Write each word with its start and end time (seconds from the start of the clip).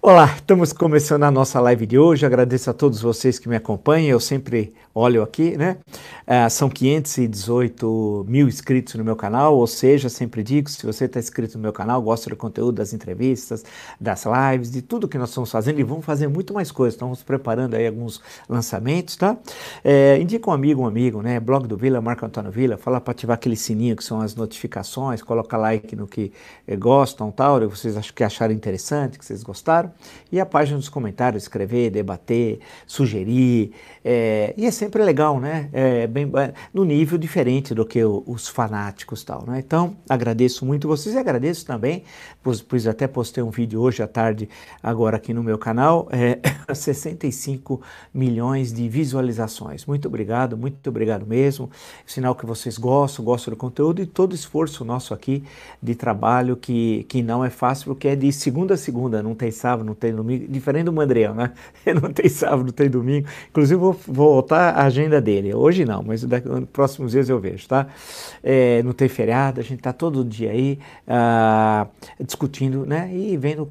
Olá, 0.00 0.32
estamos 0.36 0.72
começando 0.72 1.24
a 1.24 1.30
nossa 1.30 1.60
live 1.60 1.84
de 1.84 1.98
hoje. 1.98 2.24
Agradeço 2.24 2.70
a 2.70 2.72
todos 2.72 3.02
vocês 3.02 3.36
que 3.36 3.48
me 3.48 3.56
acompanham. 3.56 4.10
Eu 4.10 4.20
sempre 4.20 4.72
olho 4.94 5.24
aqui, 5.24 5.56
né? 5.56 5.78
Uh, 6.24 6.48
são 6.48 6.70
518 6.70 8.24
mil 8.28 8.46
inscritos 8.46 8.94
no 8.94 9.04
meu 9.04 9.16
canal, 9.16 9.56
ou 9.56 9.66
seja, 9.66 10.08
sempre 10.08 10.44
digo: 10.44 10.70
se 10.70 10.86
você 10.86 11.06
está 11.06 11.18
inscrito 11.18 11.58
no 11.58 11.62
meu 11.62 11.72
canal, 11.72 12.00
gosta 12.00 12.30
do 12.30 12.36
conteúdo 12.36 12.76
das 12.76 12.92
entrevistas, 12.92 13.64
das 14.00 14.24
lives, 14.24 14.70
de 14.70 14.82
tudo 14.82 15.08
que 15.08 15.18
nós 15.18 15.30
estamos 15.30 15.50
fazendo, 15.50 15.80
e 15.80 15.82
vamos 15.82 16.06
fazer 16.06 16.28
muito 16.28 16.54
mais 16.54 16.70
coisas. 16.70 16.94
Estamos 16.94 17.24
preparando 17.24 17.74
aí 17.74 17.88
alguns 17.88 18.22
lançamentos, 18.48 19.16
tá? 19.16 19.36
É, 19.82 20.16
indica 20.20 20.48
um 20.48 20.52
amigo, 20.52 20.82
um 20.82 20.86
amigo, 20.86 21.22
né? 21.22 21.40
Blog 21.40 21.66
do 21.66 21.76
Vila, 21.76 22.00
Marco 22.00 22.24
Antônio 22.24 22.52
Vila, 22.52 22.76
fala 22.76 23.00
para 23.00 23.10
ativar 23.10 23.34
aquele 23.34 23.56
sininho 23.56 23.96
que 23.96 24.04
são 24.04 24.20
as 24.20 24.36
notificações, 24.36 25.22
coloca 25.22 25.56
like 25.56 25.96
no 25.96 26.06
que 26.06 26.32
eh, 26.68 26.76
gostam, 26.76 27.32
tal, 27.32 27.68
vocês 27.68 27.96
acham 27.96 28.14
que 28.14 28.22
acharam 28.22 28.54
interessante, 28.54 29.18
que 29.18 29.24
vocês 29.24 29.42
gostaram. 29.42 29.87
E 30.30 30.40
a 30.40 30.46
página 30.46 30.78
dos 30.78 30.88
comentários, 30.88 31.44
escrever, 31.44 31.90
debater, 31.90 32.60
sugerir. 32.86 33.72
É, 34.04 34.54
e 34.56 34.66
é 34.66 34.70
sempre 34.70 35.02
legal, 35.02 35.40
né? 35.40 35.68
É 35.72 36.06
bem, 36.06 36.30
é, 36.36 36.52
no 36.72 36.84
nível 36.84 37.18
diferente 37.18 37.74
do 37.74 37.84
que 37.84 38.02
o, 38.02 38.22
os 38.26 38.48
fanáticos 38.48 39.24
tal, 39.24 39.44
né? 39.46 39.58
Então, 39.58 39.96
agradeço 40.08 40.64
muito 40.64 40.88
vocês 40.88 41.14
e 41.14 41.18
agradeço 41.18 41.64
também, 41.66 42.04
pois, 42.42 42.60
pois 42.60 42.86
até 42.86 43.06
postei 43.06 43.42
um 43.42 43.50
vídeo 43.50 43.80
hoje 43.80 44.02
à 44.02 44.08
tarde, 44.08 44.48
agora 44.82 45.16
aqui 45.16 45.32
no 45.32 45.42
meu 45.42 45.58
canal, 45.58 46.08
é, 46.10 46.38
65 46.74 47.80
milhões 48.12 48.72
de 48.72 48.88
visualizações. 48.88 49.86
Muito 49.86 50.08
obrigado, 50.08 50.56
muito 50.56 50.88
obrigado 50.88 51.26
mesmo. 51.26 51.70
Sinal 52.06 52.34
que 52.34 52.46
vocês 52.46 52.78
gostam, 52.78 53.24
gostam 53.24 53.52
do 53.52 53.56
conteúdo 53.56 54.02
e 54.02 54.06
todo 54.06 54.34
esforço 54.34 54.84
nosso 54.84 55.14
aqui 55.14 55.44
de 55.82 55.94
trabalho 55.94 56.56
que, 56.56 57.04
que 57.08 57.22
não 57.22 57.44
é 57.44 57.50
fácil, 57.50 57.86
porque 57.86 58.08
é 58.08 58.16
de 58.16 58.32
segunda 58.32 58.74
a 58.74 58.76
segunda, 58.76 59.22
não 59.22 59.34
tem 59.34 59.50
sábado, 59.50 59.77
não 59.84 59.94
tem 59.94 60.14
domingo, 60.14 60.46
diferente 60.48 60.84
do 60.84 60.92
Mandriel, 60.92 61.34
né? 61.34 61.52
Não 62.00 62.12
tem 62.12 62.28
sábado, 62.28 62.64
não 62.64 62.72
tem 62.72 62.88
domingo. 62.88 63.26
Inclusive, 63.50 63.80
vou, 63.80 63.98
voltar 64.06 64.74
a 64.74 64.84
agenda 64.84 65.20
dele. 65.20 65.54
Hoje 65.54 65.84
não, 65.84 66.02
mas 66.02 66.22
daqui, 66.24 66.48
nos 66.48 66.68
próximos 66.68 67.12
dias 67.12 67.28
eu 67.28 67.38
vejo, 67.40 67.66
tá? 67.66 67.86
É, 68.42 68.82
não 68.82 68.92
tem 68.92 69.08
feriado, 69.08 69.60
a 69.60 69.62
gente 69.62 69.78
está 69.78 69.92
todo 69.92 70.24
dia 70.24 70.50
aí 70.50 70.78
ah, 71.06 71.86
discutindo, 72.20 72.84
né? 72.86 73.10
E 73.12 73.36
vendo 73.36 73.66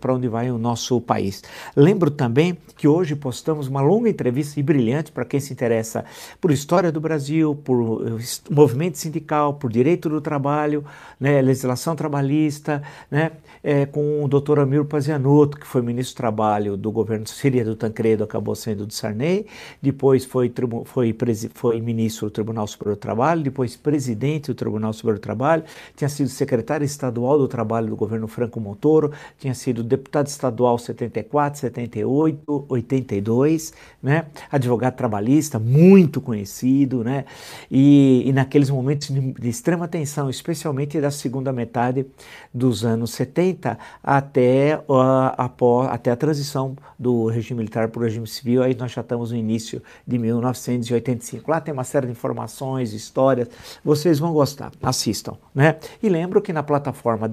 para 0.00 0.14
onde 0.14 0.28
vai 0.28 0.50
o 0.50 0.58
nosso 0.58 1.00
país. 1.00 1.42
Lembro 1.74 2.10
também 2.10 2.56
que 2.76 2.86
hoje 2.86 3.14
postamos 3.16 3.68
uma 3.68 3.80
longa 3.80 4.08
entrevista 4.08 4.58
e 4.58 4.62
brilhante 4.62 5.12
para 5.12 5.24
quem 5.24 5.40
se 5.40 5.52
interessa 5.52 6.04
por 6.40 6.50
história 6.50 6.92
do 6.92 7.00
Brasil, 7.00 7.54
por 7.64 7.80
uh, 7.80 8.18
movimento 8.50 8.98
sindical, 8.98 9.54
por 9.54 9.70
direito 9.70 10.08
do 10.08 10.20
trabalho, 10.20 10.84
né? 11.18 11.40
legislação 11.42 11.96
trabalhista, 11.96 12.82
né? 13.10 13.32
É, 13.62 13.84
com 13.86 14.22
o 14.22 14.28
doutor 14.28 14.60
Amir 14.60 14.84
Pazianotto, 14.84 15.45
que 15.48 15.66
foi 15.66 15.82
ministro 15.82 16.14
do 16.14 16.16
Trabalho 16.16 16.76
do 16.76 16.90
governo 16.90 17.26
Síria 17.26 17.64
do 17.64 17.76
Tancredo, 17.76 18.24
acabou 18.24 18.54
sendo 18.54 18.86
do 18.86 18.92
Sarney, 18.92 19.46
depois 19.80 20.24
foi, 20.24 20.52
foi, 20.84 21.16
foi 21.54 21.80
ministro 21.80 22.26
do 22.26 22.30
Tribunal 22.30 22.66
Superior 22.66 22.96
do 22.96 23.00
Trabalho, 23.00 23.42
depois 23.42 23.76
presidente 23.76 24.48
do 24.48 24.54
Tribunal 24.54 24.92
Superior 24.92 25.18
do 25.18 25.22
Trabalho, 25.22 25.62
tinha 25.94 26.08
sido 26.08 26.28
secretário 26.28 26.84
estadual 26.84 27.38
do 27.38 27.46
Trabalho 27.46 27.88
do 27.88 27.96
governo 27.96 28.26
Franco 28.26 28.58
Montoro, 28.58 29.12
tinha 29.38 29.54
sido 29.54 29.82
deputado 29.82 30.26
estadual 30.26 30.78
74, 30.78 31.60
78, 31.60 32.66
82, 32.68 33.72
né? 34.02 34.26
advogado 34.50 34.96
trabalhista, 34.96 35.58
muito 35.58 36.20
conhecido, 36.20 37.04
né? 37.04 37.24
e, 37.70 38.22
e 38.26 38.32
naqueles 38.32 38.70
momentos 38.70 39.08
de, 39.08 39.32
de 39.32 39.48
extrema 39.48 39.86
tensão, 39.86 40.30
especialmente 40.30 41.00
da 41.00 41.10
segunda 41.10 41.52
metade 41.52 42.06
dos 42.52 42.84
anos 42.84 43.10
70 43.12 43.78
até, 44.02 44.78
uh, 44.88 45.35
após, 45.36 45.88
até 45.90 46.10
a 46.10 46.16
transição 46.16 46.76
do 46.98 47.26
regime 47.26 47.58
militar 47.58 47.88
para 47.88 48.00
o 48.00 48.02
regime 48.02 48.26
civil, 48.26 48.62
aí 48.62 48.74
nós 48.74 48.92
já 48.92 49.00
estamos 49.00 49.30
no 49.30 49.36
início 49.36 49.82
de 50.06 50.18
1985. 50.18 51.50
Lá 51.50 51.60
tem 51.60 51.72
uma 51.72 51.84
série 51.84 52.06
de 52.06 52.12
informações, 52.12 52.92
histórias, 52.92 53.48
vocês 53.84 54.18
vão 54.18 54.32
gostar, 54.32 54.72
assistam. 54.82 55.36
Né? 55.54 55.76
E 56.02 56.08
lembro 56.08 56.40
que 56.40 56.52
na 56.52 56.62
plataforma 56.62 57.28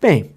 Bem, 0.00 0.30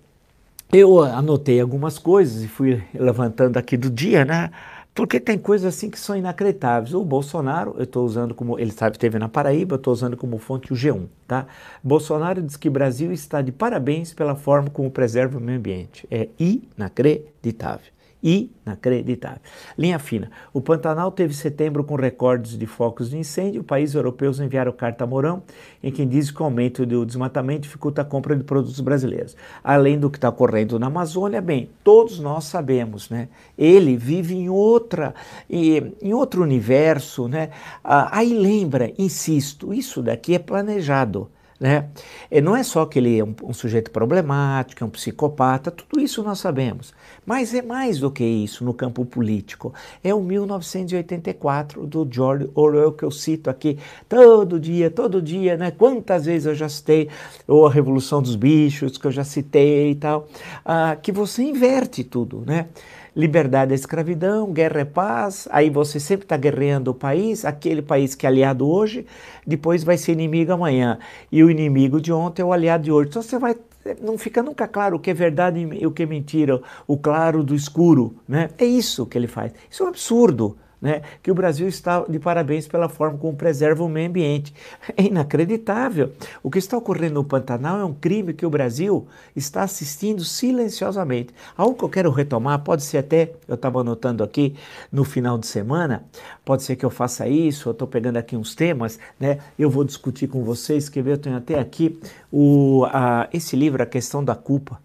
eu 0.72 1.02
anotei 1.02 1.60
algumas 1.60 2.00
coisas 2.00 2.44
e 2.44 2.48
fui 2.48 2.82
levantando 2.94 3.58
aqui 3.58 3.78
do 3.78 3.90
dia, 3.90 4.26
né? 4.26 4.50
Porque 4.96 5.20
tem 5.20 5.38
coisas 5.38 5.74
assim 5.74 5.90
que 5.90 6.00
são 6.00 6.16
inacreditáveis. 6.16 6.94
O 6.94 7.04
Bolsonaro, 7.04 7.74
eu 7.78 7.84
estou 7.84 8.06
usando 8.06 8.36
como, 8.36 8.60
ele 8.60 8.72
sabe, 8.72 8.98
teve 8.98 9.18
na 9.18 9.28
Paraíba, 9.28 9.76
eu 9.76 9.78
estou 9.78 9.92
usando 9.92 10.16
como 10.16 10.38
fonte 10.38 10.72
o 10.72 10.76
G1, 10.76 11.06
tá? 11.28 11.48
Bolsonaro 11.84 12.42
diz 12.42 12.56
que 12.56 12.70
Brasil 12.70 13.12
está 13.12 13.42
de 13.42 13.52
parabéns 13.52 14.14
pela 14.14 14.36
forma 14.36 14.70
como 14.70 14.90
preserva 14.92 15.38
o 15.38 15.42
meio 15.42 15.58
ambiente. 15.58 16.08
É 16.12 16.30
inacreditável 16.40 17.92
inacreditável. 18.24 19.42
Linha 19.78 20.00
fina. 20.00 20.32
O 20.54 20.62
Pantanal 20.62 21.12
teve 21.12 21.34
setembro 21.34 21.84
com 21.84 21.96
recordes 21.96 22.58
de 22.58 22.66
focos 22.66 23.10
de 23.10 23.18
incêndio. 23.18 23.64
Países 23.64 23.96
europeus 23.96 24.40
enviaram 24.40 24.72
carta 24.72 25.04
a 25.04 25.08
Mourão, 25.08 25.44
em 25.84 25.92
que 25.92 26.06
diz 26.06 26.32
que 26.32 26.42
o 26.42 26.46
aumento 26.46 26.86
do 26.86 27.06
desmatamento 27.06 27.64
dificulta 27.64 28.02
a 28.02 28.06
compra 28.06 28.36
de 28.36 28.44
produtos 28.44 28.80
brasileiros. 28.80 29.36
Além 29.62 30.00
do 30.00 30.10
que 30.10 30.18
está 30.18 30.30
ocorrendo 30.30 30.80
na 30.80 30.88
Amazônia, 30.88 31.42
bem, 31.42 31.70
todos 31.84 32.20
nós 32.20 32.46
sabemos, 32.46 33.10
né? 33.10 33.28
Ele 33.58 33.98
vive 33.98 34.34
em 34.34 34.48
outra, 34.50 35.14
em 35.50 36.14
outro 36.14 36.42
universo, 36.42 37.28
né? 37.28 37.50
Ah, 37.84 38.18
aí 38.18 38.34
lembra, 38.34 38.94
insisto, 38.98 39.74
isso 39.74 40.02
daqui 40.02 40.34
é 40.36 40.40
planejado. 40.40 41.30
Né? 41.64 41.88
E 42.30 42.42
não 42.42 42.58
é 42.58 42.62
só 42.62 42.86
que 42.86 43.00
ele 43.00 43.20
é 43.20 43.24
um, 43.24 43.34
um, 43.42 43.54
sujeito 43.54 43.90
problemático, 43.90 44.84
é 44.84 44.86
um 44.86 44.90
psicopata, 44.90 45.72
tudo 45.72 46.02
isso 46.04 46.22
nós 46.22 46.40
sabemos. 46.40 46.94
Mas 47.26 47.54
é 47.54 47.62
mais 47.62 48.00
do 48.00 48.12
que 48.12 48.22
isso 48.22 48.66
no 48.66 48.74
campo 48.74 49.06
político. 49.06 49.74
É 50.04 50.14
o 50.14 50.20
1984 50.22 51.88
do 51.88 52.06
George 52.12 52.50
Orwell 52.54 52.92
que 52.92 53.06
eu 53.06 53.12
cito 53.12 53.50
aqui 53.50 53.80
todo 54.10 54.60
dia, 54.60 54.92
todo 54.92 55.22
dia, 55.22 55.56
né? 55.56 55.72
Quantas 55.72 56.26
vezes 56.26 56.48
eu 56.48 56.54
já 56.54 56.68
citei, 56.68 57.08
ou 57.48 57.66
a 57.66 57.72
Revolução 57.72 58.22
dos 58.22 58.36
Bichos 58.36 58.98
que 58.98 59.08
eu 59.08 59.12
já 59.12 59.24
citei 59.24 59.92
e 59.92 59.96
tal, 59.96 60.28
ah, 60.66 60.98
que 61.02 61.14
você 61.14 61.44
inverte 61.44 62.04
tudo, 62.04 62.44
né? 62.46 62.68
liberdade 63.16 63.74
é 63.74 63.76
escravidão, 63.76 64.52
guerra 64.52 64.82
é 64.82 64.86
paz, 64.86 65.48
aí 65.52 65.70
você 65.70 66.00
sempre 66.00 66.26
está 66.26 66.36
guerreando 66.36 66.92
o 66.92 66.94
país, 66.94 67.46
aquele 67.46 67.82
país 67.82 68.16
que 68.16 68.26
é 68.26 68.30
aliado 68.30 68.68
hoje, 68.68 69.06
depois 69.46 69.84
vai 69.84 69.98
ser 69.98 70.14
inimigo 70.14 70.52
amanhã. 70.52 70.98
E 71.32 71.44
o 71.44 71.50
inimigo 71.54 72.02
de 72.02 72.12
ontem 72.12 72.42
é 72.42 72.46
o 72.46 72.52
aliado 72.52 72.84
de 72.84 72.92
hoje. 72.92 73.10
Então 73.10 73.22
você 73.22 73.40
vai. 73.40 73.56
Não 74.02 74.18
fica 74.18 74.42
nunca 74.42 74.68
claro 74.68 74.96
o 74.96 75.00
que 75.00 75.10
é 75.10 75.14
verdade 75.14 75.60
e 75.60 75.86
o 75.86 75.92
que 75.92 76.04
é 76.04 76.06
mentira, 76.06 76.62
o 76.88 76.98
claro 76.98 77.44
do 77.44 77.54
escuro. 77.54 78.16
Né? 78.28 78.50
É 78.58 78.66
isso 78.66 79.06
que 79.06 79.18
ele 79.18 79.28
faz. 79.28 79.54
Isso 79.70 79.84
é 79.84 79.86
um 79.86 79.90
absurdo 79.90 80.58
né, 80.84 81.02
que 81.24 81.32
o 81.32 81.34
Brasil 81.34 81.66
está 81.66 82.02
de 82.02 82.20
parabéns 82.20 82.68
pela 82.68 82.90
forma 82.90 83.18
como 83.18 83.34
preserva 83.38 83.82
o 83.86 83.88
meio 83.88 84.10
ambiente. 84.10 84.54
É 84.98 85.04
inacreditável. 85.04 86.12
O 86.44 86.52
que 86.52 86.60
está 86.60 86.78
ocorrendo 86.78 87.14
no 87.14 87.24
Pantanal 87.24 87.80
é 87.80 87.86
um 87.86 87.94
crime 87.94 88.34
que 88.34 88.46
o 88.46 88.50
Brasil 88.50 89.08
está 89.34 89.64
assistindo 89.64 90.26
silenciosamente. 90.26 91.34
Algo 91.56 91.74
que 91.78 91.84
eu 91.86 91.90
quero 91.90 92.12
retomar, 92.12 92.60
pode 92.60 92.84
ser 92.84 92.98
até, 92.98 93.34
eu 93.48 93.56
estava 93.56 93.80
anotando 93.80 94.24
aqui 94.24 94.56
no 94.92 95.06
final 95.06 95.38
de 95.38 95.48
semana, 95.48 96.04
pode 96.44 96.64
ser 96.64 96.76
que 96.76 96.86
eu 96.86 96.90
faça 96.90 97.28
isso, 97.30 97.70
eu 97.70 97.72
estou 97.72 97.88
pegando 97.88 98.18
aqui 98.18 98.36
uns 98.36 98.54
temas, 98.54 99.00
né, 99.18 99.40
eu 99.58 99.70
vou 99.70 99.86
discutir 99.86 100.28
com 100.28 100.44
vocês, 100.44 100.90
que 100.90 101.00
eu 101.00 101.18
tenho 101.18 101.38
até 101.38 101.58
aqui 101.58 101.98
o, 102.30 102.86
a, 102.90 103.30
esse 103.32 103.56
livro, 103.56 103.82
A 103.82 103.86
Questão 103.86 104.24
da 104.24 104.36
Culpa 104.36 104.80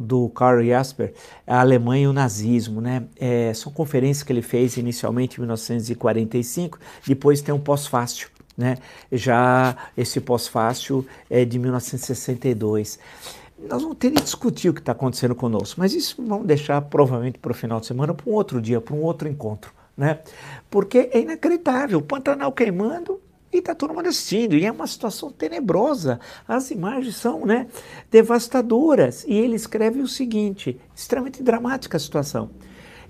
do 0.00 0.28
Karl 0.28 0.64
Jasper, 0.64 1.12
a 1.46 1.60
Alemanha 1.60 2.04
e 2.04 2.08
o 2.08 2.12
nazismo, 2.12 2.80
né? 2.80 3.04
É, 3.18 3.52
são 3.54 3.72
conferências 3.72 4.22
que 4.22 4.32
ele 4.32 4.42
fez 4.42 4.76
inicialmente 4.76 5.38
em 5.38 5.40
1945, 5.40 6.78
depois 7.06 7.40
tem 7.40 7.54
um 7.54 7.58
pós-fácil, 7.58 8.28
né? 8.56 8.76
Já 9.10 9.76
esse 9.96 10.20
pós-fácil 10.20 11.06
é 11.30 11.44
de 11.44 11.58
1962. 11.58 12.98
Nós 13.58 13.82
vamos 13.82 13.96
ter 13.96 14.10
que 14.10 14.22
discutir 14.22 14.68
o 14.68 14.74
que 14.74 14.80
está 14.80 14.92
acontecendo 14.92 15.34
conosco, 15.34 15.80
mas 15.80 15.94
isso 15.94 16.22
vamos 16.24 16.46
deixar 16.46 16.80
provavelmente 16.82 17.38
para 17.38 17.52
o 17.52 17.54
final 17.54 17.80
de 17.80 17.86
semana, 17.86 18.12
para 18.12 18.30
um 18.30 18.34
outro 18.34 18.60
dia, 18.60 18.80
para 18.80 18.94
um 18.94 19.02
outro 19.02 19.28
encontro, 19.28 19.72
né? 19.96 20.20
Porque 20.70 21.10
é 21.10 21.20
inacreditável, 21.20 21.98
o 21.98 22.02
Pantanal 22.02 22.52
queimando, 22.52 23.18
e 23.52 23.58
está 23.58 23.74
todo 23.74 23.94
mundo 23.94 24.08
assistindo, 24.08 24.56
e 24.56 24.64
é 24.64 24.70
uma 24.72 24.86
situação 24.86 25.30
tenebrosa. 25.30 26.20
As 26.46 26.70
imagens 26.70 27.16
são 27.16 27.46
né, 27.46 27.66
devastadoras. 28.10 29.24
E 29.26 29.34
ele 29.34 29.56
escreve 29.56 30.00
o 30.00 30.08
seguinte: 30.08 30.80
extremamente 30.94 31.42
dramática 31.42 31.96
a 31.96 32.00
situação. 32.00 32.50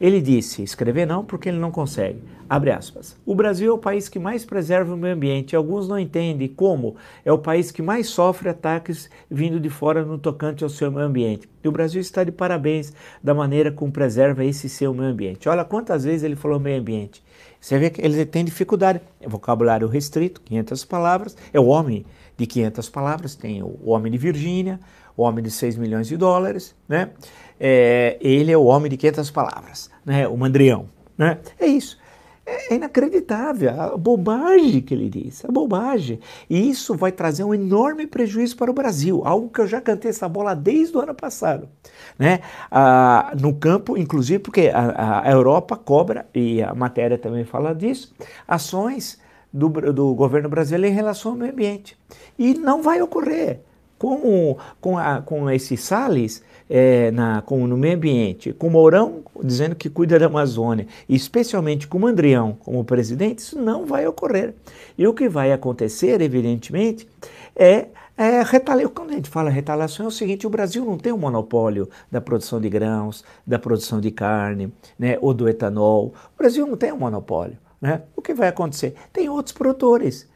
Ele 0.00 0.20
disse: 0.20 0.62
escrever 0.62 1.06
não, 1.06 1.24
porque 1.24 1.48
ele 1.48 1.58
não 1.58 1.70
consegue. 1.70 2.20
Abre 2.48 2.70
aspas. 2.70 3.16
O 3.26 3.34
Brasil 3.34 3.72
é 3.72 3.74
o 3.74 3.78
país 3.78 4.08
que 4.08 4.18
mais 4.18 4.44
preserva 4.44 4.94
o 4.94 4.96
meio 4.96 5.14
ambiente. 5.14 5.56
Alguns 5.56 5.88
não 5.88 5.98
entendem 5.98 6.46
como 6.46 6.94
é 7.24 7.32
o 7.32 7.38
país 7.38 7.72
que 7.72 7.82
mais 7.82 8.06
sofre 8.06 8.48
ataques 8.48 9.10
vindo 9.28 9.58
de 9.58 9.68
fora 9.68 10.04
no 10.04 10.16
tocante 10.16 10.62
ao 10.62 10.70
seu 10.70 10.92
meio 10.92 11.06
ambiente. 11.06 11.48
E 11.64 11.68
o 11.68 11.72
Brasil 11.72 12.00
está 12.00 12.22
de 12.22 12.30
parabéns 12.30 12.92
da 13.22 13.34
maneira 13.34 13.72
como 13.72 13.90
preserva 13.90 14.44
esse 14.44 14.68
seu 14.68 14.94
meio 14.94 15.10
ambiente. 15.10 15.48
Olha 15.48 15.64
quantas 15.64 16.04
vezes 16.04 16.22
ele 16.22 16.36
falou 16.36 16.60
meio 16.60 16.80
ambiente. 16.80 17.20
Você 17.60 17.78
vê 17.78 17.90
que 17.90 18.00
ele 18.00 18.24
tem 18.24 18.44
dificuldade. 18.44 19.00
É 19.20 19.28
vocabulário 19.28 19.88
restrito, 19.88 20.40
500 20.42 20.84
palavras. 20.84 21.36
É 21.52 21.58
o 21.58 21.66
homem 21.66 22.06
de 22.36 22.46
500 22.46 22.88
palavras. 22.88 23.34
Tem 23.34 23.60
o 23.60 23.80
homem 23.86 24.12
de 24.12 24.18
Virgínia, 24.18 24.78
o 25.16 25.22
homem 25.22 25.42
de 25.42 25.50
6 25.50 25.76
milhões 25.76 26.06
de 26.06 26.16
dólares, 26.16 26.76
né? 26.88 27.10
É, 27.58 28.16
ele 28.20 28.52
é 28.52 28.56
o 28.56 28.64
homem 28.64 28.90
de 28.90 28.96
500 28.96 29.30
palavras, 29.30 29.90
né? 30.04 30.28
O 30.28 30.36
mandrião, 30.36 30.88
né? 31.16 31.38
É 31.58 31.66
isso. 31.66 31.98
É, 32.46 32.72
é 32.72 32.76
inacreditável 32.76 33.80
a 33.80 33.96
bobagem 33.96 34.80
que 34.80 34.94
ele 34.94 35.10
diz, 35.10 35.44
a 35.44 35.50
bobagem. 35.50 36.20
E 36.48 36.70
isso 36.70 36.94
vai 36.94 37.10
trazer 37.10 37.42
um 37.42 37.52
enorme 37.52 38.06
prejuízo 38.06 38.56
para 38.56 38.70
o 38.70 38.74
Brasil, 38.74 39.22
algo 39.24 39.50
que 39.50 39.60
eu 39.60 39.66
já 39.66 39.80
cantei 39.80 40.10
essa 40.10 40.28
bola 40.28 40.54
desde 40.54 40.96
o 40.96 41.00
ano 41.00 41.14
passado. 41.14 41.68
Né? 42.16 42.40
Ah, 42.70 43.32
no 43.38 43.52
campo, 43.54 43.96
inclusive, 43.98 44.38
porque 44.38 44.70
a, 44.72 45.22
a, 45.22 45.30
Europa 45.30 45.76
cobra, 45.76 46.26
e 46.32 46.62
a 46.62 46.72
matéria 46.72 47.18
também 47.18 47.44
fala 47.44 47.74
disso, 47.74 48.14
ações 48.46 49.20
do, 49.52 49.68
do 49.92 50.14
governo 50.14 50.48
brasileiro 50.48 50.92
em 50.92 50.96
relação 50.96 51.32
ao 51.32 51.38
meio 51.38 51.52
ambiente. 51.52 51.98
E 52.38 52.54
não 52.54 52.80
vai 52.80 53.02
ocorrer. 53.02 53.60
Com, 53.98 54.58
com, 54.78 54.98
a, 54.98 55.22
com 55.22 55.50
esse 55.50 55.74
Salles, 55.74 56.44
é, 56.68 57.10
na, 57.10 57.42
com, 57.42 57.66
no 57.66 57.76
meio 57.76 57.96
ambiente, 57.96 58.52
com 58.52 58.68
Mourão 58.70 59.22
dizendo 59.42 59.74
que 59.74 59.90
cuida 59.90 60.18
da 60.18 60.26
Amazônia, 60.26 60.86
especialmente 61.08 61.86
com 61.86 61.98
Mandrião 61.98 62.56
como 62.60 62.84
presidente, 62.84 63.40
isso 63.40 63.58
não 63.60 63.84
vai 63.84 64.06
ocorrer. 64.06 64.54
E 64.96 65.06
o 65.06 65.14
que 65.14 65.28
vai 65.28 65.52
acontecer, 65.52 66.20
evidentemente, 66.20 67.08
é 67.54 67.86
é, 68.18 68.42
retaliação. 68.42 68.94
Quando 68.94 69.10
a 69.10 69.14
gente 69.14 69.28
fala 69.28 69.50
retaliação, 69.50 70.06
é 70.06 70.08
o 70.08 70.12
seguinte: 70.12 70.46
o 70.46 70.50
Brasil 70.50 70.84
não 70.84 70.96
tem 70.96 71.12
um 71.12 71.18
monopólio 71.18 71.88
da 72.10 72.20
produção 72.20 72.58
de 72.60 72.68
grãos, 72.70 73.22
da 73.46 73.58
produção 73.58 74.00
de 74.00 74.10
carne, 74.10 74.72
né, 74.98 75.18
ou 75.20 75.34
do 75.34 75.48
etanol. 75.48 76.14
O 76.34 76.38
Brasil 76.38 76.66
não 76.66 76.76
tem 76.76 76.92
um 76.92 76.98
monopólio. 76.98 77.58
Né? 77.80 78.02
O 78.16 78.22
que 78.22 78.32
vai 78.32 78.48
acontecer? 78.48 78.94
Tem 79.12 79.28
outros 79.28 79.52
produtores. 79.52 80.26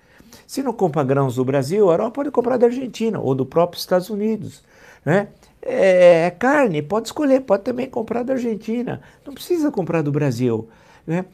Se 0.47 0.63
não 0.63 0.73
compra 0.73 1.03
grãos 1.03 1.37
do 1.37 1.45
Brasil, 1.45 1.89
a 1.89 1.95
Europa 1.95 2.17
pode 2.17 2.31
comprar 2.31 2.57
da 2.57 2.67
Argentina 2.67 3.19
ou 3.19 3.35
do 3.35 3.47
próprio 3.47 3.79
Estados 3.79 4.11
Unidos. 4.11 4.63
Né? 5.05 5.29
É, 5.63 6.31
carne, 6.39 6.81
pode 6.81 7.09
escolher, 7.09 7.41
pode 7.41 7.65
também 7.65 7.89
comprar 7.89 8.23
da 8.23 8.33
Argentina, 8.33 9.01
não 9.27 9.35
precisa 9.35 9.71
comprar 9.71 10.03
do 10.03 10.11
Brasil. 10.11 10.69
Né? 11.07 11.25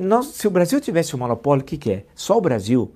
nós, 0.00 0.26
se 0.26 0.46
o 0.46 0.50
Brasil 0.50 0.80
tivesse 0.80 1.14
um 1.14 1.18
monopólio, 1.18 1.62
o 1.62 1.64
que, 1.64 1.78
que 1.78 1.90
é? 1.90 2.04
Só 2.14 2.36
o 2.36 2.40
Brasil 2.40 2.92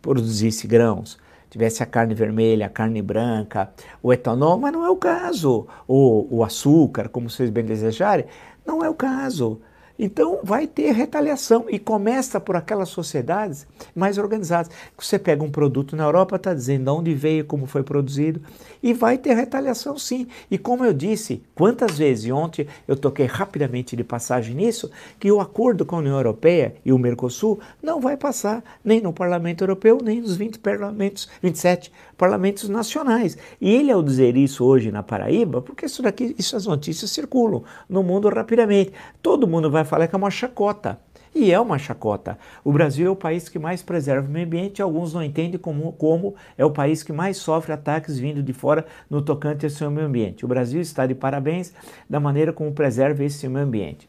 produzisse 0.00 0.66
grãos, 0.66 1.18
tivesse 1.50 1.82
a 1.82 1.86
carne 1.86 2.14
vermelha, 2.14 2.66
a 2.66 2.70
carne 2.70 3.02
branca, 3.02 3.70
o 4.02 4.12
etanol, 4.12 4.58
mas 4.58 4.72
não 4.72 4.84
é 4.84 4.90
o 4.90 4.96
caso. 4.96 5.66
O, 5.86 6.38
o 6.38 6.44
açúcar, 6.44 7.08
como 7.08 7.28
vocês 7.30 7.50
bem 7.50 7.64
desejarem, 7.64 8.26
não 8.66 8.84
é 8.84 8.88
o 8.88 8.94
caso. 8.94 9.60
Então 9.98 10.38
vai 10.44 10.66
ter 10.66 10.92
retaliação 10.92 11.66
e 11.68 11.78
começa 11.78 12.38
por 12.38 12.54
aquelas 12.54 12.88
sociedades 12.88 13.66
mais 13.94 14.16
organizadas. 14.16 14.70
Você 14.96 15.18
pega 15.18 15.42
um 15.42 15.50
produto 15.50 15.96
na 15.96 16.04
Europa, 16.04 16.36
está 16.36 16.54
dizendo 16.54 16.84
de 16.84 16.90
onde 16.90 17.14
veio, 17.14 17.44
como 17.44 17.66
foi 17.66 17.82
produzido, 17.82 18.40
e 18.80 18.94
vai 18.94 19.18
ter 19.18 19.34
retaliação 19.34 19.98
sim. 19.98 20.28
E 20.48 20.56
como 20.56 20.84
eu 20.84 20.92
disse, 20.92 21.42
quantas 21.54 21.98
vezes, 21.98 22.30
ontem 22.30 22.68
eu 22.86 22.96
toquei 22.96 23.26
rapidamente 23.26 23.96
de 23.96 24.04
passagem 24.04 24.54
nisso, 24.54 24.90
que 25.18 25.32
o 25.32 25.40
acordo 25.40 25.84
com 25.84 25.96
a 25.96 25.98
União 25.98 26.16
Europeia 26.16 26.76
e 26.84 26.92
o 26.92 26.98
Mercosul 26.98 27.58
não 27.82 28.00
vai 28.00 28.16
passar 28.16 28.62
nem 28.84 29.00
no 29.00 29.12
Parlamento 29.12 29.62
Europeu, 29.62 29.98
nem 30.02 30.20
nos 30.20 30.36
20 30.36 30.60
parlamentos, 30.60 31.28
27 31.42 31.92
parlamentos 32.18 32.68
nacionais. 32.68 33.38
E 33.60 33.72
ele, 33.72 33.92
ao 33.92 34.02
dizer 34.02 34.36
isso 34.36 34.64
hoje 34.64 34.90
na 34.90 35.02
Paraíba, 35.02 35.62
porque 35.62 35.86
isso 35.86 36.02
daqui, 36.02 36.34
essas 36.38 36.66
notícias 36.66 37.12
circulam 37.12 37.62
no 37.88 38.02
mundo 38.02 38.28
rapidamente, 38.28 38.92
todo 39.22 39.46
mundo 39.46 39.70
vai 39.70 39.84
falar 39.84 40.08
que 40.08 40.14
é 40.14 40.18
uma 40.18 40.30
chacota. 40.30 40.98
E 41.34 41.52
é 41.52 41.60
uma 41.60 41.78
chacota. 41.78 42.36
O 42.64 42.72
Brasil 42.72 43.06
é 43.06 43.10
o 43.10 43.14
país 43.14 43.48
que 43.48 43.58
mais 43.58 43.82
preserva 43.82 44.26
o 44.26 44.30
meio 44.30 44.46
ambiente, 44.46 44.82
alguns 44.82 45.14
não 45.14 45.22
entendem 45.22 45.58
como, 45.58 45.92
como 45.92 46.34
é 46.56 46.64
o 46.64 46.70
país 46.70 47.02
que 47.02 47.12
mais 47.12 47.36
sofre 47.36 47.72
ataques 47.72 48.18
vindo 48.18 48.42
de 48.42 48.52
fora 48.52 48.84
no 49.08 49.22
tocante 49.22 49.64
ao 49.64 49.70
seu 49.70 49.90
meio 49.90 50.06
ambiente. 50.08 50.44
O 50.44 50.48
Brasil 50.48 50.80
está 50.80 51.06
de 51.06 51.14
parabéns 51.14 51.72
da 52.10 52.18
maneira 52.18 52.52
como 52.52 52.72
preserva 52.72 53.22
esse 53.22 53.46
meio 53.46 53.64
ambiente. 53.64 54.08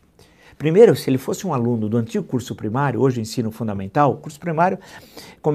Primeiro, 0.60 0.94
se 0.94 1.10
ele 1.10 1.18
fosse 1.18 1.48
um 1.48 1.54
aluno 1.54 1.88
do 1.88 1.96
antigo 1.96 2.22
curso 2.26 2.54
primário, 2.54 3.00
hoje 3.00 3.22
ensino 3.22 3.50
fundamental, 3.50 4.12
o 4.12 4.18
curso 4.18 4.38
primário 4.38 4.78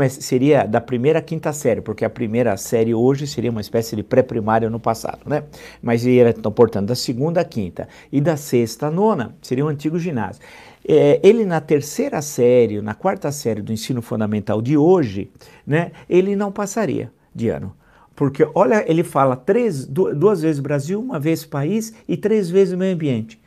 seria 0.09 0.65
da 0.65 0.81
primeira 0.81 1.19
à 1.19 1.23
quinta 1.23 1.53
série, 1.53 1.83
porque 1.83 2.07
a 2.07 2.11
primeira 2.11 2.57
série 2.57 2.95
hoje 2.95 3.27
seria 3.27 3.51
uma 3.51 3.61
espécie 3.61 3.95
de 3.95 4.03
pré-primário 4.03 4.71
no 4.71 4.81
passado, 4.81 5.21
né? 5.27 5.45
Mas 5.83 6.07
era, 6.07 6.31
então, 6.31 6.51
portanto, 6.51 6.87
da 6.87 6.95
segunda 6.95 7.43
à 7.43 7.45
quinta 7.45 7.87
e 8.11 8.19
da 8.19 8.35
sexta 8.35 8.87
à 8.87 8.91
nona 8.91 9.37
seria 9.43 9.63
o 9.63 9.69
um 9.69 9.71
antigo 9.71 9.99
ginásio. 9.99 10.43
É, 10.89 11.21
ele 11.23 11.45
na 11.45 11.61
terceira 11.61 12.23
série, 12.23 12.81
na 12.81 12.95
quarta 12.95 13.31
série 13.31 13.61
do 13.61 13.75
ensino 13.75 14.01
fundamental 14.01 14.63
de 14.63 14.75
hoje, 14.75 15.31
né, 15.67 15.93
ele 16.09 16.35
não 16.35 16.51
passaria 16.51 17.13
de 17.35 17.51
ano. 17.51 17.77
Porque, 18.17 18.49
olha, 18.55 18.83
ele 18.91 19.03
fala 19.03 19.37
três, 19.37 19.85
duas 19.85 20.41
vezes 20.41 20.61
Brasil, 20.61 20.99
uma 20.99 21.21
vez 21.21 21.45
país 21.45 21.93
e 22.09 22.17
três 22.17 22.49
vezes 22.49 22.73
meio 22.73 22.95
ambiente 22.95 23.44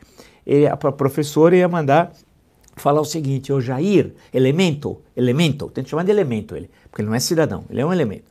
ele, 0.48 0.66
a 0.66 0.76
professora 0.76 1.54
ia 1.54 1.68
mandar 1.68 2.12
falar 2.74 3.00
o 3.00 3.04
seguinte, 3.04 3.52
o 3.52 3.60
Jair, 3.60 4.14
elemento, 4.32 5.02
elemento, 5.14 5.68
tem 5.68 5.84
que 5.84 5.90
chamar 5.90 6.04
de 6.04 6.10
elemento 6.10 6.56
ele, 6.56 6.70
porque 6.88 7.02
ele 7.02 7.08
não 7.08 7.14
é 7.14 7.20
cidadão, 7.20 7.64
ele 7.68 7.80
é 7.80 7.86
um 7.86 7.92
elemento, 7.92 8.24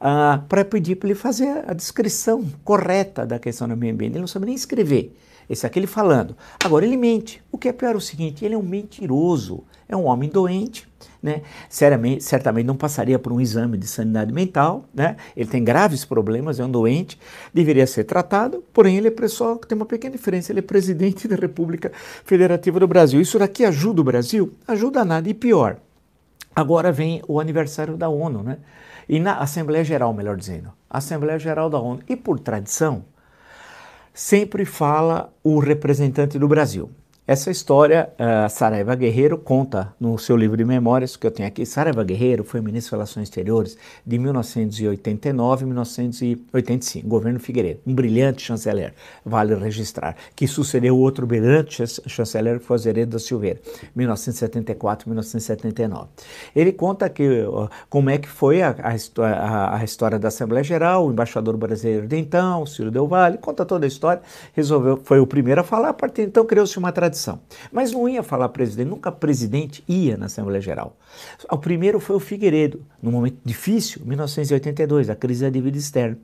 ah, 0.00 0.42
para 0.48 0.64
pedir 0.64 0.96
para 0.96 1.08
ele 1.08 1.18
fazer 1.18 1.64
a 1.66 1.72
descrição 1.72 2.44
correta 2.62 3.26
da 3.26 3.38
questão 3.38 3.66
do 3.66 3.76
meio 3.76 3.94
ambiente. 3.94 4.12
Ele 4.12 4.20
não 4.20 4.26
sabe 4.26 4.46
nem 4.46 4.54
escrever. 4.54 5.16
Esse 5.48 5.66
aqui 5.66 5.78
ele 5.78 5.86
falando. 5.86 6.36
Agora 6.62 6.84
ele 6.84 6.96
mente. 6.96 7.42
O 7.50 7.58
que 7.58 7.68
é 7.68 7.72
pior 7.72 7.94
é 7.94 7.96
o 7.96 8.00
seguinte, 8.00 8.44
ele 8.44 8.54
é 8.54 8.58
um 8.58 8.62
mentiroso, 8.62 9.64
é 9.88 9.96
um 9.96 10.04
homem 10.04 10.28
doente, 10.28 10.86
né? 11.24 11.40
Seriamente, 11.70 12.22
certamente 12.22 12.66
não 12.66 12.76
passaria 12.76 13.18
por 13.18 13.32
um 13.32 13.40
exame 13.40 13.78
de 13.78 13.86
sanidade 13.86 14.30
mental, 14.30 14.84
né? 14.92 15.16
Ele 15.34 15.48
tem 15.48 15.64
graves 15.64 16.04
problemas, 16.04 16.60
é 16.60 16.64
um 16.66 16.70
doente, 16.70 17.18
deveria 17.52 17.86
ser 17.86 18.04
tratado, 18.04 18.62
porém 18.74 18.98
ele 18.98 19.08
é 19.08 19.28
só 19.28 19.56
tem 19.56 19.74
uma 19.74 19.86
pequena 19.86 20.14
diferença, 20.14 20.52
ele 20.52 20.58
é 20.58 20.62
presidente 20.62 21.26
da 21.26 21.34
República 21.34 21.90
Federativa 22.26 22.78
do 22.78 22.86
Brasil. 22.86 23.22
Isso 23.22 23.38
daqui 23.38 23.64
ajuda 23.64 24.02
o 24.02 24.04
Brasil? 24.04 24.52
Ajuda 24.68 25.02
nada 25.02 25.26
e 25.26 25.32
pior. 25.32 25.78
Agora 26.54 26.92
vem 26.92 27.22
o 27.26 27.40
aniversário 27.40 27.96
da 27.96 28.10
ONU, 28.10 28.42
né? 28.42 28.58
E 29.08 29.18
na 29.18 29.38
Assembleia 29.38 29.82
Geral, 29.82 30.12
melhor 30.12 30.36
dizendo, 30.36 30.72
Assembleia 30.90 31.38
Geral 31.38 31.70
da 31.70 31.80
ONU. 31.80 32.00
E 32.06 32.16
por 32.16 32.38
tradição, 32.38 33.02
sempre 34.12 34.66
fala 34.66 35.32
o 35.42 35.58
representante 35.58 36.38
do 36.38 36.46
Brasil. 36.46 36.90
Essa 37.26 37.50
história, 37.50 38.10
uh, 38.18 38.50
Saraiva 38.50 38.94
Guerreiro 38.94 39.38
conta 39.38 39.94
no 39.98 40.18
seu 40.18 40.36
livro 40.36 40.58
de 40.58 40.64
memórias 40.64 41.16
que 41.16 41.26
eu 41.26 41.30
tenho 41.30 41.48
aqui. 41.48 41.64
Saraiva 41.64 42.04
Guerreiro 42.04 42.44
foi 42.44 42.60
ministro 42.60 42.90
das 42.90 43.08
Relações 43.08 43.28
Exteriores 43.28 43.78
de 44.04 44.18
1989 44.18 45.64
a 45.64 45.66
1985, 45.66 47.08
governo 47.08 47.40
Figueiredo, 47.40 47.80
um 47.86 47.94
brilhante 47.94 48.42
chanceler, 48.42 48.92
vale 49.24 49.54
registrar, 49.54 50.14
que 50.36 50.46
sucedeu 50.46 50.98
outro 50.98 51.26
brilhante 51.26 51.82
chanceler 52.06 52.60
que 52.60 52.66
foi 52.66 52.74
Azeredo 52.74 53.12
da 53.12 53.18
Silveira, 53.18 53.58
1974 53.96 55.08
1979. 55.08 56.08
Ele 56.54 56.72
conta 56.72 57.08
que 57.08 57.46
como 57.88 58.10
é 58.10 58.18
que 58.18 58.28
foi 58.28 58.60
a, 58.60 58.76
a, 58.78 59.78
a, 59.78 59.82
história 59.82 60.18
da 60.18 60.28
Assembleia 60.28 60.62
Geral, 60.62 61.06
o 61.06 61.10
embaixador 61.10 61.56
brasileiro 61.56 62.06
de 62.06 62.18
então, 62.18 62.66
Ciro 62.66 62.90
Del 62.90 63.06
Valle, 63.06 63.38
conta 63.38 63.64
toda 63.64 63.86
a 63.86 63.88
história, 63.88 64.20
resolveu, 64.52 65.00
foi 65.02 65.20
o 65.20 65.26
primeiro 65.26 65.62
a 65.62 65.64
falar, 65.64 65.88
a 65.88 65.94
partir 65.94 66.24
de 66.24 66.28
então 66.28 66.44
criou-se 66.44 66.78
uma 66.78 66.92
tradição 66.92 67.13
tradição. 67.14 67.40
Mas 67.72 67.92
não 67.92 68.08
ia 68.08 68.22
falar 68.22 68.48
presidente, 68.48 68.88
nunca 68.88 69.10
presidente 69.12 69.84
ia 69.88 70.16
na 70.16 70.26
Assembleia 70.26 70.60
Geral. 70.60 70.96
O 71.50 71.56
primeiro 71.56 72.00
foi 72.00 72.16
o 72.16 72.20
Figueiredo, 72.20 72.82
num 73.00 73.12
momento 73.12 73.38
difícil, 73.44 74.02
1982, 74.04 75.08
a 75.08 75.14
crise 75.14 75.44
da 75.44 75.50
dívida 75.50 75.78
externa. 75.78 76.18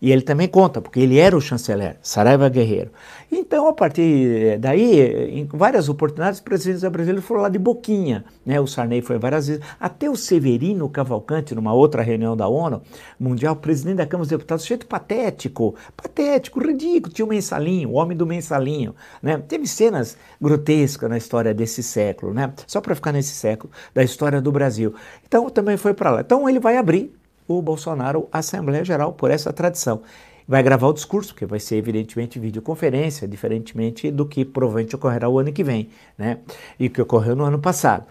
E 0.00 0.10
ele 0.10 0.22
também 0.22 0.48
conta, 0.48 0.80
porque 0.80 1.00
ele 1.00 1.18
era 1.18 1.36
o 1.36 1.40
chanceler, 1.40 1.96
Saraiva 2.02 2.48
Guerreiro. 2.48 2.90
Então, 3.30 3.68
a 3.68 3.72
partir 3.72 4.58
daí, 4.58 5.38
em 5.38 5.46
várias 5.46 5.88
oportunidades, 5.88 6.38
os 6.38 6.44
presidentes 6.44 6.82
brasileiros 6.82 7.24
foram 7.24 7.42
lá 7.42 7.48
de 7.48 7.58
boquinha. 7.58 8.24
Né? 8.44 8.60
O 8.60 8.66
Sarney 8.66 9.00
foi 9.00 9.18
várias 9.18 9.46
vezes. 9.46 9.62
Até 9.78 10.10
o 10.10 10.16
Severino 10.16 10.88
Cavalcante, 10.88 11.54
numa 11.54 11.72
outra 11.72 12.02
reunião 12.02 12.36
da 12.36 12.48
ONU 12.48 12.82
Mundial, 13.18 13.56
presidente 13.56 13.98
da 13.98 14.06
Câmara 14.06 14.24
dos 14.24 14.30
Deputados, 14.30 14.66
jeito 14.66 14.86
patético, 14.86 15.74
patético, 15.96 16.60
ridículo. 16.60 17.14
Tinha 17.14 17.24
o 17.24 17.28
mensalinho, 17.28 17.90
o 17.90 17.94
homem 17.94 18.16
do 18.16 18.26
mensalinho. 18.26 18.94
Né? 19.22 19.38
Teve 19.38 19.66
cenas 19.66 20.16
grotescas 20.42 21.08
na 21.08 21.16
história 21.16 21.54
desse 21.54 21.82
século, 21.82 22.34
né? 22.34 22.52
só 22.66 22.80
para 22.80 22.94
ficar 22.94 23.12
nesse 23.12 23.34
século, 23.34 23.72
da 23.94 24.02
história 24.02 24.40
do 24.40 24.50
Brasil. 24.50 24.94
Então, 25.26 25.48
também 25.48 25.76
foi 25.76 25.94
para 25.94 26.10
lá. 26.10 26.20
Então, 26.20 26.48
ele 26.48 26.58
vai 26.58 26.76
abrir 26.76 27.14
o 27.46 27.62
Bolsonaro 27.62 28.28
Assembleia 28.32 28.84
Geral 28.84 29.12
por 29.12 29.30
essa 29.30 29.52
tradição 29.52 30.02
vai 30.46 30.62
gravar 30.62 30.88
o 30.88 30.92
discurso, 30.92 31.34
que 31.34 31.46
vai 31.46 31.60
ser 31.60 31.76
evidentemente 31.76 32.38
videoconferência, 32.38 33.28
diferentemente 33.28 34.10
do 34.10 34.26
que 34.26 34.44
provavelmente 34.44 34.94
ocorrerá 34.94 35.28
o 35.28 35.38
ano 35.38 35.52
que 35.52 35.62
vem, 35.62 35.88
né? 36.18 36.38
E 36.78 36.88
que 36.88 37.00
ocorreu 37.00 37.36
no 37.36 37.44
ano 37.44 37.58
passado. 37.58 38.06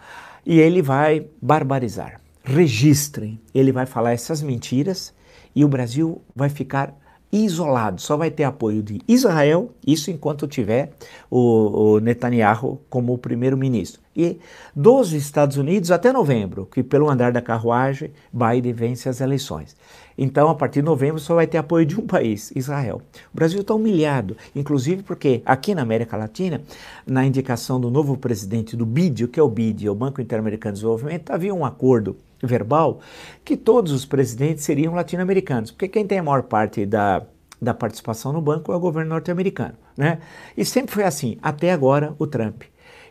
E 0.45 0.59
ele 0.59 0.81
vai 0.81 1.27
barbarizar. 1.41 2.19
Registrem, 2.43 3.39
ele 3.53 3.71
vai 3.71 3.85
falar 3.85 4.13
essas 4.13 4.41
mentiras 4.41 5.13
e 5.55 5.63
o 5.63 5.67
Brasil 5.67 6.21
vai 6.35 6.49
ficar 6.49 6.95
isolado, 7.31 8.01
só 8.01 8.17
vai 8.17 8.29
ter 8.29 8.43
apoio 8.43 8.83
de 8.83 8.99
Israel, 9.07 9.71
isso 9.85 10.11
enquanto 10.11 10.47
tiver 10.47 10.91
o, 11.29 11.93
o 11.93 11.99
Netanyahu 11.99 12.81
como 12.89 13.17
primeiro-ministro. 13.17 14.01
E 14.15 14.39
dos 14.75 15.13
Estados 15.13 15.55
Unidos 15.55 15.89
até 15.89 16.11
novembro, 16.11 16.65
que 16.65 16.83
pelo 16.83 17.09
andar 17.09 17.31
da 17.31 17.41
carruagem, 17.41 18.11
Biden 18.31 18.73
vence 18.73 19.07
as 19.07 19.21
eleições. 19.21 19.75
Então, 20.17 20.49
a 20.49 20.55
partir 20.55 20.81
de 20.81 20.85
novembro, 20.85 21.19
só 21.19 21.35
vai 21.35 21.47
ter 21.47 21.57
apoio 21.57 21.85
de 21.85 21.99
um 21.99 22.05
país, 22.05 22.51
Israel. 22.55 23.01
O 23.33 23.35
Brasil 23.35 23.61
está 23.61 23.73
humilhado, 23.73 24.35
inclusive 24.53 25.01
porque 25.01 25.41
aqui 25.45 25.73
na 25.73 25.81
América 25.81 26.17
Latina, 26.17 26.61
na 27.07 27.25
indicação 27.25 27.79
do 27.79 27.89
novo 27.89 28.17
presidente 28.17 28.75
do 28.75 28.85
BID, 28.85 29.23
o 29.23 29.27
que 29.29 29.39
é 29.39 29.43
o 29.43 29.49
BID, 29.49 29.89
o 29.89 29.95
Banco 29.95 30.21
Interamericano 30.21 30.73
de 30.73 30.81
Desenvolvimento, 30.81 31.31
havia 31.31 31.55
um 31.55 31.65
acordo 31.65 32.17
verbal 32.41 32.99
que 33.43 33.55
todos 33.55 33.91
os 33.91 34.05
presidentes 34.05 34.63
seriam 34.63 34.93
latino-americanos, 34.93 35.71
porque 35.71 35.87
quem 35.87 36.05
tem 36.05 36.19
a 36.19 36.23
maior 36.23 36.43
parte 36.43 36.85
da, 36.85 37.23
da 37.61 37.73
participação 37.73 38.33
no 38.33 38.41
banco 38.41 38.71
é 38.71 38.75
o 38.75 38.79
governo 38.79 39.09
norte-americano. 39.11 39.75
Né? 39.95 40.19
E 40.57 40.65
sempre 40.65 40.93
foi 40.93 41.03
assim, 41.03 41.37
até 41.41 41.71
agora 41.71 42.15
o 42.17 42.25
Trump. 42.25 42.63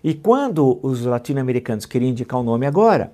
E 0.02 0.14
quando 0.14 0.78
os 0.82 1.04
latino-americanos 1.04 1.87
queriam 1.87 2.10
indicar 2.10 2.40
o 2.40 2.42
nome 2.42 2.66
agora, 2.66 3.12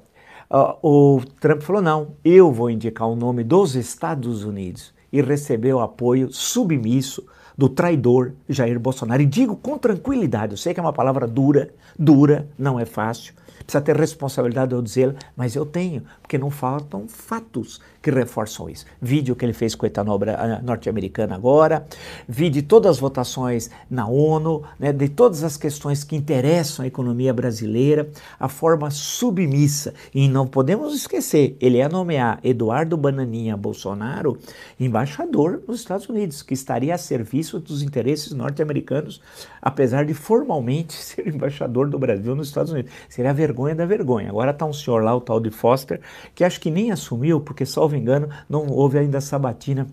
uh, 0.50 0.76
o 0.82 1.20
Trump 1.40 1.61
falou: 1.62 1.82
não, 1.82 2.14
eu 2.25 2.52
vou 2.52 2.70
indicar 2.70 3.08
o 3.08 3.16
nome 3.16 3.42
dos 3.42 3.75
Estados 3.75 4.44
Unidos. 4.44 4.94
E 5.12 5.20
recebeu 5.20 5.80
apoio 5.80 6.32
submisso 6.32 7.26
do 7.56 7.68
traidor 7.68 8.32
Jair 8.49 8.78
Bolsonaro. 8.78 9.23
E 9.23 9.26
digo 9.26 9.56
com 9.56 9.78
tranquilidade, 9.78 10.52
eu 10.52 10.58
sei 10.58 10.75
que 10.75 10.80
é 10.80 10.82
uma 10.82 10.92
palavra 10.92 11.26
dura, 11.26 11.70
dura, 11.99 12.49
não 12.58 12.78
é 12.78 12.85
fácil, 12.85 13.35
precisa 13.64 13.80
ter 13.80 13.96
responsabilidade 13.96 14.75
ao 14.75 14.82
dizê-la, 14.82 15.14
mas 15.36 15.54
eu 15.56 15.64
tenho, 15.64 16.02
porque 16.26 16.37
não 16.37 16.50
faltam 16.50 17.06
fatos 17.06 17.80
que 18.02 18.11
reforçam 18.11 18.68
isso. 18.68 18.85
Vídeo 19.00 19.35
que 19.37 19.45
ele 19.45 19.52
fez 19.52 19.76
com 19.76 19.87
a 19.87 19.88
etanol 19.88 20.18
norte-americana 20.62 21.37
agora, 21.37 21.87
vi 22.28 22.50
de 22.50 22.62
todas 22.62 22.92
as 22.92 22.99
votações 22.99 23.71
na 23.88 24.09
ONU, 24.09 24.62
né, 24.78 24.92
de 24.92 25.09
todas 25.09 25.45
as 25.45 25.56
questões 25.56 26.02
que 26.02 26.16
interessam 26.16 26.85
a 26.85 26.88
economia 26.88 27.33
brasileira, 27.33 28.09
a 28.38 28.49
forma 28.49 28.90
submissa. 28.90 29.95
E 30.12 30.28
não 30.28 30.49
podemos 30.49 30.95
esquecer, 30.95 31.56
ele 31.61 31.78
é 31.78 31.88
nomear 31.88 32.40
Eduardo 32.42 32.97
Bananinha 32.97 33.56
Bolsonaro 33.56 34.37
embaixador 34.78 35.62
nos 35.66 35.78
Estados 35.78 36.09
Unidos, 36.09 36.42
que 36.42 36.54
estaria 36.54 36.95
a 36.95 36.99
serviço 36.99 37.61
dos 37.61 37.83
interesses 37.83 38.33
norte-americanos, 38.33 39.21
apesar 39.62 40.04
de 40.04 40.14
formalmente 40.14 40.95
ser 40.99 41.28
embaixador 41.28 41.88
do 41.88 41.99
Brasil 41.99 42.35
nos 42.35 42.49
Estados 42.49 42.73
Unidos. 42.73 42.90
Seria 43.09 43.30
a 43.30 43.35
vergonha 43.35 43.76
da 43.76 43.87
vergonha. 43.87 44.28
Agora 44.28 44.50
está 44.50 44.64
um 44.64 44.73
senhor 44.73 45.02
lá, 45.02 45.14
o 45.14 45.21
tal 45.21 45.40
de 45.40 45.50
Foster, 45.50 46.00
que 46.35 46.44
acho 46.44 46.61
que 46.61 46.70
nem 46.70 46.90
assumiu, 46.90 47.40
porque 47.40 47.66
salvo 47.66 47.96
engano, 47.96 48.28
não 48.49 48.66
houve 48.66 48.99
ainda 48.99 49.20
sabatina 49.20 49.87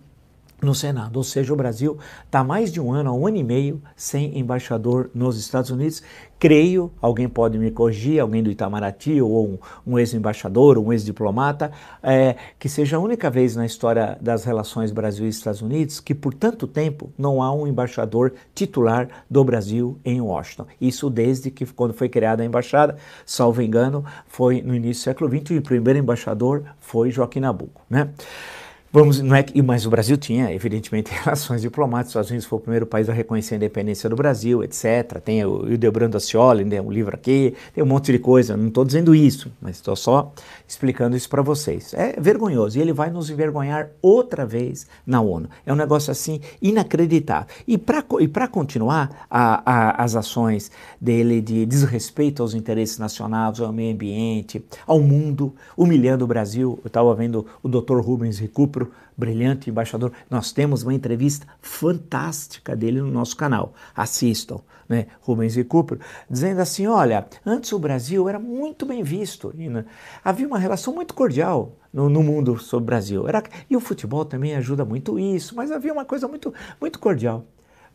no 0.64 0.74
Senado. 0.74 1.18
Ou 1.18 1.24
seja, 1.24 1.54
o 1.54 1.56
Brasil 1.56 1.98
está 2.26 2.44
mais 2.44 2.72
de 2.72 2.80
um 2.80 2.92
ano, 2.92 3.14
um 3.14 3.28
ano 3.28 3.38
e 3.38 3.44
meio, 3.44 3.82
sem 3.96 4.38
embaixador 4.38 5.10
nos 5.14 5.38
Estados 5.38 5.70
Unidos. 5.70 6.02
Creio, 6.40 6.92
alguém 7.02 7.30
pode 7.30 7.58
me 7.58 7.72
corrigir, 7.72 8.20
alguém 8.20 8.44
do 8.44 8.52
Itamaraty 8.52 9.22
ou 9.22 9.48
um, 9.48 9.58
um 9.88 10.00
ex-embaixador, 10.00 10.78
um 10.78 10.92
ex-diplomata, 10.92 11.72
é, 12.02 12.36
que 12.60 12.68
seja 12.68 12.98
a 12.98 13.00
única 13.00 13.30
vez 13.30 13.56
na 13.56 13.66
história 13.66 14.18
das 14.20 14.44
relações 14.44 14.92
Brasil 14.92 15.26
e 15.26 15.30
Estados 15.30 15.62
Unidos 15.62 16.00
que 16.00 16.14
por 16.14 16.34
tanto 16.34 16.68
tempo 16.68 17.14
não 17.18 17.42
há 17.42 17.54
um 17.54 17.66
embaixador 17.66 18.34
titular 18.54 19.08
do 19.30 19.44
Brasil 19.44 19.98
em 20.04 20.20
Washington. 20.20 20.66
Isso 20.82 21.10
desde 21.10 21.50
que 21.50 21.66
quando 21.66 21.94
foi 21.94 22.10
criada 22.10 22.44
a 22.44 22.46
embaixada, 22.46 22.98
salvo 23.26 23.62
engano, 23.62 24.04
foi 24.28 24.62
no 24.62 24.76
início 24.76 25.02
do 25.02 25.06
século 25.06 25.30
XX 25.30 25.52
e 25.52 25.58
o 25.60 25.62
primeiro 25.62 26.00
embaixador 26.00 26.64
foi 26.80 27.10
Joaquim 27.10 27.40
Nabuco, 27.40 27.82
né? 27.90 28.10
Vamos, 28.96 29.20
não 29.22 29.36
é, 29.36 29.44
mas 29.66 29.88
o 29.88 29.90
Brasil 29.90 30.16
tinha, 30.16 30.54
evidentemente, 30.54 31.10
relações 31.26 31.64
diplomáticas. 31.64 32.10
Os 32.10 32.12
Estados 32.12 32.30
Unidos 32.30 32.46
foi 32.46 32.60
o 32.60 32.62
primeiro 32.62 32.86
país 32.86 33.10
a 33.10 33.14
reconhecer 33.14 33.56
a 33.56 33.58
independência 33.58 34.08
do 34.08 34.16
Brasil, 34.16 34.64
etc. 34.64 35.20
Tem 35.20 35.44
o 35.44 35.68
Hildebrando 35.68 36.16
Ascioli, 36.16 36.64
né, 36.64 36.80
um 36.80 36.92
livro 36.92 37.16
aqui, 37.16 37.56
tem 37.74 37.84
um 37.84 37.88
monte 37.88 38.12
de 38.12 38.20
coisa. 38.20 38.56
Não 38.56 38.68
estou 38.68 38.86
dizendo 38.86 39.16
isso, 39.16 39.52
mas 39.60 39.78
estou 39.78 39.96
só 39.96 40.32
explicando 40.68 41.18
isso 41.18 41.28
para 41.28 41.42
vocês. 41.42 41.92
É 41.96 42.22
vergonhoso 42.22 42.78
e 42.78 42.82
ele 42.82 42.94
vai 42.94 43.10
nos 43.10 43.32
envergonhar 43.32 43.90
outra 44.00 44.46
vez 44.46 44.86
na 45.08 45.20
ONU. 45.22 45.50
É 45.66 45.74
um 45.74 45.76
negócio 45.76 46.12
assim 46.12 46.40
inacreditável. 46.62 47.48
E 47.68 47.80
para 47.80 48.48
continuar 48.48 49.26
a, 49.28 49.64
a, 49.66 50.04
as 50.04 50.16
ações 50.16 50.70
dele 51.02 51.42
de 51.42 51.66
desrespeito 51.66 52.44
aos 52.44 52.54
interesses 52.54 53.00
nacionais, 53.00 53.60
ao 53.60 53.74
meio 53.74 53.92
ambiente, 53.92 54.64
ao 54.86 55.00
mundo, 55.00 55.52
humilhando 55.76 56.26
o 56.26 56.28
Brasil. 56.28 56.78
Eu 56.84 56.88
estava 56.88 57.16
vendo 57.16 57.44
o 57.64 57.68
Dr. 57.68 58.00
Rubens 58.00 58.38
Recupero 58.38 58.83
brilhante 59.18 59.70
embaixador. 59.70 60.12
Nós 60.30 60.52
temos 60.52 60.84
uma 60.84 60.94
entrevista 60.94 61.48
fantástica 61.62 62.76
dele 62.76 63.02
no 63.02 63.12
nosso 63.12 63.36
canal. 63.36 63.74
Assistam, 63.96 64.62
né? 64.88 65.08
Rubens 65.22 65.58
e 65.58 65.64
Cooper, 65.64 66.00
dizendo 66.30 66.62
assim: 66.62 66.88
olha, 66.88 67.26
antes 67.46 67.72
o 67.72 67.80
Brasil 67.80 68.28
era 68.28 68.40
muito 68.40 68.86
bem 68.86 69.04
visto. 69.04 69.54
Né, 69.56 69.86
havia 70.24 70.48
uma 70.48 70.60
relação 70.60 70.94
muito 70.94 71.14
cordial 71.14 71.74
no, 71.94 72.10
no, 72.10 72.24
mundo 72.24 72.58
sobre 72.58 72.84
o 72.84 72.86
Brasil. 72.88 73.28
Era, 73.28 73.44
e 73.70 73.76
o 73.76 73.80
futebol 73.80 74.26
também 74.26 74.56
ajuda 74.56 74.84
muito 74.84 75.20
isso, 75.20 75.56
mas 75.56 75.72
havia 75.72 75.94
uma 75.94 76.06
coisa 76.06 76.28
muito, 76.28 76.54
muito 76.80 77.00
cordial. 77.00 77.46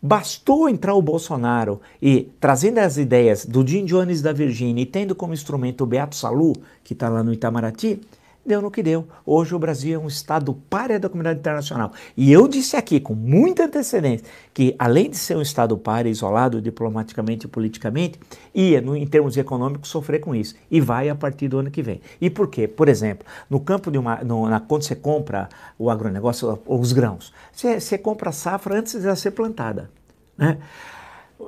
Bastou 0.01 0.69
entrar 0.69 0.95
o 0.95 1.03
Bolsonaro 1.03 1.81
e 2.01 2.31
trazendo 2.39 2.79
as 2.79 2.97
ideias 2.97 3.45
do 3.45 3.67
Jim 3.67 3.85
Jones 3.85 4.23
da 4.23 4.33
Virgínia 4.33 4.83
e 4.83 4.87
tendo 4.87 5.13
como 5.13 5.35
instrumento 5.35 5.83
o 5.83 5.87
Beato 5.87 6.15
Salu, 6.15 6.53
que 6.85 6.93
está 6.93 7.09
lá 7.09 7.21
no 7.25 7.33
Itamaraty, 7.33 8.01
deu 8.49 8.61
no 8.61 8.71
que 8.71 8.83
deu. 8.83 9.07
Hoje 9.25 9.55
o 9.55 9.59
Brasil 9.59 10.01
é 10.01 10.03
um 10.03 10.09
Estado 10.09 10.53
páreo 10.69 10.99
da 10.99 11.09
comunidade 11.09 11.39
internacional. 11.39 11.93
E 12.17 12.33
eu 12.33 12.49
disse 12.49 12.77
aqui, 12.77 12.99
com 12.99 13.15
muita 13.15 13.67
antecedência, 13.67 14.27
que 14.53 14.75
além 14.79 15.11
de 15.11 15.17
ser 15.17 15.37
um 15.37 15.43
Estado 15.43 15.79
páreo, 15.79 16.11
isolado 16.11 16.61
diplomaticamente 16.61 17.47
e 17.47 17.49
politicamente, 17.49 18.19
ia, 18.53 18.81
no, 18.81 18.97
em 18.97 19.07
termos 19.07 19.37
econômicos, 19.37 19.89
sofrer 19.89 20.19
com 20.19 20.35
isso. 20.35 20.57
E 20.69 20.81
vai 20.81 21.09
a 21.09 21.15
partir 21.15 21.47
do 21.47 21.59
ano 21.59 21.71
que 21.71 21.83
vem. 21.83 22.01
E 22.21 22.29
por 22.29 22.49
quê? 22.49 22.67
Por 22.67 22.89
exemplo, 22.89 23.25
no 23.49 23.61
campo 23.61 23.91
de 23.91 23.99
uma. 23.99 24.17
No, 24.25 24.49
na, 24.49 24.59
quando 24.59 24.83
você 24.83 24.97
compra 24.97 25.49
o 25.79 25.91
agronegócio, 25.91 26.59
os 26.67 26.93
grãos, 26.93 27.33
você, 27.53 27.79
você 27.79 27.97
compra 27.97 28.31
a 28.31 28.33
safra 28.33 28.77
antes 28.77 28.99
de 28.99 29.07
ela 29.07 29.15
ser 29.15 29.31
plantada. 29.31 29.91
Né? 30.37 30.59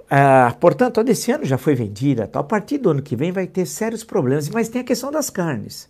Ah, 0.08 0.54
portanto, 0.60 1.00
a 1.00 1.02
desse 1.02 1.32
ano 1.32 1.44
já 1.44 1.58
foi 1.58 1.74
vendida. 1.74 2.30
A 2.32 2.42
partir 2.42 2.78
do 2.78 2.90
ano 2.90 3.02
que 3.02 3.16
vem 3.16 3.32
vai 3.32 3.46
ter 3.46 3.66
sérios 3.66 4.04
problemas. 4.04 4.48
Mas 4.48 4.68
tem 4.68 4.82
a 4.82 4.84
questão 4.84 5.10
das 5.10 5.30
carnes. 5.30 5.89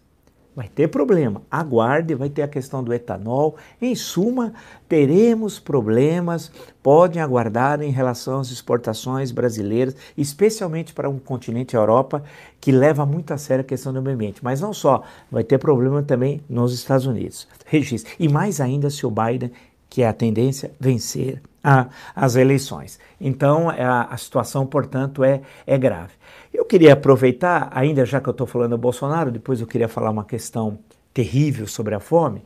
Vai 0.54 0.68
ter 0.68 0.88
problema. 0.88 1.42
Aguarde, 1.48 2.14
vai 2.14 2.28
ter 2.28 2.42
a 2.42 2.48
questão 2.48 2.82
do 2.82 2.92
etanol. 2.92 3.56
Em 3.80 3.94
suma, 3.94 4.52
teremos 4.88 5.60
problemas. 5.60 6.50
Podem 6.82 7.22
aguardar 7.22 7.80
em 7.80 7.90
relação 7.90 8.40
às 8.40 8.50
exportações 8.50 9.30
brasileiras, 9.30 9.94
especialmente 10.18 10.92
para 10.92 11.08
um 11.08 11.18
continente 11.18 11.76
Europa 11.76 12.24
que 12.60 12.72
leva 12.72 13.06
muito 13.06 13.32
a 13.32 13.38
sério 13.38 13.62
a 13.62 13.66
questão 13.66 13.92
do 13.92 14.02
meio 14.02 14.16
ambiente. 14.16 14.42
Mas 14.42 14.60
não 14.60 14.74
só, 14.74 15.02
vai 15.30 15.44
ter 15.44 15.58
problema 15.58 16.02
também 16.02 16.42
nos 16.48 16.74
Estados 16.74 17.06
Unidos. 17.06 17.46
Registre. 17.64 18.12
E 18.18 18.28
mais 18.28 18.60
ainda 18.60 18.90
se 18.90 19.06
o 19.06 19.10
Biden, 19.10 19.52
que 19.90 20.02
é 20.02 20.08
a 20.08 20.12
tendência, 20.12 20.70
vencer 20.80 21.42
a, 21.62 21.88
as 22.14 22.36
eleições. 22.36 22.98
Então, 23.20 23.70
é 23.70 23.84
a, 23.84 24.02
a 24.04 24.16
situação, 24.16 24.64
portanto, 24.64 25.22
é, 25.22 25.42
é 25.66 25.76
grave. 25.76 26.12
Eu 26.54 26.64
queria 26.64 26.94
aproveitar, 26.94 27.68
ainda 27.72 28.06
já 28.06 28.20
que 28.20 28.28
eu 28.28 28.32
estou 28.32 28.46
falando 28.46 28.70
do 28.70 28.78
Bolsonaro, 28.78 29.30
depois 29.30 29.60
eu 29.60 29.66
queria 29.66 29.88
falar 29.88 30.10
uma 30.10 30.24
questão 30.24 30.78
terrível 31.12 31.66
sobre 31.66 31.94
a 31.94 32.00
fome. 32.00 32.42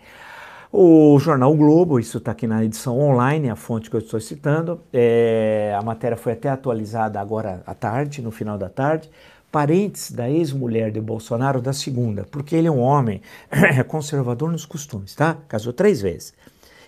O 0.72 1.16
jornal 1.20 1.52
o 1.52 1.56
Globo, 1.56 2.00
isso 2.00 2.18
está 2.18 2.32
aqui 2.32 2.48
na 2.48 2.64
edição 2.64 2.98
online, 2.98 3.48
a 3.48 3.54
fonte 3.54 3.88
que 3.88 3.94
eu 3.94 4.00
estou 4.00 4.18
citando, 4.18 4.80
é, 4.92 5.72
a 5.78 5.82
matéria 5.82 6.16
foi 6.16 6.32
até 6.32 6.48
atualizada 6.48 7.20
agora 7.20 7.62
à 7.64 7.74
tarde, 7.74 8.20
no 8.20 8.32
final 8.32 8.58
da 8.58 8.68
tarde. 8.68 9.08
Parentes 9.52 10.10
da 10.10 10.28
ex-mulher 10.28 10.90
de 10.90 11.00
Bolsonaro 11.00 11.60
da 11.62 11.72
segunda, 11.72 12.26
porque 12.28 12.56
ele 12.56 12.66
é 12.66 12.70
um 12.72 12.80
homem 12.80 13.22
conservador 13.86 14.50
nos 14.50 14.66
costumes, 14.66 15.14
tá? 15.14 15.36
Casou 15.46 15.72
três 15.72 16.02
vezes. 16.02 16.34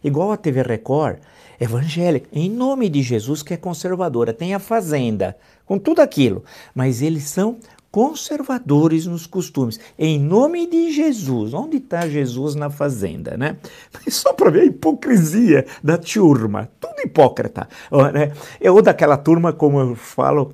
Igual 0.06 0.30
a 0.30 0.36
TV 0.36 0.62
Record, 0.62 1.16
evangélica, 1.58 2.28
em 2.32 2.48
nome 2.48 2.88
de 2.88 3.02
Jesus, 3.02 3.42
que 3.42 3.54
é 3.54 3.56
conservadora, 3.56 4.32
tem 4.32 4.54
a 4.54 4.60
fazenda, 4.60 5.36
com 5.64 5.80
tudo 5.80 6.00
aquilo, 6.00 6.44
mas 6.72 7.02
eles 7.02 7.24
são 7.24 7.56
conservadores 7.90 9.04
nos 9.04 9.26
costumes. 9.26 9.80
Em 9.98 10.20
nome 10.20 10.68
de 10.68 10.92
Jesus. 10.92 11.52
Onde 11.52 11.78
está 11.78 12.06
Jesus 12.06 12.54
na 12.54 12.70
fazenda, 12.70 13.36
né? 13.36 13.56
Só 14.08 14.32
para 14.32 14.50
ver 14.50 14.60
a 14.60 14.64
hipocrisia 14.66 15.66
da 15.82 15.98
turma. 15.98 16.68
Tudo 16.78 17.00
hipócrita. 17.00 17.66
Né? 18.14 18.30
É 18.60 18.70
ou 18.70 18.80
daquela 18.80 19.16
turma, 19.16 19.52
como 19.52 19.80
eu 19.80 19.96
falo, 19.96 20.52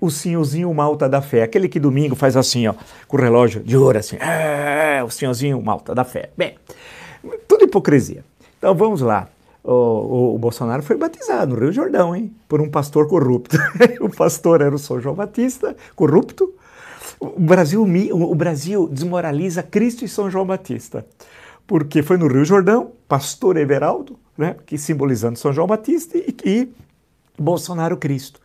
o 0.00 0.10
senhorzinho 0.10 0.72
malta 0.72 1.10
da 1.10 1.20
fé. 1.20 1.42
Aquele 1.42 1.68
que 1.68 1.78
domingo 1.78 2.14
faz 2.14 2.38
assim, 2.38 2.68
ó, 2.68 2.74
com 3.06 3.18
o 3.18 3.20
relógio 3.20 3.62
de 3.62 3.76
ouro, 3.76 3.98
assim. 3.98 4.16
É, 4.16 5.02
o 5.04 5.10
senhorzinho 5.10 5.60
malta 5.60 5.94
da 5.94 6.04
fé. 6.04 6.30
Bem, 6.38 6.54
tudo 7.46 7.64
hipocrisia. 7.64 8.24
Então 8.64 8.74
vamos 8.74 9.02
lá 9.02 9.28
o, 9.62 10.34
o, 10.34 10.38
Bolsonaro 10.38 10.82
foi 10.82 10.96
batizado 10.96 11.54
no 11.54 11.60
Rio 11.60 11.70
Jordão, 11.70 12.16
hein? 12.16 12.34
Por 12.48 12.62
um 12.62 12.70
pastor 12.70 13.06
corrupto. 13.06 13.58
o 14.00 14.08
pastor 14.08 14.62
era 14.62 14.74
o 14.74 14.78
São 14.78 14.98
João 14.98 15.14
Batista, 15.14 15.76
corrupto. 15.94 16.50
O 17.20 17.38
Brasil, 17.40 17.82
o 17.82 18.34
Brasil 18.34 18.88
desmoraliza 18.90 19.62
Cristo 19.62 20.02
e 20.02 20.08
São 20.08 20.30
João 20.30 20.46
Batista. 20.46 21.04
Porque 21.66 22.02
foi 22.02 22.16
no 22.16 22.26
Rio 22.26 22.42
Jordão, 22.42 22.92
pastor 23.06 23.58
Everaldo, 23.58 24.18
né, 24.36 24.56
que 24.64 24.78
simbolizando 24.78 25.38
São 25.38 25.52
João 25.52 25.66
Batista, 25.66 26.16
e, 26.16 26.34
e 26.42 26.68
Bolsonaro 27.38 27.98
Cristo. 27.98 28.40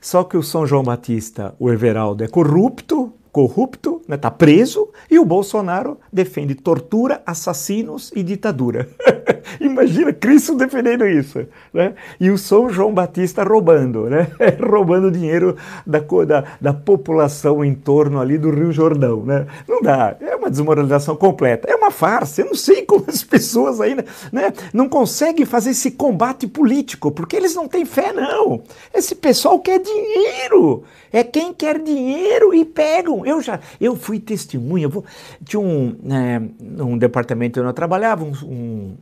Só 0.00 0.24
que 0.24 0.38
o 0.38 0.42
São 0.42 0.66
João 0.66 0.82
Batista, 0.82 1.54
o 1.58 1.70
Everaldo, 1.70 2.24
é 2.24 2.28
corrupto, 2.28 3.12
corrupto, 3.30 3.98
está 4.02 4.12
né, 4.12 4.16
tá 4.16 4.30
preso, 4.30 4.88
e 5.10 5.18
o 5.18 5.24
Bolsonaro 5.24 5.98
defende 6.12 6.54
tortura, 6.54 7.22
assassinos 7.24 8.10
e 8.14 8.22
ditadura. 8.22 8.88
Imagina 9.60 10.12
Cristo 10.12 10.54
defendendo 10.56 11.06
isso. 11.06 11.46
Né? 11.72 11.94
E 12.18 12.30
o 12.30 12.38
São 12.38 12.70
João 12.70 12.92
Batista 12.92 13.42
roubando, 13.42 14.08
né? 14.08 14.28
roubando 14.60 15.10
dinheiro 15.10 15.56
da, 15.86 15.98
da, 15.98 16.44
da, 16.60 16.72
população 16.72 17.64
em 17.64 17.74
torno 17.74 18.20
ali 18.20 18.38
do 18.38 18.50
Rio 18.50 18.72
Jordão. 18.72 19.24
Né? 19.24 19.46
Não 19.68 19.80
dá, 19.82 20.16
é 20.20 20.36
uma 20.36 20.50
desmoralização 20.50 21.16
completa. 21.16 21.68
É 21.70 21.74
uma 21.74 21.90
farsa, 21.90 22.42
eu 22.42 22.46
não 22.46 22.54
sei 22.54 22.82
como 22.86 23.04
as 23.08 23.22
pessoas 23.22 23.80
ainda 23.80 24.04
né, 24.32 24.52
não 24.72 24.88
conseguem 24.88 25.44
fazer 25.44 25.70
esse 25.70 25.90
combate 25.92 26.46
político, 26.46 27.10
porque 27.10 27.36
eles 27.36 27.54
não 27.54 27.68
têm 27.68 27.84
fé, 27.84 28.12
não. 28.12 28.62
Esse 28.94 29.14
pessoal 29.14 29.58
quer 29.58 29.80
dinheiro. 29.80 30.84
É 31.12 31.24
quem 31.24 31.52
quer 31.52 31.80
dinheiro 31.82 32.54
e 32.54 32.64
pegam. 32.64 33.26
Eu 33.26 33.40
já, 33.40 33.58
eu 33.80 33.96
fui 33.96 34.20
testemunha. 34.20 34.88
Vou, 34.88 35.04
tinha 35.44 35.60
um, 35.60 35.96
é, 36.08 36.40
um 36.82 36.96
departamento 36.96 37.58
onde 37.58 37.68
eu 37.68 37.72
trabalhava, 37.72 38.24
um, 38.24 38.32
um 38.44 38.96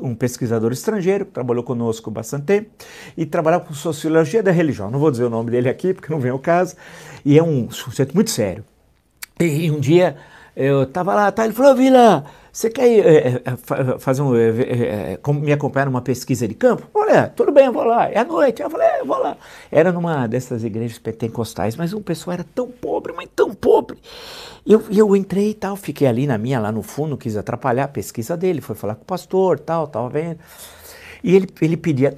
um 0.00 0.14
pesquisador 0.14 0.72
estrangeiro, 0.72 1.24
que 1.24 1.32
trabalhou 1.32 1.62
conosco 1.62 2.10
bastante 2.10 2.44
tempo, 2.44 2.70
e 3.16 3.24
trabalhava 3.24 3.64
com 3.64 3.74
sociologia 3.74 4.42
da 4.42 4.50
religião. 4.50 4.90
Não 4.90 4.98
vou 4.98 5.10
dizer 5.10 5.24
o 5.24 5.30
nome 5.30 5.50
dele 5.50 5.68
aqui, 5.68 5.94
porque 5.94 6.12
não 6.12 6.20
vem 6.20 6.30
ao 6.30 6.38
caso, 6.38 6.76
e 7.24 7.38
é 7.38 7.42
um 7.42 7.70
sujeito 7.70 8.14
muito 8.14 8.30
sério. 8.30 8.64
E 9.38 9.70
um 9.70 9.80
dia 9.80 10.16
eu 10.54 10.82
estava 10.82 11.14
lá, 11.14 11.32
tá, 11.32 11.44
ele 11.44 11.54
falou, 11.54 11.74
Vila, 11.74 12.24
você 12.52 12.68
quer 12.68 12.88
é, 12.88 13.42
é, 13.44 13.98
fazer 13.98 14.22
um, 14.22 14.34
é, 14.34 15.18
me 15.34 15.52
acompanhar 15.52 15.86
numa 15.86 16.02
pesquisa 16.02 16.48
de 16.48 16.54
campo? 16.54 16.88
Olha, 16.92 17.28
tudo 17.28 17.52
bem, 17.52 17.66
eu 17.66 17.72
vou 17.72 17.84
lá. 17.84 18.10
É 18.10 18.18
à 18.18 18.24
noite. 18.24 18.60
Eu 18.60 18.68
falei, 18.68 18.88
é, 18.88 19.00
eu 19.00 19.06
vou 19.06 19.18
lá. 19.18 19.36
Era 19.70 19.92
numa 19.92 20.26
dessas 20.26 20.64
igrejas 20.64 20.98
pentecostais, 20.98 21.76
mas 21.76 21.92
o 21.92 22.00
pessoal 22.00 22.34
era 22.34 22.44
tão 22.44 22.68
pobre, 22.68 23.12
mas 23.12 23.28
tão 23.34 23.54
pobre. 23.54 23.98
Eu, 24.66 24.82
eu 24.90 25.14
entrei 25.14 25.50
e 25.50 25.54
tal, 25.54 25.76
fiquei 25.76 26.08
ali 26.08 26.26
na 26.26 26.36
minha, 26.36 26.58
lá 26.58 26.72
no 26.72 26.82
fundo, 26.82 27.16
quis 27.16 27.36
atrapalhar 27.36 27.84
a 27.84 27.88
pesquisa 27.88 28.36
dele, 28.36 28.60
foi 28.60 28.74
falar 28.74 28.94
com 28.96 29.02
o 29.02 29.06
pastor, 29.06 29.58
tal, 29.60 29.86
tava 29.86 30.08
vendo. 30.08 30.38
E 31.22 31.34
ele, 31.34 31.48
ele 31.60 31.76
pedia, 31.76 32.14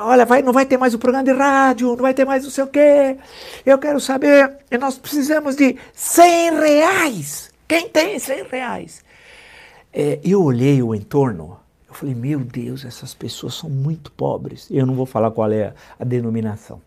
olha, 0.00 0.24
vai, 0.24 0.42
não 0.42 0.52
vai 0.52 0.64
ter 0.64 0.78
mais 0.78 0.94
o 0.94 0.98
programa 0.98 1.24
de 1.24 1.32
rádio, 1.32 1.88
não 1.88 1.96
vai 1.96 2.14
ter 2.14 2.24
mais 2.24 2.42
não 2.42 2.50
sei 2.50 2.64
o 2.64 2.68
quê. 2.68 3.16
Eu 3.66 3.78
quero 3.78 4.00
saber, 4.00 4.58
nós 4.80 4.98
precisamos 4.98 5.56
de 5.56 5.76
100 5.92 6.58
reais. 6.58 7.50
Quem 7.68 7.88
tem 7.88 8.18
100 8.18 8.44
reais? 8.50 9.02
É, 9.92 10.18
eu 10.24 10.42
olhei 10.42 10.82
o 10.82 10.94
entorno, 10.94 11.58
eu 11.92 11.94
falei, 11.94 12.14
meu 12.14 12.38
Deus, 12.38 12.86
essas 12.86 13.12
pessoas 13.12 13.54
são 13.54 13.68
muito 13.68 14.10
pobres. 14.12 14.66
Eu 14.70 14.86
não 14.86 14.94
vou 14.94 15.04
falar 15.04 15.30
qual 15.30 15.52
é 15.52 15.74
a, 16.00 16.04
denominação. 16.04 16.80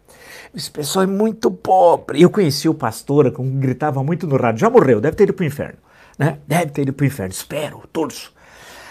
Esse 0.54 0.72
pessoal 0.72 1.04
é 1.04 1.08
muito 1.08 1.52
pobre. 1.52 2.20
Eu 2.20 2.30
conheci 2.32 2.68
o 2.68 2.74
pastor, 2.74 3.32
que 3.32 3.41
gritava 3.44 4.04
muito 4.04 4.26
no 4.26 4.36
rádio, 4.36 4.62
já 4.62 4.70
morreu, 4.70 5.00
deve 5.00 5.15
ter 5.15 5.26
ido 5.26 5.34
para 5.34 5.44
o 5.44 5.46
inferno. 5.46 5.78
Né? 6.18 6.39
Deve 6.48 6.72
ter 6.72 6.82
ido 6.82 6.94
para 6.94 7.04
o 7.04 7.08
inferno, 7.08 7.32
espero, 7.32 7.84
torço. 7.94 8.34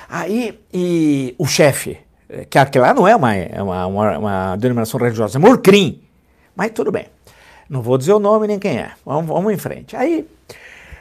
Aí, 0.08 0.60
e 0.72 1.34
o 1.36 1.46
chefe, 1.46 1.98
é, 2.28 2.44
que 2.44 2.58
aquilo 2.58 2.84
lá 2.84 2.94
não 2.94 3.08
é 3.08 3.16
uma, 3.16 3.34
é 3.34 3.60
uma, 3.60 3.86
uma, 3.86 4.18
uma 4.18 4.56
denominação 4.56 5.00
religiosa, 5.00 5.36
é 5.36 5.40
Morcrim. 5.40 6.00
Mas 6.54 6.70
tudo 6.70 6.92
bem. 6.92 7.06
Não 7.68 7.82
vou 7.82 7.98
dizer 7.98 8.12
o 8.12 8.20
nome 8.20 8.46
nem 8.46 8.60
quem 8.60 8.78
é. 8.78 8.92
Vamos, 9.04 9.26
vamos 9.26 9.52
em 9.52 9.56
frente. 9.56 9.96
Aí, 9.96 10.28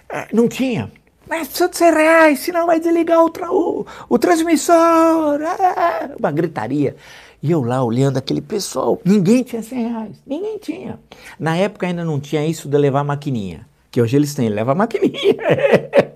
é, 0.09 0.27
não 0.33 0.47
tinha. 0.47 0.91
Mas 1.27 1.47
precisa 1.47 1.69
de 1.69 1.77
100 1.77 1.91
reais, 1.93 2.39
senão 2.39 2.65
vai 2.65 2.79
desligar 2.79 3.23
o, 3.23 3.31
o, 3.49 3.85
o 4.09 4.19
transmissor. 4.19 5.41
É, 5.41 6.15
uma 6.19 6.31
gritaria. 6.31 6.95
E 7.41 7.51
eu 7.51 7.61
lá 7.61 7.83
olhando 7.83 8.17
aquele 8.17 8.41
pessoal, 8.41 9.01
ninguém 9.03 9.43
tinha 9.43 9.61
100 9.61 9.89
reais, 9.89 10.23
ninguém 10.25 10.57
tinha. 10.57 10.99
Na 11.37 11.57
época 11.57 11.85
ainda 11.85 12.03
não 12.05 12.19
tinha 12.19 12.45
isso 12.45 12.69
de 12.69 12.77
levar 12.77 13.03
maquininha, 13.03 13.67
que 13.91 14.01
hoje 14.01 14.15
eles 14.15 14.33
têm, 14.33 14.47
leva 14.47 14.73
maquininha. 14.73 15.35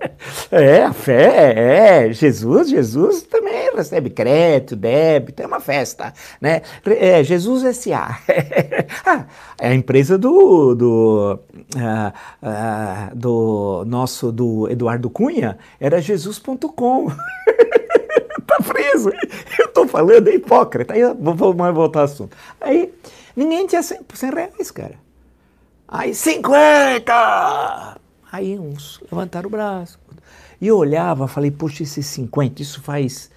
É, 0.50 0.82
a 0.82 0.94
fé, 0.94 2.06
é, 2.06 2.12
Jesus, 2.12 2.70
Jesus 2.70 3.22
também 3.22 3.70
recebe 3.74 4.08
crédito, 4.08 4.74
débito, 4.74 5.42
é 5.42 5.46
uma 5.46 5.60
festa, 5.60 6.14
né? 6.40 6.62
É, 6.86 7.22
Jesus 7.22 7.64
S.A. 7.64 8.18
ah, 9.04 9.26
é 9.60 9.68
a 9.68 9.74
empresa 9.74 10.16
do, 10.16 10.74
do, 10.74 11.38
uh, 11.76 12.12
uh, 12.42 13.14
do 13.14 13.84
nosso, 13.86 14.32
do 14.32 14.70
Eduardo 14.70 15.10
Cunha, 15.10 15.58
era 15.78 16.00
jesus.com. 16.00 17.08
tá 18.46 18.56
preso. 18.66 19.12
Eu 19.58 19.68
tô 19.68 19.86
falando, 19.86 20.28
é 20.28 20.34
hipócrita. 20.34 20.94
Aí, 20.94 21.02
vou, 21.14 21.52
mais 21.52 21.74
voltar 21.74 22.00
ao 22.00 22.04
assunto. 22.06 22.34
Aí, 22.58 22.90
ninguém 23.36 23.66
tinha 23.66 23.82
100, 23.82 24.00
100 24.14 24.30
reais, 24.30 24.70
cara. 24.70 24.94
Aí, 25.86 26.14
50! 26.14 27.98
Aí 28.32 28.58
uns 28.58 29.00
levantaram 29.10 29.48
o 29.48 29.50
braço. 29.50 29.98
E 30.60 30.66
eu 30.66 30.76
olhava, 30.76 31.28
falei, 31.28 31.50
poxa, 31.50 31.82
esses 31.82 32.06
50, 32.06 32.62
isso 32.62 32.82
faz 32.82 33.30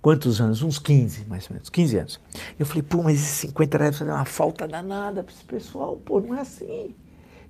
quantos 0.00 0.40
anos? 0.40 0.62
Uns 0.62 0.78
15, 0.78 1.26
mais 1.26 1.46
ou 1.48 1.54
menos, 1.54 1.68
15 1.68 1.96
anos. 1.98 2.20
Eu 2.58 2.64
falei, 2.64 2.82
pô, 2.82 3.02
mas 3.02 3.16
esses 3.16 3.38
50 3.40 3.78
reais 3.78 3.98
fazer 3.98 4.10
uma 4.10 4.24
falta 4.24 4.66
danada 4.66 5.22
para 5.22 5.32
esse 5.32 5.44
pessoal, 5.44 5.96
pô, 6.04 6.20
não 6.20 6.34
é 6.34 6.40
assim. 6.40 6.94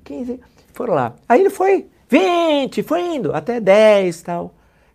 15, 0.03 0.41
foram 0.73 0.95
lá. 0.95 1.15
Aí 1.29 1.41
ele 1.41 1.51
foi, 1.51 1.87
20, 2.09 2.83
foi 2.83 3.17
indo, 3.17 3.33
até 3.33 3.61
10 3.61 4.21
e 4.21 4.25
tal. 4.25 4.55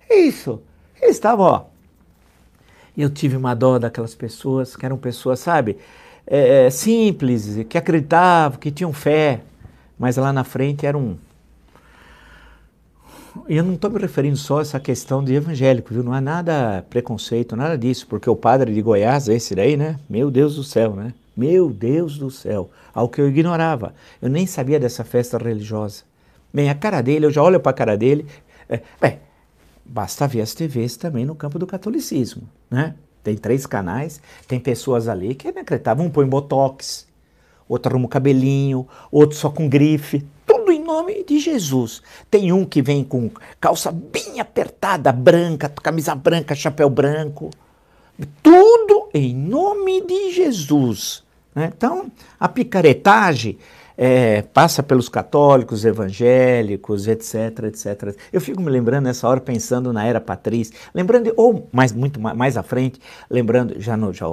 É 0.10 0.20
isso. 0.20 0.62
Eles 1.02 1.16
estavam, 1.16 1.46
ó. 1.46 1.66
Eu 2.98 3.10
tive 3.10 3.38
uma 3.38 3.54
dó 3.54 3.80
daquelas 3.80 4.14
pessoas, 4.14 4.76
que 4.76 4.86
eram 4.86 4.98
pessoas, 4.98 5.40
sabe, 5.40 5.78
é, 6.28 6.70
simples, 6.70 7.66
que 7.70 7.78
acreditavam, 7.78 8.60
que 8.60 8.70
tinham 8.70 8.92
fé, 8.92 9.42
mas 9.98 10.18
lá 10.18 10.34
na 10.34 10.44
frente 10.44 10.86
eram 10.86 11.00
um 11.00 11.18
e 11.18 11.29
eu 13.48 13.64
não 13.64 13.76
estou 13.76 13.90
me 13.90 14.00
referindo 14.00 14.38
só 14.38 14.60
a 14.60 14.62
essa 14.62 14.80
questão 14.80 15.24
de 15.24 15.34
evangélico, 15.34 15.94
viu? 15.94 16.04
Não 16.04 16.14
há 16.14 16.20
nada 16.20 16.86
preconceito, 16.90 17.56
nada 17.56 17.78
disso, 17.78 18.08
porque 18.08 18.30
o 18.30 18.36
padre 18.36 18.74
de 18.74 18.82
Goiás, 18.82 19.28
esse 19.28 19.56
daí, 19.56 19.78
né? 19.78 20.00
Meu 20.10 20.32
Deus 20.32 20.56
do 20.56 20.64
céu, 20.64 20.96
né? 20.96 21.14
Meu 21.36 21.70
Deus 21.70 22.18
do 22.18 22.30
céu, 22.30 22.70
ao 22.94 23.08
que 23.08 23.22
eu 23.22 23.30
ignorava. 23.30 23.94
Eu 24.22 24.30
nem 24.30 24.46
sabia 24.46 24.80
dessa 24.80 25.04
festa 25.04 25.38
religiosa. 25.38 26.04
Bem, 26.54 26.70
a 26.70 26.76
cara 26.76 27.02
dele, 27.02 27.26
eu 27.26 27.32
já 27.32 27.42
olho 27.44 27.60
para 27.60 27.70
a 27.70 27.74
cara 27.74 27.96
dele. 27.96 28.26
É, 28.68 28.82
bem, 29.00 29.20
basta 29.86 30.28
ver 30.28 30.42
as 30.42 30.54
TVs 30.54 30.98
também 30.98 31.26
no 31.26 31.36
campo 31.36 31.60
do 31.60 31.68
catolicismo, 31.68 32.44
né? 32.70 32.96
Tem 33.24 33.36
três 33.36 33.66
canais, 33.66 34.22
tem 34.48 34.60
pessoas 34.60 35.08
ali 35.08 35.36
que 35.36 35.48
é 35.48 35.52
inacreditável. 35.52 36.04
Um 36.04 36.10
põe 36.10 36.26
botox, 36.26 37.08
outro 37.68 37.92
arruma 37.92 38.06
o 38.06 38.10
cabelinho, 38.10 38.88
outro 39.12 39.38
só 39.38 39.50
com 39.50 39.70
grife. 39.70 40.26
Nome 40.90 41.24
de 41.24 41.38
Jesus. 41.38 42.02
Tem 42.32 42.52
um 42.52 42.66
que 42.66 42.82
vem 42.82 43.04
com 43.04 43.30
calça 43.62 43.92
bem 43.92 44.40
apertada, 44.40 45.12
branca, 45.12 45.70
camisa 45.70 46.16
branca, 46.16 46.56
chapéu 46.56 46.90
branco. 46.90 47.52
Tudo 48.42 49.08
em 49.14 49.36
nome 49.36 50.02
de 50.02 50.32
Jesus. 50.32 51.24
Né? 51.54 51.72
Então, 51.78 52.12
a 52.40 52.50
picaretagem 52.50 53.60
é, 54.02 54.44
passa 54.44 54.82
pelos 54.82 55.10
católicos, 55.10 55.84
evangélicos, 55.84 57.06
etc, 57.06 57.66
etc. 57.66 58.16
Eu 58.32 58.40
fico 58.40 58.62
me 58.62 58.72
lembrando 58.72 59.04
nessa 59.04 59.28
hora, 59.28 59.42
pensando 59.42 59.92
na 59.92 60.06
era 60.06 60.22
patrícia, 60.22 60.74
lembrando, 60.96 61.34
ou 61.36 61.68
mais, 61.70 61.92
muito 61.92 62.18
mais, 62.18 62.56
à 62.56 62.64
frente, 62.64 62.98
lembrando, 63.30 63.76
já, 63.78 63.98
no, 63.98 64.14
já 64.14 64.26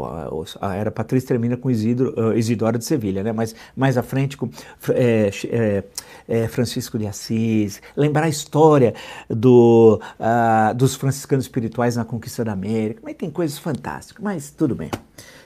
a, 0.61 0.76
era 0.76 0.92
patrícia 0.92 1.26
termina 1.26 1.57
com 1.57 1.68
Isidro, 1.68 2.14
uh, 2.16 2.38
Isidoro 2.38 2.79
de 2.79 2.85
Sevilha, 2.85 3.24
né? 3.24 3.33
mas 3.33 3.57
mais 3.76 3.98
à 3.98 4.05
frente 4.05 4.37
com 4.37 4.48
é, 4.90 5.83
é, 6.29 6.46
Francisco 6.46 6.96
de 6.96 7.09
Assis, 7.09 7.83
lembrar 7.96 8.26
a 8.26 8.29
história 8.29 8.94
do, 9.29 10.00
uh, 10.20 10.72
dos 10.76 10.94
franciscanos 10.94 11.46
espirituais 11.46 11.96
na 11.96 12.05
conquista 12.05 12.44
da 12.44 12.52
América, 12.52 13.00
mas 13.02 13.16
tem 13.16 13.29
coisas 13.29 13.59
fantásticas, 13.59 14.22
mas 14.22 14.48
tudo 14.48 14.76
bem. 14.76 14.92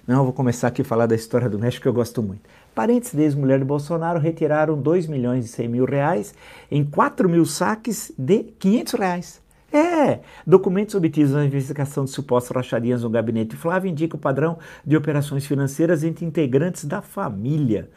Não, 0.07 0.19
eu 0.19 0.25
vou 0.25 0.33
começar 0.33 0.69
aqui 0.69 0.83
a 0.83 0.85
falar 0.85 1.07
da 1.07 1.15
história 1.15 1.49
do 1.49 1.59
México 1.59 1.83
que 1.83 1.89
eu 1.89 1.93
gosto 1.93 2.23
muito. 2.23 2.43
Parentes 2.75 3.15
da 3.15 3.23
ex-mulher 3.23 3.59
de 3.59 3.65
Bolsonaro 3.65 4.19
retiraram 4.19 4.81
2 4.81 5.07
milhões 5.07 5.45
e 5.45 5.49
100 5.49 5.69
mil 5.69 5.85
reais 5.85 6.35
em 6.71 6.85
4 6.85 7.29
mil 7.29 7.45
saques 7.45 8.13
de 8.17 8.45
500 8.59 8.93
reais. 8.95 9.43
É, 9.73 10.21
documentos 10.45 10.97
obtidos 10.97 11.33
na 11.33 11.45
investigação 11.45 12.05
de 12.05 12.11
supostas 12.11 12.57
racharias 12.57 13.05
no 13.05 13.11
gabinete 13.11 13.55
Flávio 13.55 13.89
indicam 13.89 14.19
o 14.19 14.21
padrão 14.21 14.59
de 14.85 14.97
operações 14.97 15.47
financeiras 15.47 16.03
entre 16.03 16.25
integrantes 16.25 16.85
da 16.85 17.01
família. 17.01 17.89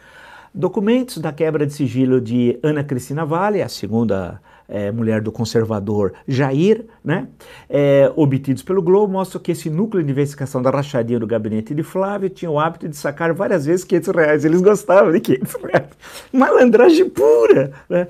Documentos 0.56 1.18
da 1.18 1.34
quebra 1.34 1.66
de 1.66 1.74
sigilo 1.74 2.22
de 2.22 2.60
Ana 2.62 2.84
Cristina 2.84 3.26
Vale, 3.26 3.64
a 3.64 3.68
segunda 3.68 4.40
é, 4.70 4.92
mulher 4.92 5.20
do 5.20 5.32
conservador 5.32 6.14
Jair, 6.28 6.86
né, 7.04 7.28
é, 7.68 8.14
obtidos 8.16 8.62
pelo 8.62 8.80
Globo, 8.80 9.12
mostram 9.12 9.42
que 9.42 9.52
esse 9.52 9.68
núcleo 9.68 10.04
de 10.04 10.12
investigação 10.12 10.62
da 10.62 10.70
rachadinha 10.70 11.20
do 11.20 11.26
gabinete 11.26 11.74
de 11.74 11.82
Flávio 11.82 12.30
tinha 12.30 12.52
o 12.52 12.60
hábito 12.60 12.88
de 12.88 12.96
sacar 12.96 13.34
várias 13.34 13.66
vezes 13.66 13.84
500 13.84 14.16
reais. 14.16 14.46
Eles 14.46 14.62
gostavam 14.62 15.12
de 15.12 15.22
500 15.22 15.56
reais. 15.64 15.90
Malandragem 16.32 17.10
pura. 17.10 17.72
Né? 17.90 18.08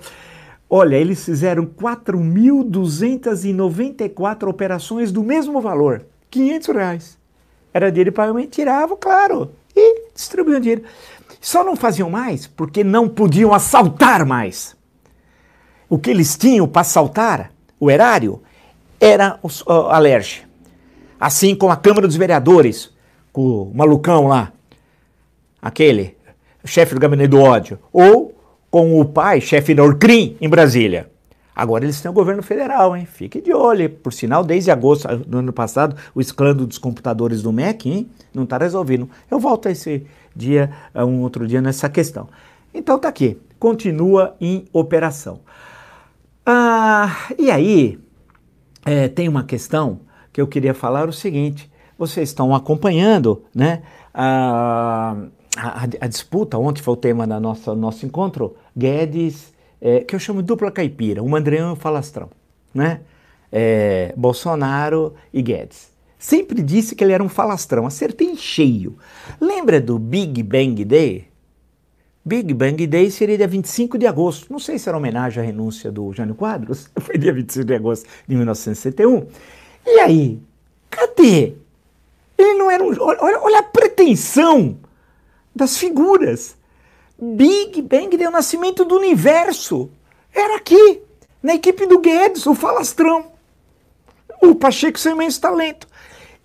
Olha, 0.69 0.97
eles 0.97 1.23
fizeram 1.23 1.65
4.294 1.65 4.49
operações 4.49 5.13
do 5.13 5.23
mesmo 5.23 5.61
valor, 5.61 6.03
500 6.29 6.75
reais. 6.75 7.17
Era 7.73 7.89
dele 7.89 8.11
para 8.11 8.33
mãe, 8.33 8.47
tiravam, 8.47 8.97
claro, 8.99 9.49
e 9.75 10.11
distribuíam 10.13 10.59
dinheiro. 10.59 10.83
Só 11.39 11.63
não 11.63 11.75
faziam 11.75 12.09
mais 12.09 12.47
porque 12.47 12.83
não 12.83 13.07
podiam 13.09 13.53
assaltar 13.53 14.25
mais 14.25 14.75
o 15.93 15.99
que 15.99 16.09
eles 16.09 16.35
tinham 16.35 16.67
para 16.67 16.81
assaltar 16.81 17.51
o 17.79 17.91
erário 17.91 18.41
era 18.99 19.37
o, 19.43 19.99
Lerge. 19.99 20.41
Assim 21.19 21.53
como 21.53 21.71
a 21.71 21.77
Câmara 21.77 22.07
dos 22.07 22.15
Vereadores, 22.15 22.91
com 23.31 23.41
o 23.41 23.71
malucão 23.75 24.25
lá, 24.25 24.51
aquele, 25.61 26.17
chefe 26.65 26.95
do 26.95 26.99
gabinete 26.99 27.29
do 27.29 27.39
ódio, 27.39 27.77
ou 27.91 28.35
com 28.71 28.99
o 28.99 29.05
pai, 29.05 29.39
chefe 29.39 29.75
da 29.75 29.83
Orcrim, 29.83 30.35
em 30.41 30.49
Brasília. 30.49 31.11
Agora 31.55 31.85
eles 31.85 32.01
têm 32.01 32.09
o 32.09 32.13
governo 32.13 32.41
federal, 32.41 32.97
hein? 32.97 33.05
Fique 33.05 33.39
de 33.39 33.53
olho. 33.53 33.87
Por 33.87 34.11
sinal, 34.11 34.43
desde 34.43 34.71
agosto 34.71 35.07
do 35.17 35.37
ano 35.37 35.53
passado, 35.53 35.95
o 36.15 36.19
escândalo 36.19 36.65
dos 36.65 36.79
computadores 36.79 37.43
do 37.43 37.53
MEC, 37.53 37.87
hein? 37.87 38.09
Não 38.33 38.45
está 38.45 38.57
resolvido. 38.57 39.07
Eu 39.29 39.39
volto 39.39 39.67
a 39.67 39.71
esse 39.71 40.07
dia, 40.35 40.71
um 40.95 41.21
outro 41.21 41.47
dia, 41.47 41.61
nessa 41.61 41.89
questão. 41.89 42.27
Então 42.73 42.97
tá 42.97 43.07
aqui. 43.07 43.39
Continua 43.59 44.35
em 44.41 44.65
operação. 44.73 45.41
Ah, 46.45 47.29
e 47.37 47.49
aí, 47.49 47.99
é, 48.85 49.07
tem 49.07 49.29
uma 49.29 49.43
questão 49.43 50.01
que 50.31 50.41
eu 50.41 50.47
queria 50.47 50.73
falar 50.73 51.07
o 51.07 51.13
seguinte: 51.13 51.71
vocês 51.97 52.29
estão 52.29 52.53
acompanhando 52.53 53.45
né, 53.55 53.83
a, 54.13 55.15
a, 55.55 55.83
a 55.83 56.07
disputa, 56.07 56.57
ontem 56.57 56.81
foi 56.81 56.93
o 56.93 56.97
tema 56.97 57.25
do 57.25 57.39
nosso, 57.39 57.75
nosso 57.75 58.05
encontro, 58.05 58.55
Guedes, 58.75 59.53
é, 59.79 60.01
que 60.01 60.15
eu 60.15 60.19
chamo 60.19 60.41
de 60.41 60.47
dupla 60.47 60.71
caipira, 60.71 61.23
o 61.23 61.29
Mandreão 61.29 61.69
e 61.69 61.73
o 61.73 61.75
Falastrão, 61.75 62.29
né? 62.73 63.01
É, 63.51 64.13
Bolsonaro 64.17 65.13
e 65.31 65.41
Guedes. 65.41 65.92
Sempre 66.23 66.63
disse 66.63 66.95
que 66.95 67.03
ele 67.03 67.11
era 67.11 67.21
um 67.21 67.27
falastrão, 67.27 67.85
acertei 67.85 68.29
em 68.29 68.37
cheio. 68.37 68.97
Lembra 69.41 69.81
do 69.81 69.99
Big 69.99 70.41
Bang 70.41 70.85
Day? 70.85 71.27
Big 72.23 72.53
Bang 72.53 72.87
Day 72.87 73.11
seria 73.11 73.35
dia 73.35 73.45
25 73.45 73.97
de 73.97 74.07
agosto. 74.07 74.49
Não 74.49 74.57
sei 74.57 74.79
se 74.79 74.87
era 74.87 74.97
homenagem 74.97 75.43
à 75.43 75.45
renúncia 75.45 75.91
do 75.91 76.13
Jânio 76.13 76.33
Quadros. 76.33 76.89
Foi 76.97 77.17
dia 77.17 77.33
25 77.33 77.65
de 77.65 77.75
agosto 77.75 78.07
de 78.25 78.37
1961. 78.37 79.27
E 79.85 79.99
aí? 79.99 80.39
Cadê? 80.89 81.55
Ele 82.37 82.53
não 82.53 82.71
era 82.71 82.81
um. 82.81 82.95
Olha, 83.01 83.41
olha 83.41 83.59
a 83.59 83.63
pretensão 83.63 84.77
das 85.53 85.77
figuras. 85.77 86.55
Big 87.21 87.81
Bang 87.81 88.15
deu 88.15 88.29
o 88.29 88.31
nascimento 88.33 88.85
do 88.85 88.95
universo. 88.95 89.89
Era 90.33 90.55
aqui, 90.55 91.01
na 91.43 91.55
equipe 91.55 91.85
do 91.85 91.99
Guedes, 91.99 92.47
o 92.47 92.55
falastrão. 92.55 93.33
O 94.41 94.55
Pacheco 94.55 94.97
sem 94.97 95.11
imenso 95.11 95.41
talento. 95.41 95.91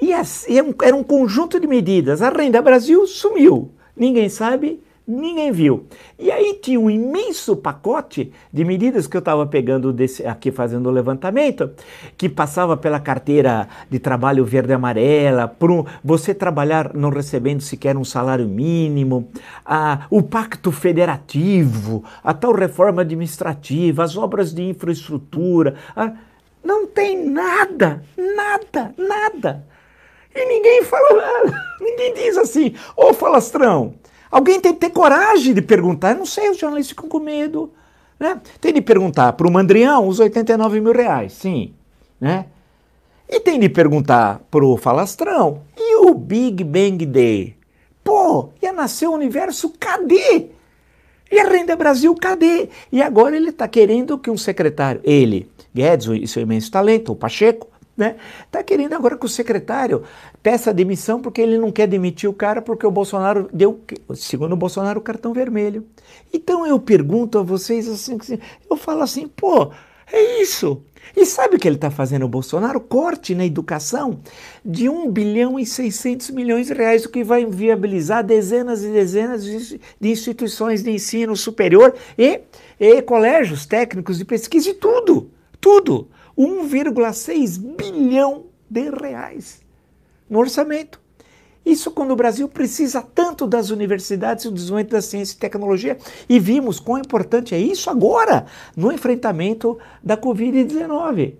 E 0.01 0.13
assim, 0.13 0.75
era 0.83 0.95
um 0.95 1.03
conjunto 1.03 1.59
de 1.59 1.67
medidas. 1.67 2.23
A 2.23 2.31
Renda 2.31 2.63
Brasil 2.63 3.07
sumiu. 3.07 3.71
Ninguém 3.97 4.29
sabe 4.29 4.81
Ninguém 5.11 5.51
viu. 5.51 5.87
E 6.19 6.31
aí 6.31 6.59
tinha 6.63 6.79
um 6.79 6.91
imenso 6.91 7.57
pacote 7.57 8.31
de 8.53 8.63
medidas 8.63 9.07
que 9.07 9.17
eu 9.17 9.21
estava 9.21 9.47
pegando 9.47 9.91
desse, 9.91 10.27
aqui 10.27 10.53
fazendo 10.53 10.87
o 10.87 10.93
levantamento, 10.93 11.71
que 12.15 12.29
passava 12.29 12.77
pela 12.77 13.01
carteira 13.01 13.67
de 13.89 13.99
trabalho 13.99 14.45
verde 14.45 14.75
amarela, 14.75 15.49
por 15.49 15.87
você 16.05 16.35
trabalhar 16.35 16.93
não 16.93 17.09
recebendo 17.09 17.63
sequer 17.63 17.97
um 17.97 18.05
salário 18.05 18.47
mínimo, 18.47 19.31
a, 19.65 20.07
o 20.11 20.23
pacto 20.23 20.71
federativo, 20.71 22.05
a 22.23 22.35
tal 22.35 22.53
reforma 22.53 23.01
administrativa, 23.01 24.05
as 24.05 24.15
obras 24.15 24.53
de 24.53 24.63
infraestrutura. 24.63 25.77
A, 25.97 26.13
não 26.63 26.87
tem 26.87 27.31
nada, 27.31 28.03
nada, 28.15 28.95
nada. 28.99 29.65
E 30.35 30.45
ninguém 30.45 30.83
fala 30.83 31.15
nada. 31.15 31.69
Ninguém 31.81 32.15
diz 32.15 32.37
assim, 32.37 32.75
ô 32.97 33.13
falastrão, 33.13 33.95
Alguém 34.31 34.61
tem 34.61 34.75
que 34.75 34.81
ter 34.81 34.91
coragem 34.91 35.55
de 35.55 35.63
perguntar. 35.63 36.13
Eu 36.13 36.19
não 36.19 36.27
sei, 36.27 36.51
os 36.51 36.59
jornalistas 36.59 36.91
ficam 36.91 37.09
com 37.09 37.19
medo. 37.19 37.73
Né? 38.21 38.41
Tem 38.61 38.73
de 38.73 38.81
perguntar 38.81 39.33
para 39.33 39.47
o 39.47 39.53
Mandrião 39.53 40.07
os 40.07 40.21
89 40.21 40.81
mil 40.81 40.93
reais, 40.93 41.33
sim. 41.33 41.73
Né? 42.21 42.47
E 43.29 43.41
tem 43.41 43.59
de 43.59 43.69
perguntar 43.69 44.41
para 44.51 44.65
o 44.65 44.77
Falastrão 44.77 45.63
e 45.77 45.97
o 45.97 46.15
Big 46.15 46.65
Bang 46.65 47.05
Day. 47.07 47.57
Pô, 48.03 48.51
ia 48.63 48.73
nascer 48.73 49.07
o 49.07 49.13
universo, 49.13 49.73
cadê? 49.79 50.47
E 51.31 51.39
a 51.39 51.47
Renda 51.47 51.77
Brasil, 51.77 52.15
cadê? 52.15 52.71
E 52.91 53.03
agora 53.03 53.37
ele 53.37 53.51
está 53.51 53.69
querendo 53.69 54.19
que 54.19 54.31
um 54.31 54.37
secretário, 54.37 55.01
ele, 55.05 55.51
Guedes, 55.75 56.07
e 56.07 56.27
seu 56.27 56.43
imenso 56.43 56.71
talento, 56.71 57.13
o 57.13 57.17
Pacheco, 57.17 57.69
né? 57.99 58.15
Está 58.47 58.63
querendo 58.63 58.95
agora 58.95 59.19
que 59.19 59.27
o 59.27 59.29
secretário 59.29 60.05
peça 60.41 60.73
demissão 60.73 61.21
porque 61.21 61.41
ele 61.41 61.59
não 61.59 61.73
quer 61.73 61.89
demitir 61.89 62.31
o 62.31 62.33
cara 62.33 62.63
porque 62.63 62.87
o 62.87 62.91
Bolsonaro 62.93 63.51
deu, 63.53 63.81
segundo 64.15 64.53
o 64.53 64.57
Bolsonaro, 64.57 65.01
o 65.01 65.03
cartão 65.03 65.35
vermelho. 65.35 65.85
Então 66.33 66.65
eu 66.65 66.79
pergunto 66.79 67.39
a 67.39 67.43
vocês 67.43 67.89
assim, 67.89 68.17
eu 68.71 68.77
falo 68.77 69.03
assim, 69.03 69.27
pô, 69.27 69.73
é 70.13 70.41
isso. 70.41 70.81
E 71.17 71.27
sabe 71.27 71.57
o 71.57 71.59
que 71.59 71.67
ele 71.67 71.77
está 71.77 71.91
fazendo 71.91 72.25
o 72.25 72.29
Bolsonaro? 72.29 72.81
Corte 72.81 73.35
na 73.35 73.45
educação 73.45 74.21
de 74.65 74.89
1 74.89 75.11
bilhão 75.11 75.59
e 75.59 75.67
600 75.67 76.31
milhões 76.31 76.69
de 76.69 76.75
reais, 76.75 77.05
o 77.05 77.09
que 77.09 77.25
vai 77.25 77.45
viabilizar 77.47 78.23
dezenas 78.23 78.85
e 78.85 78.93
dezenas 78.93 79.45
de 79.45 79.81
instituições 80.09 80.83
de 80.83 80.91
ensino 80.91 81.35
superior 81.35 81.95
e, 82.17 82.43
e 82.79 83.03
colégios 83.03 83.67
técnicos 83.67 84.19
de 84.19 84.25
pesquisa 84.25 84.71
e 84.71 84.75
tudo, 84.75 85.31
tudo. 85.61 86.09
1,6 86.39 87.59
bilhão 87.77 88.45
de 88.71 88.91
reais 88.91 89.61
no 90.31 90.39
orçamento. 90.39 91.01
Isso 91.67 91.91
quando 91.91 92.13
o 92.13 92.17
Brasil 92.17 92.49
precisa 92.49 93.03
tanto 93.03 93.47
das 93.47 93.71
universidades 93.71 94.45
e 94.45 94.49
do 94.49 94.55
desenvolvimento 94.55 94.93
da 94.93 95.03
ciência 95.03 95.35
e 95.35 95.39
tecnologia. 95.39 95.99
E 96.29 96.39
vimos 96.39 96.81
quão 96.81 96.99
importante 96.99 97.55
é 97.55 97.59
isso 97.59 97.91
agora 97.91 98.47
no 98.77 98.93
enfrentamento 98.93 99.79
da 100.03 100.17
Covid-19. 100.17 101.35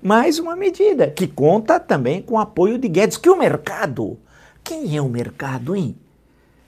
Mais 0.00 0.38
uma 0.38 0.54
medida 0.54 1.10
que 1.10 1.26
conta 1.26 1.80
também 1.80 2.20
com 2.20 2.34
o 2.34 2.38
apoio 2.38 2.78
de 2.78 2.88
Guedes, 2.88 3.16
que 3.16 3.30
o 3.30 3.38
mercado. 3.38 4.18
Quem 4.62 4.96
é 4.96 5.02
o 5.02 5.08
mercado, 5.08 5.74
hein? 5.74 5.96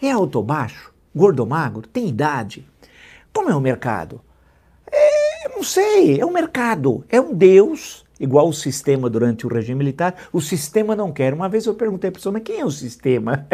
É 0.00 0.10
alto 0.10 0.42
baixo? 0.42 0.92
Gordo 1.14 1.46
magro? 1.46 1.86
Tem 1.86 2.08
idade? 2.08 2.66
Como 3.32 3.50
é 3.50 3.54
o 3.54 3.60
mercado? 3.60 4.20
É 5.44 5.48
não 5.50 5.62
sei, 5.62 6.18
é 6.18 6.24
um 6.24 6.32
mercado, 6.32 7.04
é 7.06 7.20
um 7.20 7.34
Deus 7.34 8.02
igual 8.18 8.48
o 8.48 8.52
sistema 8.52 9.10
durante 9.10 9.46
o 9.46 9.50
regime 9.50 9.76
militar, 9.76 10.14
o 10.32 10.40
sistema 10.40 10.96
não 10.96 11.12
quer. 11.12 11.34
Uma 11.34 11.50
vez 11.50 11.66
eu 11.66 11.74
perguntei 11.74 12.10
para 12.10 12.18
pessoa, 12.18 12.32
mas 12.32 12.42
quem 12.42 12.60
é 12.60 12.64
o 12.64 12.70
sistema? 12.70 13.46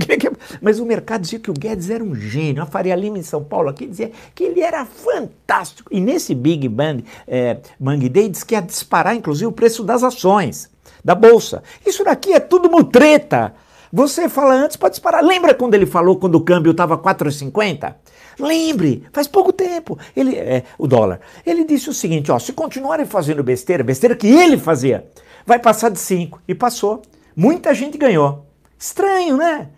mas 0.62 0.78
o 0.78 0.86
mercado 0.86 1.20
dizia 1.20 1.38
que 1.38 1.50
o 1.50 1.54
Guedes 1.54 1.90
era 1.90 2.02
um 2.02 2.14
gênio. 2.14 2.62
A 2.62 2.66
Faria 2.66 2.96
Lima 2.96 3.18
em 3.18 3.22
São 3.22 3.44
Paulo 3.44 3.68
aqui 3.68 3.86
dizia 3.86 4.10
que 4.34 4.44
ele 4.44 4.60
era 4.60 4.86
fantástico. 4.86 5.92
E 5.92 6.00
nesse 6.00 6.34
Big 6.34 6.66
Bang, 6.66 7.04
é, 7.28 7.58
Bang 7.78 8.08
Day 8.08 8.30
diz 8.30 8.42
que 8.42 8.54
ia 8.54 8.62
disparar, 8.62 9.14
inclusive, 9.14 9.46
o 9.46 9.52
preço 9.52 9.84
das 9.84 10.02
ações 10.02 10.70
da 11.04 11.14
Bolsa. 11.14 11.62
Isso 11.84 12.02
daqui 12.04 12.32
é 12.32 12.40
tudo 12.40 12.70
mutreta. 12.70 13.52
Você 13.92 14.28
fala 14.28 14.54
antes, 14.54 14.76
pode 14.76 14.94
disparar. 14.94 15.22
Lembra 15.22 15.54
quando 15.54 15.74
ele 15.74 15.86
falou 15.86 16.16
quando 16.16 16.36
o 16.36 16.40
câmbio 16.40 16.72
estava 16.72 16.96
4,50? 16.96 17.94
Lembre, 18.38 19.04
faz 19.12 19.26
pouco 19.26 19.52
tempo. 19.52 19.98
Ele, 20.16 20.36
é, 20.36 20.64
o 20.78 20.86
dólar. 20.86 21.20
Ele 21.44 21.64
disse 21.64 21.88
o 21.88 21.94
seguinte: 21.94 22.30
ó, 22.30 22.38
se 22.38 22.52
continuarem 22.52 23.06
fazendo 23.06 23.42
besteira, 23.42 23.82
besteira 23.82 24.16
que 24.16 24.26
ele 24.26 24.56
fazia, 24.56 25.06
vai 25.46 25.58
passar 25.58 25.90
de 25.90 25.98
5. 25.98 26.40
E 26.46 26.54
passou. 26.54 27.02
Muita 27.36 27.74
gente 27.74 27.98
ganhou. 27.98 28.46
Estranho, 28.78 29.36
né? 29.36 29.68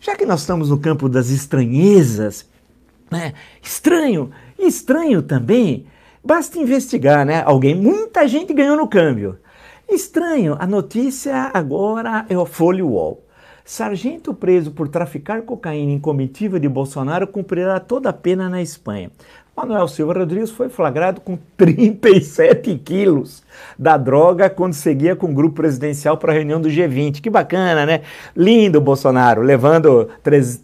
Já 0.00 0.16
que 0.16 0.26
nós 0.26 0.40
estamos 0.40 0.70
no 0.70 0.78
campo 0.78 1.08
das 1.08 1.30
estranhezas, 1.30 2.46
né? 3.10 3.34
Estranho. 3.62 4.30
Estranho 4.58 5.22
também. 5.22 5.86
Basta 6.24 6.58
investigar, 6.58 7.24
né? 7.24 7.42
Alguém, 7.44 7.74
muita 7.74 8.26
gente 8.26 8.52
ganhou 8.52 8.76
no 8.76 8.88
câmbio. 8.88 9.38
Estranho, 9.88 10.56
a 10.58 10.66
notícia 10.66 11.50
agora 11.54 12.26
é 12.28 12.36
o 12.36 12.44
Folio 12.44 12.88
Wall. 12.88 13.25
Sargento 13.68 14.32
preso 14.32 14.70
por 14.70 14.86
traficar 14.86 15.42
cocaína 15.42 15.90
em 15.90 15.98
comitiva 15.98 16.60
de 16.60 16.68
Bolsonaro 16.68 17.26
cumprirá 17.26 17.80
toda 17.80 18.10
a 18.10 18.12
pena 18.12 18.48
na 18.48 18.62
Espanha. 18.62 19.10
Manuel 19.56 19.88
Silva 19.88 20.12
Rodrigues 20.12 20.52
foi 20.52 20.68
flagrado 20.68 21.20
com 21.20 21.36
37 21.58 22.78
quilos 22.78 23.42
da 23.76 23.96
droga 23.96 24.48
quando 24.48 24.72
seguia 24.72 25.16
com 25.16 25.26
o 25.26 25.34
grupo 25.34 25.56
presidencial 25.56 26.16
para 26.16 26.30
a 26.30 26.34
reunião 26.36 26.60
do 26.60 26.68
G20. 26.68 27.20
Que 27.20 27.28
bacana, 27.28 27.84
né? 27.84 28.02
Lindo 28.36 28.80
Bolsonaro, 28.80 29.42
levando 29.42 30.10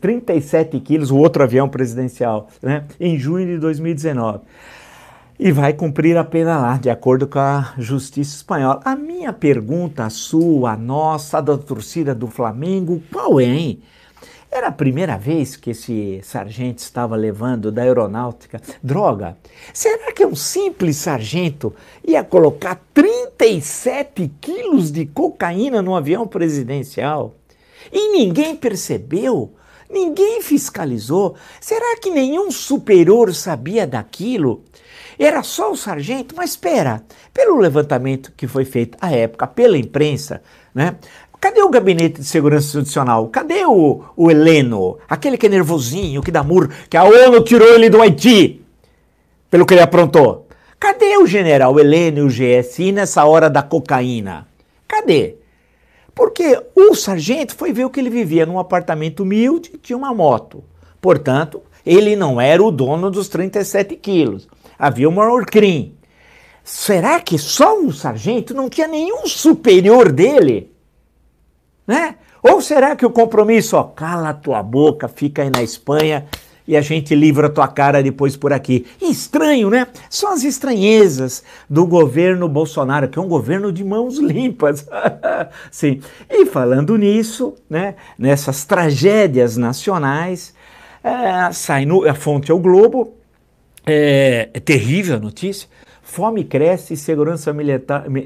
37 0.00 0.78
quilos, 0.78 1.10
o 1.10 1.16
outro 1.16 1.42
avião 1.42 1.68
presidencial, 1.68 2.46
né? 2.62 2.84
Em 3.00 3.18
junho 3.18 3.46
de 3.48 3.58
2019 3.58 4.42
e 5.44 5.50
vai 5.50 5.72
cumprir 5.72 6.16
a 6.16 6.22
pena 6.22 6.56
lá, 6.56 6.76
de 6.76 6.88
acordo 6.88 7.26
com 7.26 7.40
a 7.40 7.74
justiça 7.76 8.36
espanhola. 8.36 8.80
A 8.84 8.94
minha 8.94 9.32
pergunta, 9.32 10.04
a 10.04 10.10
sua, 10.10 10.74
a 10.74 10.76
nossa, 10.76 11.38
a 11.38 11.40
da 11.40 11.58
torcida 11.58 12.14
do 12.14 12.28
Flamengo, 12.28 13.02
qual 13.12 13.40
é, 13.40 13.46
hein? 13.46 13.82
Era 14.48 14.68
a 14.68 14.72
primeira 14.72 15.16
vez 15.18 15.56
que 15.56 15.70
esse 15.70 16.20
sargento 16.22 16.78
estava 16.78 17.16
levando 17.16 17.72
da 17.72 17.82
aeronáutica 17.82 18.60
droga? 18.80 19.36
Será 19.74 20.12
que 20.12 20.24
um 20.24 20.36
simples 20.36 20.98
sargento 20.98 21.74
ia 22.06 22.22
colocar 22.22 22.80
37 22.94 24.30
quilos 24.40 24.92
de 24.92 25.06
cocaína 25.06 25.82
no 25.82 25.96
avião 25.96 26.24
presidencial? 26.24 27.34
E 27.92 28.12
ninguém 28.12 28.54
percebeu? 28.54 29.52
Ninguém 29.90 30.40
fiscalizou? 30.40 31.34
Será 31.60 31.98
que 31.98 32.10
nenhum 32.10 32.50
superior 32.50 33.34
sabia 33.34 33.88
daquilo? 33.88 34.62
Era 35.18 35.42
só 35.42 35.72
o 35.72 35.76
sargento, 35.76 36.34
mas 36.36 36.50
espera, 36.50 37.02
pelo 37.32 37.58
levantamento 37.58 38.32
que 38.36 38.46
foi 38.46 38.64
feito 38.64 38.96
à 39.00 39.12
época 39.12 39.46
pela 39.46 39.76
imprensa, 39.76 40.42
né? 40.74 40.96
Cadê 41.40 41.60
o 41.60 41.70
gabinete 41.70 42.20
de 42.20 42.24
segurança 42.24 42.66
institucional? 42.66 43.26
Cadê 43.26 43.64
o, 43.66 44.04
o 44.16 44.30
Heleno? 44.30 44.98
Aquele 45.08 45.36
que 45.36 45.46
é 45.46 45.48
nervosinho, 45.48 46.22
que 46.22 46.30
dá 46.30 46.40
murro, 46.44 46.68
que 46.88 46.96
a 46.96 47.02
ONU 47.02 47.42
tirou 47.42 47.66
ele 47.74 47.90
do 47.90 48.00
Haiti, 48.00 48.64
pelo 49.50 49.66
que 49.66 49.74
ele 49.74 49.80
aprontou. 49.80 50.46
Cadê 50.78 51.16
o 51.18 51.26
general 51.26 51.80
Heleno 51.80 52.18
e 52.18 52.22
o 52.22 52.28
GSI 52.28 52.92
nessa 52.92 53.24
hora 53.24 53.50
da 53.50 53.60
cocaína? 53.60 54.46
Cadê? 54.86 55.34
Porque 56.14 56.62
o 56.76 56.94
sargento 56.94 57.56
foi 57.56 57.72
ver 57.72 57.86
o 57.86 57.90
que 57.90 57.98
ele 57.98 58.10
vivia 58.10 58.46
num 58.46 58.60
apartamento 58.60 59.24
humilde, 59.24 59.72
tinha 59.82 59.96
uma 59.96 60.14
moto. 60.14 60.62
Portanto, 61.00 61.60
ele 61.84 62.14
não 62.14 62.40
era 62.40 62.62
o 62.62 62.70
dono 62.70 63.10
dos 63.10 63.28
37 63.28 63.96
quilos 63.96 64.46
havia 64.82 65.08
uma 65.08 65.32
Orcrim. 65.32 65.94
Será 66.64 67.20
que 67.20 67.38
só 67.38 67.78
um 67.78 67.92
sargento 67.92 68.52
não 68.52 68.68
tinha 68.68 68.88
nenhum 68.88 69.28
superior 69.28 70.10
dele? 70.10 70.72
Né? 71.86 72.16
Ou 72.42 72.60
será 72.60 72.96
que 72.96 73.06
o 73.06 73.10
compromisso, 73.10 73.76
ó, 73.76 73.84
cala 73.84 74.34
tua 74.34 74.60
boca, 74.60 75.06
fica 75.06 75.42
aí 75.42 75.50
na 75.54 75.62
Espanha 75.62 76.26
e 76.66 76.76
a 76.76 76.80
gente 76.80 77.14
livra 77.14 77.48
tua 77.48 77.68
cara 77.68 78.02
depois 78.02 78.36
por 78.36 78.52
aqui. 78.52 78.84
Estranho, 79.00 79.70
né? 79.70 79.86
São 80.10 80.32
as 80.32 80.42
estranhezas 80.42 81.44
do 81.70 81.86
governo 81.86 82.48
Bolsonaro, 82.48 83.08
que 83.08 83.20
é 83.20 83.22
um 83.22 83.28
governo 83.28 83.72
de 83.72 83.84
mãos 83.84 84.18
limpas. 84.18 84.84
Sim. 85.70 86.00
E 86.28 86.44
falando 86.46 86.96
nisso, 86.96 87.54
né, 87.70 87.94
nessas 88.18 88.64
tragédias 88.64 89.56
nacionais, 89.56 90.52
é, 91.04 91.52
sai 91.52 91.84
no, 91.84 92.08
a 92.08 92.14
fonte 92.14 92.50
é 92.50 92.54
o 92.54 92.58
Globo, 92.58 93.21
é, 93.86 94.50
é 94.52 94.60
terrível 94.60 95.16
a 95.16 95.20
notícia. 95.20 95.68
Fome 96.02 96.44
cresce 96.44 96.94
e 96.94 96.96
segurança 96.96 97.50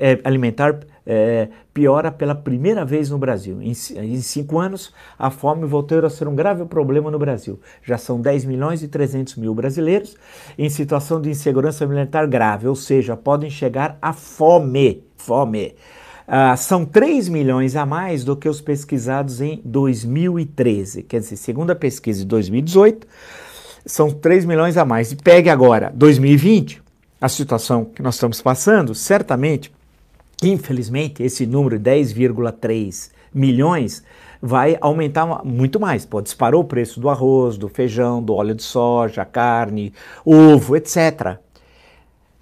é, 0.01 0.19
alimentar 0.25 0.81
é, 1.07 1.49
piora 1.73 2.11
pela 2.11 2.35
primeira 2.35 2.85
vez 2.85 3.11
no 3.11 3.19
Brasil. 3.19 3.61
Em, 3.63 3.71
em, 3.71 4.21
cinco 4.21 4.59
anos, 4.59 4.93
a 5.19 5.31
fome 5.31 5.67
voltou 5.67 6.05
a 6.05 6.11
ser 6.11 6.27
um 6.27 6.35
grave 6.35 6.65
problema 6.65 7.11
no 7.11 7.19
Brasil. 7.19 7.61
Já 7.83 7.97
são 7.97 8.21
10 8.21 8.45
milhões 8.45 8.83
e 8.83 8.89
300 8.89 9.37
mil 9.37 9.55
brasileiros 9.55 10.17
em 10.59 10.69
situação 10.69 11.21
de 11.21 11.31
insegurança 11.31 11.85
alimentar 11.85 12.27
grave, 12.27 12.67
ou 12.67 12.75
seja, 12.75 13.17
podem 13.17 13.51
chegar 13.51 13.99
à 14.03 14.13
fome. 14.13 15.05
Fome. 15.17 15.75
Ah, 16.27 16.57
são 16.57 16.85
3 16.85 17.29
milhões 17.29 17.77
a 17.77 17.87
mais 17.87 18.25
do 18.25 18.37
que 18.37 18.49
os 18.49 18.61
pesquisados 18.61 19.41
em 19.41 19.61
2013. 19.65 21.05
Quer 21.05 21.21
dizer, 21.21 21.37
segundo 21.37 21.71
a 21.71 21.77
pesquisa 21.77 22.21
de 22.21 22.27
2018, 22.27 23.07
são 23.87 24.11
3 24.11 24.45
milhões 24.45 24.77
a 24.77 24.85
mais. 24.85 25.13
E 25.13 25.17
pegue 25.17 25.49
agora 25.49 25.93
2020, 25.95 26.83
a 27.21 27.29
situação 27.29 27.85
que 27.85 28.03
nós 28.03 28.17
estamos 28.17 28.43
passando, 28.43 28.95
certamente, 28.95 29.73
infelizmente, 30.43 31.23
esse 31.23 31.47
número 31.47 31.79
10,3 31.79 33.11
milhões 33.33 34.03
vai 34.43 34.77
aumentar 34.81 35.45
muito 35.45 35.81
mais. 35.81 36.05
Pode 36.05 36.25
disparar 36.25 36.59
o 36.59 36.65
preço 36.65 37.01
do 37.01 37.09
arroz, 37.09 37.57
do 37.57 37.69
feijão, 37.69 38.23
do 38.23 38.35
óleo 38.35 38.55
de 38.55 38.63
soja, 38.63 39.25
carne, 39.25 39.93
ovo, 40.25 40.77
etc. 40.77 41.39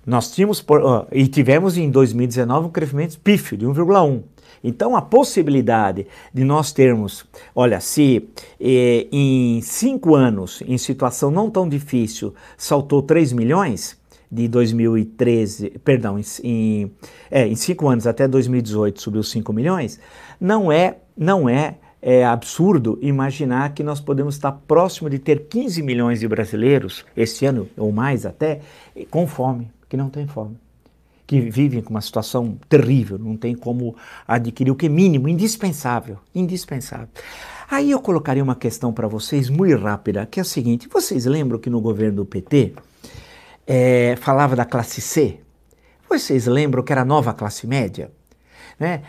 Nós 0.06 0.30
tínhamos 0.32 0.60
uh, 0.60 1.06
e 1.12 1.26
tivemos 1.26 1.76
em 1.76 1.90
2019 1.90 2.66
um 2.66 2.70
crescimento 2.70 3.18
pífio 3.20 3.56
de 3.56 3.66
1,1. 3.66 4.22
Então, 4.64 4.96
a 4.96 5.02
possibilidade 5.02 6.06
de 6.32 6.42
nós 6.42 6.72
termos, 6.72 7.26
olha, 7.54 7.78
se 7.80 8.26
eh, 8.58 9.06
em 9.12 9.60
cinco 9.60 10.14
anos, 10.14 10.62
em 10.66 10.78
situação 10.78 11.30
não 11.30 11.50
tão 11.50 11.68
difícil, 11.68 12.34
saltou 12.56 13.02
3 13.02 13.34
milhões, 13.34 14.02
de 14.32 14.48
2013, 14.48 15.78
perdão, 15.84 16.18
em, 16.42 16.90
é, 17.30 17.46
em 17.46 17.54
cinco 17.54 17.88
anos 17.88 18.04
até 18.04 18.26
2018 18.26 19.00
subiu 19.00 19.22
5 19.22 19.52
milhões, 19.52 20.00
não 20.40 20.72
é, 20.72 20.96
não 21.16 21.48
é, 21.48 21.76
é 22.02 22.24
absurdo 22.24 22.98
imaginar 23.00 23.74
que 23.74 23.84
nós 23.84 24.00
podemos 24.00 24.34
estar 24.34 24.50
próximo 24.50 25.08
de 25.08 25.20
ter 25.20 25.46
15 25.46 25.80
milhões 25.84 26.18
de 26.18 26.26
brasileiros, 26.26 27.04
esse 27.16 27.46
ano 27.46 27.68
ou 27.76 27.92
mais 27.92 28.26
até, 28.26 28.60
com 29.08 29.24
fome, 29.24 29.70
que 29.88 29.96
não 29.96 30.10
tem 30.10 30.26
fome 30.26 30.56
que 31.26 31.40
vivem 31.40 31.80
com 31.80 31.90
uma 31.90 32.00
situação 32.00 32.58
terrível, 32.68 33.18
não 33.18 33.36
tem 33.36 33.54
como 33.54 33.96
adquirir 34.26 34.70
o 34.70 34.76
que 34.76 34.86
é 34.86 34.88
mínimo, 34.88 35.28
indispensável, 35.28 36.18
indispensável. 36.34 37.08
Aí 37.70 37.90
eu 37.90 38.00
colocaria 38.00 38.42
uma 38.42 38.54
questão 38.54 38.92
para 38.92 39.08
vocês 39.08 39.48
muito 39.48 39.76
rápida, 39.82 40.26
que 40.26 40.38
é 40.38 40.42
a 40.42 40.44
seguinte: 40.44 40.88
vocês 40.88 41.24
lembram 41.24 41.58
que 41.58 41.70
no 41.70 41.80
governo 41.80 42.16
do 42.16 42.24
PT 42.24 42.74
é, 43.66 44.16
falava 44.20 44.54
da 44.54 44.64
classe 44.64 45.00
C? 45.00 45.40
Vocês 46.08 46.46
lembram 46.46 46.82
que 46.82 46.92
era 46.92 47.00
a 47.00 47.04
nova 47.04 47.32
classe 47.32 47.66
média? 47.66 48.10
Né? 48.78 49.02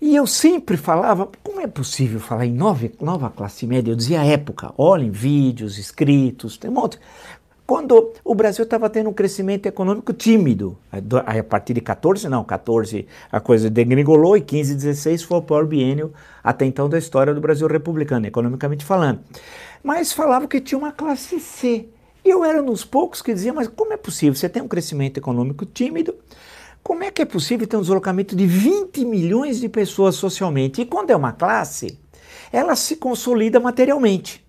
E 0.00 0.14
eu 0.14 0.26
sempre 0.26 0.76
falava, 0.76 1.28
como 1.42 1.60
é 1.60 1.66
possível 1.66 2.20
falar 2.20 2.46
em 2.46 2.52
nova, 2.52 2.88
nova 3.00 3.28
classe 3.30 3.66
média? 3.66 3.90
Eu 3.90 3.96
dizia 3.96 4.20
à 4.20 4.24
época, 4.24 4.72
olhem 4.78 5.10
vídeos, 5.10 5.76
escritos, 5.76 6.56
tem 6.56 6.70
um 6.70 6.74
monte 6.74 6.98
quando 7.68 8.14
o 8.24 8.34
Brasil 8.34 8.64
estava 8.64 8.88
tendo 8.88 9.10
um 9.10 9.12
crescimento 9.12 9.66
econômico 9.66 10.14
tímido. 10.14 10.78
A 10.90 11.44
partir 11.44 11.74
de 11.74 11.82
14, 11.82 12.26
não, 12.26 12.42
14 12.42 13.06
a 13.30 13.40
coisa 13.40 13.68
degringolou 13.68 14.38
e 14.38 14.40
15, 14.40 14.74
16 14.74 15.22
foi 15.22 15.36
o 15.36 15.42
pior 15.42 15.66
biênio 15.66 16.10
até 16.42 16.64
então 16.64 16.88
da 16.88 16.96
história 16.96 17.34
do 17.34 17.42
Brasil 17.42 17.68
republicano, 17.68 18.26
economicamente 18.26 18.86
falando. 18.86 19.20
Mas 19.84 20.14
falava 20.14 20.48
que 20.48 20.62
tinha 20.62 20.78
uma 20.78 20.92
classe 20.92 21.38
C. 21.38 21.90
E 22.24 22.30
eu 22.30 22.42
era 22.42 22.62
um 22.62 22.64
dos 22.64 22.86
poucos 22.86 23.20
que 23.20 23.34
dizia, 23.34 23.52
mas 23.52 23.68
como 23.68 23.92
é 23.92 23.98
possível? 23.98 24.34
Você 24.34 24.48
tem 24.48 24.62
um 24.62 24.68
crescimento 24.68 25.18
econômico 25.18 25.66
tímido, 25.66 26.14
como 26.82 27.04
é 27.04 27.10
que 27.10 27.20
é 27.20 27.26
possível 27.26 27.66
ter 27.66 27.76
um 27.76 27.82
deslocamento 27.82 28.34
de 28.34 28.46
20 28.46 29.04
milhões 29.04 29.60
de 29.60 29.68
pessoas 29.68 30.14
socialmente? 30.14 30.80
E 30.80 30.86
quando 30.86 31.10
é 31.10 31.16
uma 31.16 31.32
classe, 31.32 31.98
ela 32.50 32.74
se 32.74 32.96
consolida 32.96 33.60
materialmente 33.60 34.47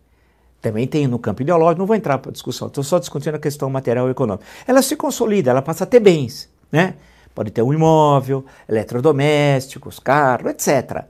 também 0.62 0.88
tem 0.88 1.08
no 1.08 1.20
campo 1.20 1.42
ideológico, 1.42 1.80
não 1.80 1.86
vou 1.86 1.96
entrar 1.96 2.18
para 2.18 2.32
discussão, 2.32 2.68
estou 2.68 2.84
só 2.84 3.00
discutindo 3.00 3.36
a 3.36 3.40
questão 3.40 3.70
material 3.70 4.08
e 4.08 4.12
econômica. 4.12 4.46
Ela 4.68 4.82
se 4.82 4.96
consolida, 4.96 5.52
ela 5.52 5.62
passa 5.62 5.84
a 5.84 5.88
ter 5.88 6.00
bens, 6.00 6.50
né? 6.72 6.96
pode 7.40 7.52
ter 7.52 7.62
um 7.62 7.74
imóvel, 7.74 8.44
eletrodomésticos, 8.68 9.98
carro, 9.98 10.50
etc. 10.50 11.06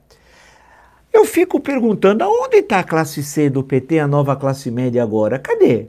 Eu 1.12 1.26
fico 1.26 1.60
perguntando, 1.60 2.24
aonde 2.24 2.58
está 2.58 2.80
a 2.80 2.84
classe 2.84 3.24
C 3.24 3.50
do 3.50 3.64
PT, 3.64 3.98
a 3.98 4.08
nova 4.08 4.36
classe 4.36 4.70
média 4.70 5.02
agora? 5.02 5.40
Cadê? 5.40 5.88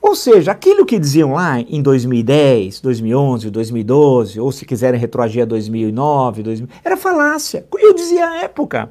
Ou 0.00 0.14
seja, 0.14 0.52
aquilo 0.52 0.86
que 0.86 0.98
diziam 0.98 1.34
lá 1.34 1.60
em 1.60 1.82
2010, 1.82 2.80
2011, 2.80 3.50
2012, 3.50 4.40
ou 4.40 4.50
se 4.50 4.64
quiserem 4.64 4.98
retroagir 4.98 5.42
a 5.42 5.44
2009, 5.44 6.42
2000, 6.42 6.68
era 6.82 6.96
falácia. 6.96 7.66
Eu 7.78 7.92
dizia 7.92 8.26
à 8.26 8.36
época. 8.44 8.90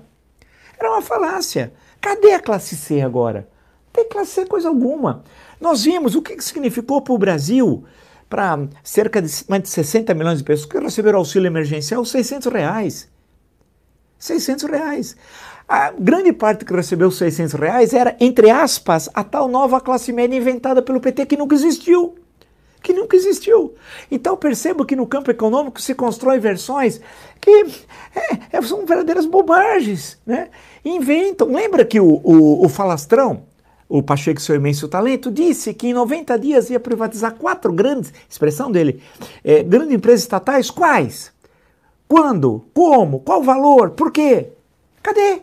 Era 0.79 0.91
uma 0.91 1.01
falácia. 1.01 1.73
Cadê 2.01 2.33
a 2.33 2.39
classe 2.39 2.75
C 2.75 3.01
agora? 3.01 3.47
Não 3.87 4.03
tem 4.03 4.09
classe 4.09 4.31
C 4.31 4.45
coisa 4.45 4.67
alguma. 4.67 5.23
Nós 5.59 5.83
vimos 5.83 6.15
o 6.15 6.21
que 6.21 6.39
significou 6.41 7.01
para 7.01 7.13
o 7.13 7.17
Brasil, 7.17 7.83
para 8.29 8.67
cerca 8.83 9.21
de 9.21 9.31
mais 9.47 9.63
de 9.63 9.69
60 9.69 10.13
milhões 10.13 10.37
de 10.39 10.43
pessoas 10.43 10.69
que 10.69 10.79
receberam 10.79 11.19
auxílio 11.19 11.47
emergencial, 11.47 12.03
600 12.03 12.51
reais. 12.51 13.09
600 14.19 14.69
reais. 14.69 15.15
A 15.67 15.91
grande 15.91 16.31
parte 16.31 16.63
que 16.63 16.73
recebeu 16.73 17.11
600 17.11 17.53
reais 17.53 17.93
era, 17.93 18.15
entre 18.19 18.49
aspas, 18.49 19.09
a 19.13 19.23
tal 19.23 19.47
nova 19.47 19.81
classe 19.81 20.13
média 20.13 20.37
inventada 20.37 20.81
pelo 20.81 21.01
PT 21.01 21.25
que 21.25 21.37
nunca 21.37 21.55
existiu. 21.55 22.15
Que 22.81 22.93
nunca 22.93 23.17
existiu. 23.17 23.75
Então 24.09 24.37
percebo 24.37 24.85
que 24.85 24.95
no 24.95 25.05
campo 25.05 25.29
econômico 25.29 25.81
se 25.81 25.93
constrói 25.93 26.39
versões 26.39 27.01
que 27.41 27.51
é, 28.15 28.57
é 28.57 28.61
são 28.61 28.85
verdadeiras 28.85 29.25
bobagens. 29.25 30.17
Né? 30.25 30.49
Inventam. 30.83 31.51
Lembra 31.51 31.85
que 31.85 31.99
o, 31.99 32.21
o, 32.23 32.65
o 32.65 32.69
falastrão, 32.69 33.43
o 33.87 34.01
Pacheco, 34.03 34.41
seu 34.41 34.55
imenso 34.55 34.87
talento, 34.87 35.31
disse 35.31 35.73
que 35.73 35.87
em 35.87 35.93
90 35.93 36.37
dias 36.39 36.69
ia 36.69 36.79
privatizar 36.79 37.35
quatro 37.35 37.71
grandes, 37.71 38.13
expressão 38.29 38.71
dele, 38.71 39.01
é, 39.43 39.63
grandes 39.63 39.93
empresas 39.93 40.21
estatais. 40.21 40.69
Quais? 40.69 41.31
Quando? 42.07 42.65
Como? 42.73 43.19
Qual 43.19 43.41
o 43.41 43.43
valor? 43.43 43.91
Por 43.91 44.11
quê? 44.11 44.49
Cadê? 45.03 45.41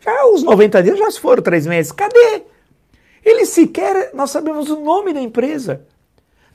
Já 0.00 0.26
os 0.26 0.42
90 0.42 0.82
dias 0.82 0.98
já 0.98 1.10
se 1.10 1.20
foram 1.20 1.42
três 1.42 1.66
meses. 1.66 1.92
Cadê? 1.92 2.42
Ele 3.24 3.44
sequer, 3.44 4.12
nós 4.14 4.30
sabemos 4.30 4.70
o 4.70 4.80
nome 4.80 5.12
da 5.12 5.20
empresa. 5.20 5.84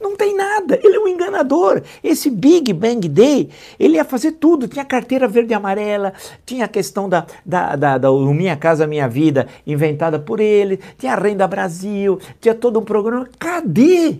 Não 0.03 0.17
tem 0.17 0.35
nada, 0.35 0.77
ele 0.83 0.97
é 0.97 0.99
um 0.99 1.07
enganador. 1.07 1.81
Esse 2.03 2.29
Big 2.29 2.73
Bang 2.73 3.07
Day, 3.07 3.49
ele 3.79 3.95
ia 3.95 4.03
fazer 4.03 4.33
tudo. 4.33 4.67
Tinha 4.67 4.83
carteira 4.83 5.29
verde 5.29 5.53
e 5.53 5.55
amarela, 5.55 6.11
tinha 6.45 6.65
a 6.65 6.67
questão 6.67 7.07
da, 7.07 7.25
da, 7.45 7.77
da, 7.77 7.97
da 7.97 8.11
Minha 8.11 8.57
Casa 8.57 8.85
Minha 8.85 9.07
Vida, 9.07 9.47
inventada 9.65 10.19
por 10.19 10.41
ele, 10.41 10.77
tinha 10.97 11.13
a 11.13 11.15
Renda 11.15 11.47
Brasil, 11.47 12.19
tinha 12.41 12.53
todo 12.53 12.81
um 12.81 12.83
programa. 12.83 13.29
Cadê? 13.39 14.17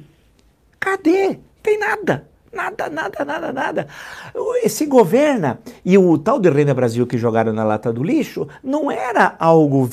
Cadê? 0.80 1.38
Tem 1.62 1.78
nada. 1.78 2.28
Nada, 2.54 2.88
nada, 2.88 3.26
nada, 3.26 3.52
nada. 3.52 3.88
Esse 4.64 4.86
governa 4.86 5.60
e 5.84 5.98
o 5.98 6.18
tal 6.18 6.40
de 6.40 6.50
Renda 6.50 6.74
Brasil 6.74 7.06
que 7.06 7.18
jogaram 7.18 7.52
na 7.52 7.66
lata 7.66 7.92
do 7.92 8.04
lixo 8.04 8.48
não 8.64 8.90
era 8.90 9.36
algo 9.38 9.90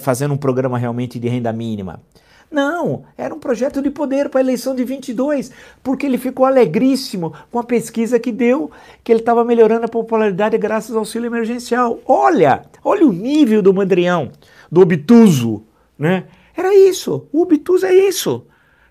fazendo 0.00 0.34
um 0.34 0.36
programa 0.36 0.76
realmente 0.76 1.18
de 1.18 1.28
renda 1.28 1.52
mínima. 1.52 2.02
Não, 2.50 3.04
era 3.18 3.34
um 3.34 3.38
projeto 3.38 3.82
de 3.82 3.90
poder 3.90 4.28
para 4.28 4.40
a 4.40 4.42
eleição 4.42 4.74
de 4.74 4.84
22, 4.84 5.50
porque 5.82 6.06
ele 6.06 6.16
ficou 6.16 6.46
alegríssimo 6.46 7.32
com 7.50 7.58
a 7.58 7.64
pesquisa 7.64 8.20
que 8.20 8.30
deu, 8.30 8.70
que 9.02 9.10
ele 9.10 9.20
estava 9.20 9.44
melhorando 9.44 9.84
a 9.84 9.88
popularidade 9.88 10.56
graças 10.56 10.92
ao 10.92 11.00
auxílio 11.00 11.26
emergencial. 11.26 11.98
Olha, 12.06 12.62
olha 12.84 13.06
o 13.06 13.12
nível 13.12 13.60
do 13.60 13.74
mandrião, 13.74 14.30
do 14.70 14.80
obtuso, 14.80 15.64
né? 15.98 16.24
Era 16.56 16.74
isso, 16.74 17.26
o 17.32 17.42
obtuso 17.42 17.84
é 17.84 17.94
isso. 17.94 18.46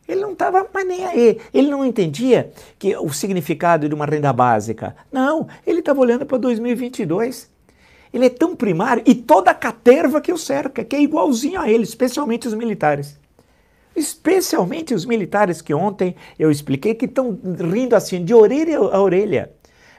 Ele 0.08 0.22
não 0.22 0.34
estava 0.34 0.68
mais 0.72 0.88
nem 0.88 1.04
aí. 1.04 1.40
Ele 1.52 1.70
não 1.70 1.84
entendia 1.84 2.52
que 2.78 2.96
o 2.96 3.12
significado 3.12 3.90
de 3.90 3.96
uma 3.96 4.06
renda 4.06 4.32
básica. 4.32 4.96
Não, 5.12 5.48
ele 5.66 5.80
estava 5.80 6.00
olhando 6.00 6.26
para 6.26 6.38
2022. 6.38 7.50
Ele 8.14 8.28
é 8.28 8.30
tão 8.30 8.56
primário 8.56 9.04
e 9.06 9.16
toda 9.16 9.50
a 9.50 9.56
caterva 9.56 10.22
que 10.22 10.32
o 10.32 10.38
cerca, 10.38 10.84
que 10.84 10.96
é 10.96 11.02
igualzinho 11.02 11.60
a 11.60 11.70
ele, 11.70 11.84
especialmente 11.84 12.48
os 12.48 12.54
militares. 12.54 13.20
Especialmente 13.96 14.94
os 14.94 15.06
militares 15.06 15.62
que 15.62 15.74
ontem 15.74 16.16
eu 16.38 16.52
expliquei 16.52 16.94
que 16.94 17.06
estão 17.06 17.40
rindo 17.72 17.96
assim 17.96 18.24
de 18.24 18.34
orelha 18.34 18.78
a 18.78 19.02
orelha, 19.02 19.52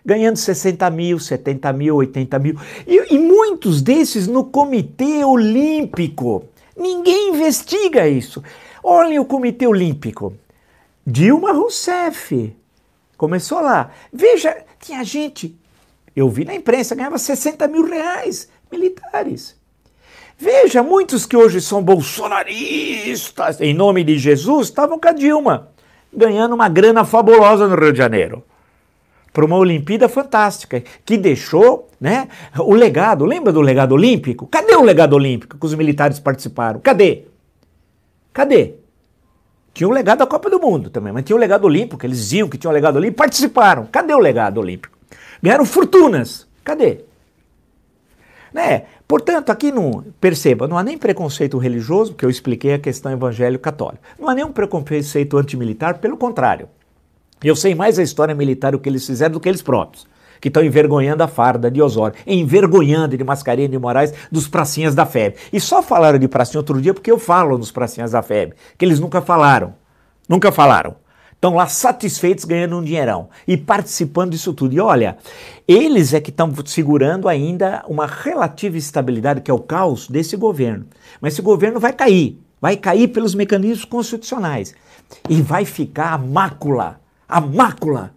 ganhando 0.04 0.36
60 0.36 0.88
mil, 0.90 1.18
70 1.18 1.72
mil, 1.72 1.96
80 1.96 2.38
mil. 2.38 2.60
E, 2.86 3.14
e 3.14 3.18
muitos 3.18 3.80
desses 3.80 4.26
no 4.26 4.44
Comitê 4.44 5.24
Olímpico. 5.24 6.44
Ninguém 6.76 7.30
investiga 7.30 8.06
isso. 8.06 8.42
Olhem 8.82 9.18
o 9.18 9.24
Comitê 9.24 9.66
Olímpico. 9.66 10.34
Dilma 11.06 11.52
Rousseff. 11.52 12.54
Começou 13.16 13.60
lá. 13.60 13.90
Veja, 14.12 14.56
tinha 14.78 15.02
gente, 15.02 15.58
eu 16.14 16.28
vi 16.28 16.44
na 16.44 16.54
imprensa, 16.54 16.94
ganhava 16.94 17.18
60 17.18 17.66
mil 17.66 17.84
reais, 17.86 18.48
militares. 18.70 19.56
Veja, 20.38 20.82
muitos 20.82 21.24
que 21.24 21.36
hoje 21.36 21.62
são 21.62 21.82
bolsonaristas, 21.82 23.58
em 23.58 23.72
nome 23.72 24.04
de 24.04 24.18
Jesus, 24.18 24.68
estavam 24.68 24.98
com 24.98 25.08
a 25.08 25.12
Dilma, 25.12 25.68
ganhando 26.12 26.54
uma 26.54 26.68
grana 26.68 27.04
fabulosa 27.06 27.66
no 27.66 27.74
Rio 27.74 27.92
de 27.92 27.98
Janeiro. 27.98 28.44
Para 29.32 29.46
uma 29.46 29.56
Olimpíada 29.56 30.08
fantástica, 30.08 30.82
que 31.04 31.16
deixou 31.16 31.88
né, 31.98 32.28
o 32.58 32.74
legado. 32.74 33.24
Lembra 33.24 33.52
do 33.52 33.60
legado 33.62 33.92
olímpico? 33.92 34.46
Cadê 34.46 34.74
o 34.74 34.82
legado 34.82 35.14
olímpico 35.14 35.58
que 35.58 35.66
os 35.66 35.74
militares 35.74 36.18
participaram? 36.18 36.80
Cadê? 36.80 37.24
Cadê? 38.32 38.74
Tinha 39.72 39.88
o 39.88 39.92
legado 39.92 40.18
da 40.18 40.26
Copa 40.26 40.50
do 40.50 40.60
Mundo 40.60 40.90
também, 40.90 41.12
mas 41.12 41.24
tinha 41.24 41.36
o 41.36 41.38
legado 41.38 41.64
olímpico, 41.64 42.04
eles 42.04 42.18
diziam 42.18 42.48
que 42.48 42.56
tinha 42.56 42.70
o 42.70 42.74
legado 42.74 42.96
olímpico, 42.96 43.18
participaram. 43.18 43.86
Cadê 43.86 44.14
o 44.14 44.18
legado 44.18 44.58
olímpico? 44.58 44.96
Ganharam 45.42 45.64
fortunas. 45.64 46.46
Cadê? 46.64 47.05
Né? 48.56 48.84
Portanto, 49.06 49.50
aqui 49.50 49.70
não, 49.70 50.02
perceba, 50.18 50.66
não 50.66 50.78
há 50.78 50.82
nem 50.82 50.96
preconceito 50.96 51.58
religioso, 51.58 52.12
porque 52.12 52.24
eu 52.24 52.30
expliquei 52.30 52.72
a 52.72 52.78
questão 52.78 53.12
evangélico-católica. 53.12 54.00
Não 54.18 54.30
há 54.30 54.34
nenhum 54.34 54.50
preconceito 54.50 55.36
antimilitar, 55.36 55.98
pelo 55.98 56.16
contrário. 56.16 56.66
Eu 57.44 57.54
sei 57.54 57.74
mais 57.74 57.98
a 57.98 58.02
história 58.02 58.34
militar, 58.34 58.74
o 58.74 58.78
que 58.78 58.88
eles 58.88 59.06
fizeram, 59.06 59.34
do 59.34 59.40
que 59.40 59.48
eles 59.50 59.60
próprios 59.60 60.06
que 60.40 60.48
estão 60.48 60.62
envergonhando 60.62 61.22
a 61.22 61.28
farda 61.28 61.70
de 61.70 61.80
Osório, 61.80 62.14
envergonhando 62.26 63.16
de 63.16 63.24
Mascarenhas 63.24 63.70
de 63.70 63.78
Moraes 63.78 64.12
dos 64.30 64.46
pracinhas 64.46 64.94
da 64.94 65.06
FEB. 65.06 65.34
E 65.50 65.58
só 65.58 65.82
falaram 65.82 66.18
de 66.18 66.28
pracinha 66.28 66.60
outro 66.60 66.80
dia 66.80 66.92
porque 66.92 67.10
eu 67.10 67.18
falo 67.18 67.56
dos 67.56 67.72
pracinhas 67.72 68.12
da 68.12 68.22
FEB, 68.22 68.52
que 68.76 68.84
eles 68.84 69.00
nunca 69.00 69.22
falaram. 69.22 69.74
Nunca 70.28 70.52
falaram. 70.52 70.96
Estão 71.36 71.54
lá 71.54 71.66
satisfeitos 71.68 72.46
ganhando 72.46 72.78
um 72.78 72.82
dinheirão 72.82 73.28
e 73.46 73.58
participando 73.58 74.30
disso 74.30 74.54
tudo. 74.54 74.74
E 74.74 74.80
olha, 74.80 75.18
eles 75.68 76.14
é 76.14 76.20
que 76.20 76.30
estão 76.30 76.52
segurando 76.64 77.28
ainda 77.28 77.84
uma 77.86 78.06
relativa 78.06 78.78
estabilidade, 78.78 79.42
que 79.42 79.50
é 79.50 79.54
o 79.54 79.60
caos 79.60 80.08
desse 80.08 80.34
governo. 80.34 80.86
Mas 81.20 81.34
esse 81.34 81.42
governo 81.42 81.78
vai 81.78 81.92
cair, 81.92 82.40
vai 82.60 82.76
cair 82.76 83.08
pelos 83.08 83.34
mecanismos 83.34 83.84
constitucionais. 83.84 84.74
E 85.28 85.42
vai 85.42 85.66
ficar 85.66 86.14
a 86.14 86.18
mácula, 86.18 87.00
a 87.28 87.40
mácula 87.40 88.14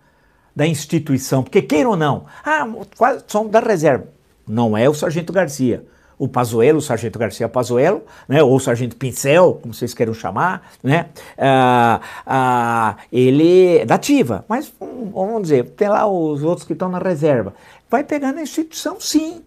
da 0.55 0.65
instituição, 0.65 1.43
porque 1.43 1.61
queira 1.61 1.89
ou 1.89 1.97
não, 1.97 2.25
ah, 2.43 2.67
quase 2.97 3.23
somos 3.27 3.51
da 3.51 3.59
reserva. 3.59 4.07
Não 4.47 4.75
é 4.75 4.89
o 4.89 4.93
Sargento 4.93 5.31
Garcia. 5.31 5.85
O 6.19 6.27
Pazuello, 6.27 6.77
o 6.77 6.81
Sargento 6.81 7.17
Garcia 7.17 7.49
Pazuello, 7.49 8.03
né, 8.27 8.43
ou 8.43 8.59
Sargento 8.59 8.95
Pincel, 8.95 9.57
como 9.61 9.73
vocês 9.73 9.93
queiram 9.93 10.13
chamar, 10.13 10.69
né, 10.83 11.07
ah, 11.37 12.01
ah, 12.27 12.95
ele 13.11 13.77
é 13.77 13.85
da 13.85 13.95
ativa, 13.95 14.45
mas 14.47 14.71
vamos 14.79 15.43
dizer, 15.43 15.69
tem 15.71 15.87
lá 15.87 16.05
os 16.05 16.43
outros 16.43 16.67
que 16.67 16.73
estão 16.73 16.89
na 16.89 16.99
reserva. 16.99 17.53
Vai 17.89 18.03
pegar 18.03 18.33
na 18.33 18.43
instituição, 18.43 18.99
sim, 18.99 19.41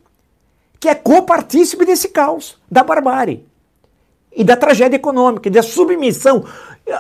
que 0.80 0.88
é 0.88 0.94
copartícipe 0.94 1.84
desse 1.84 2.08
caos, 2.08 2.58
da 2.70 2.82
barbárie 2.82 3.51
e 4.34 4.42
da 4.42 4.56
tragédia 4.56 4.96
econômica, 4.96 5.50
da 5.50 5.62
submissão 5.62 6.44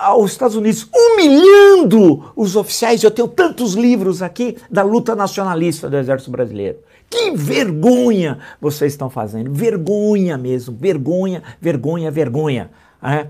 aos 0.00 0.32
Estados 0.32 0.56
Unidos, 0.56 0.88
humilhando 0.94 2.32
os 2.36 2.56
oficiais. 2.56 3.02
Eu 3.02 3.10
tenho 3.10 3.28
tantos 3.28 3.74
livros 3.74 4.22
aqui 4.22 4.56
da 4.70 4.82
luta 4.82 5.14
nacionalista 5.14 5.88
do 5.88 5.96
Exército 5.96 6.30
Brasileiro. 6.30 6.78
Que 7.10 7.30
vergonha 7.32 8.38
vocês 8.60 8.92
estão 8.92 9.10
fazendo! 9.10 9.52
Vergonha 9.52 10.38
mesmo, 10.38 10.76
vergonha, 10.78 11.42
vergonha, 11.60 12.10
vergonha. 12.10 12.70
É? 13.02 13.26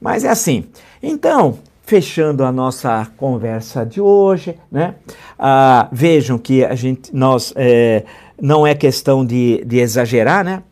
Mas 0.00 0.24
é 0.24 0.30
assim. 0.30 0.64
Então, 1.02 1.58
fechando 1.82 2.44
a 2.44 2.50
nossa 2.50 3.06
conversa 3.16 3.84
de 3.84 4.00
hoje, 4.00 4.56
né? 4.70 4.94
Ah, 5.38 5.88
vejam 5.92 6.38
que 6.38 6.64
a 6.64 6.74
gente, 6.74 7.14
nós, 7.14 7.52
é, 7.56 8.04
não 8.40 8.66
é 8.66 8.74
questão 8.74 9.24
de, 9.24 9.62
de 9.66 9.78
exagerar, 9.78 10.44
né? 10.44 10.62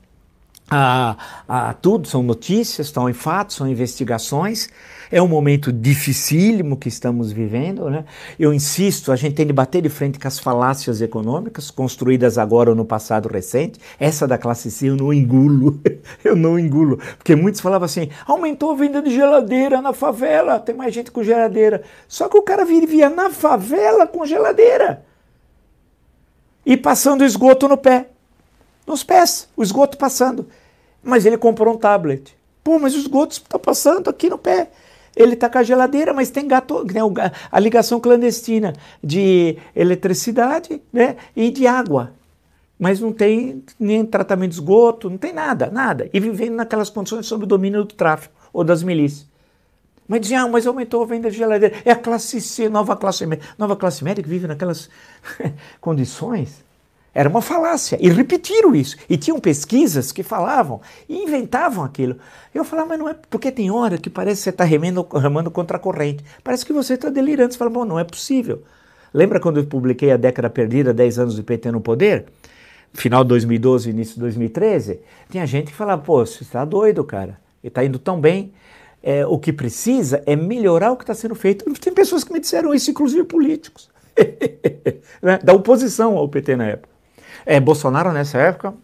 A, 0.70 1.16
a, 1.48 1.72
tudo, 1.72 2.06
são 2.06 2.22
notícias, 2.22 2.88
estão 2.88 3.08
em 3.08 3.14
fatos, 3.14 3.56
são 3.56 3.66
investigações. 3.66 4.68
É 5.10 5.22
um 5.22 5.26
momento 5.26 5.72
dificílimo 5.72 6.76
que 6.76 6.88
estamos 6.88 7.32
vivendo. 7.32 7.88
Né? 7.88 8.04
Eu 8.38 8.52
insisto, 8.52 9.10
a 9.10 9.16
gente 9.16 9.34
tem 9.34 9.46
de 9.46 9.52
bater 9.52 9.80
de 9.80 9.88
frente 9.88 10.18
com 10.18 10.28
as 10.28 10.38
falácias 10.38 11.00
econômicas 11.00 11.70
construídas 11.70 12.36
agora 12.36 12.70
ou 12.70 12.76
no 12.76 12.84
passado 12.84 13.28
recente. 13.28 13.80
Essa 13.98 14.28
da 14.28 14.36
classe 14.36 14.70
C 14.70 14.90
eu 14.90 14.96
não 14.96 15.12
engulo, 15.12 15.80
eu 16.22 16.36
não 16.36 16.58
engulo. 16.58 16.98
Porque 17.16 17.34
muitos 17.34 17.62
falavam 17.62 17.86
assim, 17.86 18.10
aumentou 18.26 18.72
a 18.72 18.76
venda 18.76 19.00
de 19.00 19.10
geladeira 19.10 19.80
na 19.80 19.94
favela, 19.94 20.60
tem 20.60 20.74
mais 20.74 20.92
gente 20.92 21.10
com 21.10 21.22
geladeira. 21.22 21.82
Só 22.06 22.28
que 22.28 22.36
o 22.36 22.42
cara 22.42 22.66
vivia 22.66 23.08
na 23.08 23.30
favela 23.30 24.06
com 24.06 24.26
geladeira. 24.26 25.02
E 26.66 26.76
passando 26.76 27.24
esgoto 27.24 27.66
no 27.66 27.78
pé 27.78 28.10
nos 28.88 29.04
pés, 29.04 29.48
o 29.56 29.62
esgoto 29.62 29.96
passando. 29.96 30.48
Mas 31.02 31.26
ele 31.26 31.38
comprou 31.38 31.74
um 31.74 31.78
tablet. 31.78 32.36
Pô, 32.64 32.78
mas 32.78 32.94
o 32.94 32.98
esgoto 32.98 33.32
está 33.32 33.58
passando 33.58 34.08
aqui 34.08 34.28
no 34.28 34.38
pé. 34.38 34.70
Ele 35.16 35.34
está 35.34 35.48
com 35.48 35.58
a 35.58 35.62
geladeira, 35.62 36.12
mas 36.12 36.30
tem 36.30 36.46
gato, 36.46 36.84
né, 36.84 37.00
a 37.50 37.58
ligação 37.58 37.98
clandestina 37.98 38.72
de 39.02 39.56
eletricidade 39.74 40.80
né, 40.92 41.16
e 41.34 41.50
de 41.50 41.66
água. 41.66 42.12
Mas 42.78 43.00
não 43.00 43.12
tem 43.12 43.64
nem 43.78 44.04
tratamento 44.04 44.50
de 44.50 44.56
esgoto, 44.56 45.10
não 45.10 45.18
tem 45.18 45.32
nada, 45.32 45.70
nada. 45.70 46.08
E 46.12 46.20
vivendo 46.20 46.54
naquelas 46.54 46.88
condições 46.88 47.26
sob 47.26 47.44
o 47.44 47.46
domínio 47.46 47.84
do 47.84 47.94
tráfico 47.94 48.34
ou 48.52 48.62
das 48.62 48.82
milícias. 48.82 49.26
Mas 50.06 50.22
dizia, 50.22 50.42
ah, 50.42 50.48
mas 50.48 50.66
aumentou 50.66 51.02
a 51.02 51.06
venda 51.06 51.30
de 51.30 51.36
geladeira. 51.36 51.76
É 51.84 51.90
a 51.90 51.96
classe 51.96 52.40
C, 52.40 52.68
nova 52.68 52.96
classe 52.96 53.26
média. 53.26 53.44
Nova 53.58 53.76
classe 53.76 54.02
média 54.02 54.22
que 54.22 54.28
vive 54.28 54.46
naquelas 54.46 54.88
condições. 55.80 56.64
Era 57.18 57.28
uma 57.28 57.42
falácia. 57.42 57.98
E 58.00 58.08
repetiram 58.08 58.76
isso. 58.76 58.96
E 59.10 59.16
tinham 59.16 59.40
pesquisas 59.40 60.12
que 60.12 60.22
falavam 60.22 60.80
e 61.08 61.16
inventavam 61.16 61.82
aquilo. 61.82 62.16
Eu 62.54 62.64
falava, 62.64 62.90
mas 62.90 62.98
não 63.00 63.08
é. 63.08 63.16
Porque 63.28 63.50
tem 63.50 63.72
hora 63.72 63.98
que 63.98 64.08
parece 64.08 64.36
que 64.36 64.44
você 64.44 64.50
está 64.50 64.62
remando, 64.62 65.02
contra 65.50 65.78
a 65.78 65.80
corrente. 65.80 66.24
Parece 66.44 66.64
que 66.64 66.72
você 66.72 66.94
está 66.94 67.10
delirando. 67.10 67.52
Você 67.52 67.58
fala, 67.58 67.72
bom, 67.72 67.84
não 67.84 67.98
é 67.98 68.04
possível. 68.04 68.62
Lembra 69.12 69.40
quando 69.40 69.56
eu 69.56 69.66
publiquei 69.66 70.12
A 70.12 70.16
Década 70.16 70.48
Perdida, 70.48 70.94
10 70.94 71.18
anos 71.18 71.34
do 71.34 71.42
PT 71.42 71.72
no 71.72 71.80
poder? 71.80 72.26
Final 72.92 73.24
de 73.24 73.30
2012, 73.30 73.90
início 73.90 74.14
de 74.14 74.20
2013? 74.20 75.00
Tinha 75.28 75.44
gente 75.44 75.72
que 75.72 75.76
falava, 75.76 76.00
pô, 76.00 76.24
você 76.24 76.44
está 76.44 76.64
doido, 76.64 77.02
cara. 77.02 77.36
E 77.64 77.66
está 77.66 77.84
indo 77.84 77.98
tão 77.98 78.20
bem. 78.20 78.52
É, 79.02 79.26
o 79.26 79.40
que 79.40 79.52
precisa 79.52 80.22
é 80.24 80.36
melhorar 80.36 80.92
o 80.92 80.96
que 80.96 81.02
está 81.02 81.14
sendo 81.14 81.34
feito. 81.34 81.64
Tem 81.80 81.92
pessoas 81.92 82.22
que 82.22 82.32
me 82.32 82.38
disseram 82.38 82.72
isso, 82.72 82.92
inclusive 82.92 83.24
políticos. 83.24 83.90
né? 85.20 85.40
da 85.42 85.52
oposição 85.52 86.16
ao 86.16 86.28
PT 86.28 86.54
na 86.54 86.66
época. 86.66 86.97
É, 87.50 87.58
Bolsonaro 87.58 88.12
nessa 88.12 88.36
época, 88.36 88.74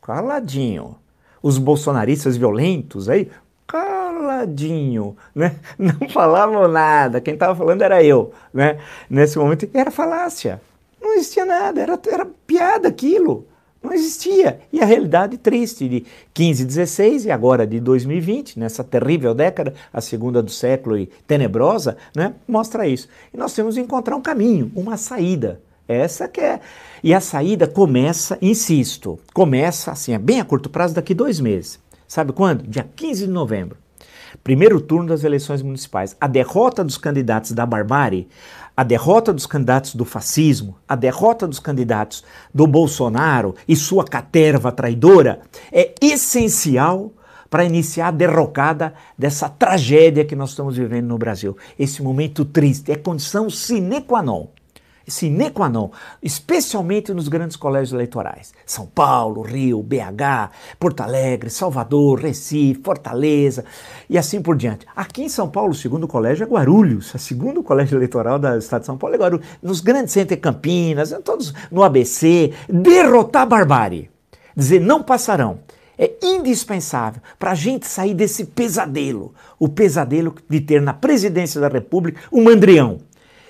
caladinho. 0.00 0.94
Os 1.42 1.58
bolsonaristas 1.58 2.36
violentos 2.36 3.08
aí, 3.08 3.28
caladinho, 3.66 5.16
né? 5.34 5.56
Não 5.76 6.08
falavam 6.08 6.68
nada. 6.68 7.20
Quem 7.20 7.34
estava 7.34 7.56
falando 7.56 7.82
era 7.82 8.00
eu, 8.00 8.32
né? 8.54 8.78
Nesse 9.10 9.36
momento 9.36 9.68
era 9.74 9.90
falácia. 9.90 10.62
Não 11.00 11.14
existia 11.14 11.44
nada, 11.44 11.80
era, 11.80 11.98
era 12.12 12.24
piada 12.46 12.86
aquilo. 12.86 13.44
Não 13.82 13.92
existia. 13.92 14.60
E 14.72 14.80
a 14.80 14.84
realidade 14.84 15.36
triste 15.36 15.88
de 15.88 16.06
15, 16.32 16.64
16 16.64 17.24
e 17.24 17.30
agora 17.32 17.66
de 17.66 17.80
2020, 17.80 18.56
nessa 18.56 18.84
terrível 18.84 19.34
década, 19.34 19.74
a 19.92 20.00
segunda 20.00 20.40
do 20.40 20.52
século 20.52 20.96
e 20.96 21.06
tenebrosa, 21.26 21.96
né, 22.14 22.34
mostra 22.46 22.86
isso. 22.86 23.08
E 23.34 23.36
nós 23.36 23.52
temos 23.52 23.74
que 23.74 23.80
encontrar 23.80 24.14
um 24.14 24.22
caminho, 24.22 24.70
uma 24.76 24.96
saída. 24.96 25.60
Essa 25.86 26.28
que 26.28 26.40
é. 26.40 26.60
E 27.02 27.12
a 27.12 27.20
saída 27.20 27.66
começa, 27.66 28.38
insisto, 28.40 29.18
começa 29.34 29.90
assim, 29.90 30.14
é 30.14 30.18
bem 30.18 30.40
a 30.40 30.44
curto 30.44 30.70
prazo, 30.70 30.94
daqui 30.94 31.14
dois 31.14 31.40
meses. 31.40 31.80
Sabe 32.06 32.32
quando? 32.32 32.66
Dia 32.66 32.88
15 32.94 33.26
de 33.26 33.32
novembro. 33.32 33.76
Primeiro 34.42 34.80
turno 34.80 35.08
das 35.08 35.24
eleições 35.24 35.62
municipais. 35.62 36.16
A 36.20 36.26
derrota 36.26 36.82
dos 36.82 36.96
candidatos 36.96 37.52
da 37.52 37.66
barbárie, 37.66 38.28
a 38.76 38.82
derrota 38.82 39.32
dos 39.32 39.46
candidatos 39.46 39.94
do 39.94 40.04
fascismo, 40.04 40.76
a 40.88 40.96
derrota 40.96 41.46
dos 41.46 41.58
candidatos 41.58 42.24
do 42.54 42.66
Bolsonaro 42.66 43.54
e 43.68 43.76
sua 43.76 44.04
caterva 44.04 44.72
traidora 44.72 45.40
é 45.70 45.94
essencial 46.00 47.12
para 47.50 47.64
iniciar 47.64 48.08
a 48.08 48.12
derrocada 48.12 48.94
dessa 49.18 49.48
tragédia 49.48 50.24
que 50.24 50.34
nós 50.34 50.50
estamos 50.50 50.76
vivendo 50.76 51.08
no 51.08 51.18
Brasil. 51.18 51.56
Esse 51.78 52.02
momento 52.02 52.46
triste 52.46 52.90
é 52.90 52.96
condição 52.96 53.50
sine 53.50 54.00
qua 54.00 54.22
non 54.22 54.48
sine 55.10 55.50
qua 55.52 55.68
non, 55.68 55.90
especialmente 56.20 57.12
nos 57.12 57.28
grandes 57.28 57.56
colégios 57.56 57.92
eleitorais. 57.92 58.52
São 58.64 58.86
Paulo, 58.86 59.42
Rio, 59.42 59.82
BH, 59.82 60.50
Porto 60.78 61.02
Alegre, 61.02 61.50
Salvador, 61.50 62.20
Recife, 62.20 62.80
Fortaleza 62.82 63.64
e 64.08 64.16
assim 64.16 64.40
por 64.40 64.56
diante. 64.56 64.86
Aqui 64.94 65.22
em 65.22 65.28
São 65.28 65.48
Paulo, 65.48 65.72
o 65.72 65.74
segundo 65.74 66.06
colégio 66.06 66.44
é 66.44 66.46
Guarulhos, 66.46 67.14
o 67.14 67.18
segundo 67.18 67.62
colégio 67.64 67.96
eleitoral 67.96 68.38
do 68.38 68.56
estado 68.56 68.80
de 68.80 68.86
São 68.86 68.98
Paulo 68.98 69.14
é 69.14 69.18
Guarulhos. 69.18 69.46
Nos 69.62 69.80
grandes 69.80 70.12
centros 70.12 70.40
Campinas, 70.40 71.14
todos 71.24 71.52
no 71.70 71.82
ABC, 71.82 72.52
derrotar 72.68 73.42
a 73.42 73.46
barbárie. 73.46 74.10
Dizer 74.56 74.80
não 74.80 75.02
passarão. 75.02 75.60
É 75.98 76.10
indispensável 76.22 77.22
para 77.38 77.52
a 77.52 77.54
gente 77.54 77.86
sair 77.86 78.14
desse 78.14 78.46
pesadelo, 78.46 79.34
o 79.58 79.68
pesadelo 79.68 80.34
de 80.48 80.60
ter 80.60 80.80
na 80.80 80.94
presidência 80.94 81.60
da 81.60 81.68
República 81.68 82.20
um 82.32 82.42
mandrião 82.42 82.98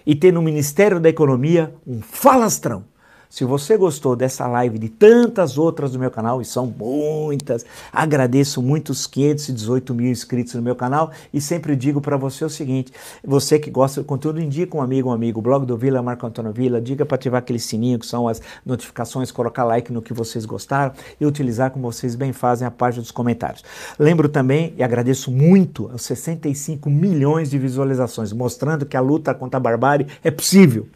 e 0.07 0.15
ter 0.15 0.33
no 0.33 0.43
Ministério 0.43 1.01
da 1.01 1.09
Economia 1.09 1.75
um 1.87 2.01
falastrão. 2.01 2.85
Se 3.33 3.47
você 3.47 3.79
gostou 3.79 4.15
dessa 4.15 4.47
live 4.47 4.79
de 4.79 4.91
tantas 4.91 5.57
outras 5.57 5.93
do 5.93 5.99
meu 5.99 6.11
canal, 6.11 6.43
e 6.43 6.45
são 6.45 6.67
muitas, 6.67 7.65
agradeço 7.91 8.61
muito 8.61 8.91
os 8.91 9.07
518 9.07 9.95
mil 9.95 10.11
inscritos 10.11 10.53
no 10.53 10.61
meu 10.61 10.77
canal 10.77 11.11
e 11.33 11.41
sempre 11.41 11.75
digo 11.75 11.99
para 11.99 12.19
você 12.19 12.45
o 12.45 12.51
seguinte: 12.51 12.93
você 13.25 13.59
que 13.59 13.71
gosta 13.71 14.03
do 14.03 14.05
conteúdo, 14.05 14.39
indica 14.39 14.77
um 14.77 14.83
amigo, 14.83 15.09
um 15.09 15.13
amigo, 15.13 15.41
blog 15.41 15.65
do 15.65 15.79
Vila, 15.79 16.03
Marco 16.03 16.27
Antônio 16.27 16.53
Vila, 16.53 16.79
diga 16.79 17.07
para 17.07 17.15
ativar 17.15 17.39
aquele 17.39 17.59
sininho 17.59 17.99
que 17.99 18.05
são 18.05 18.29
as 18.29 18.43
notificações, 18.67 19.33
colocar 19.33 19.65
like 19.65 19.91
no 19.91 20.03
que 20.03 20.13
vocês 20.13 20.45
gostaram 20.45 20.93
e 21.19 21.25
utilizar 21.25 21.71
como 21.71 21.91
vocês 21.91 22.15
bem 22.15 22.35
fazem 22.35 22.69
a 22.69 22.71
página 22.71 23.01
dos 23.01 23.11
comentários. 23.11 23.65
Lembro 23.99 24.29
também 24.29 24.75
e 24.77 24.83
agradeço 24.83 25.31
muito 25.31 25.89
aos 25.91 26.03
65 26.03 26.91
milhões 26.91 27.49
de 27.49 27.59
visualizações, 27.59 28.31
mostrando 28.31 28.85
que 28.85 28.95
a 28.95 29.01
luta 29.01 29.33
contra 29.33 29.57
a 29.57 29.61
barbárie 29.61 30.07
é 30.23 30.31
possível. 30.31 30.87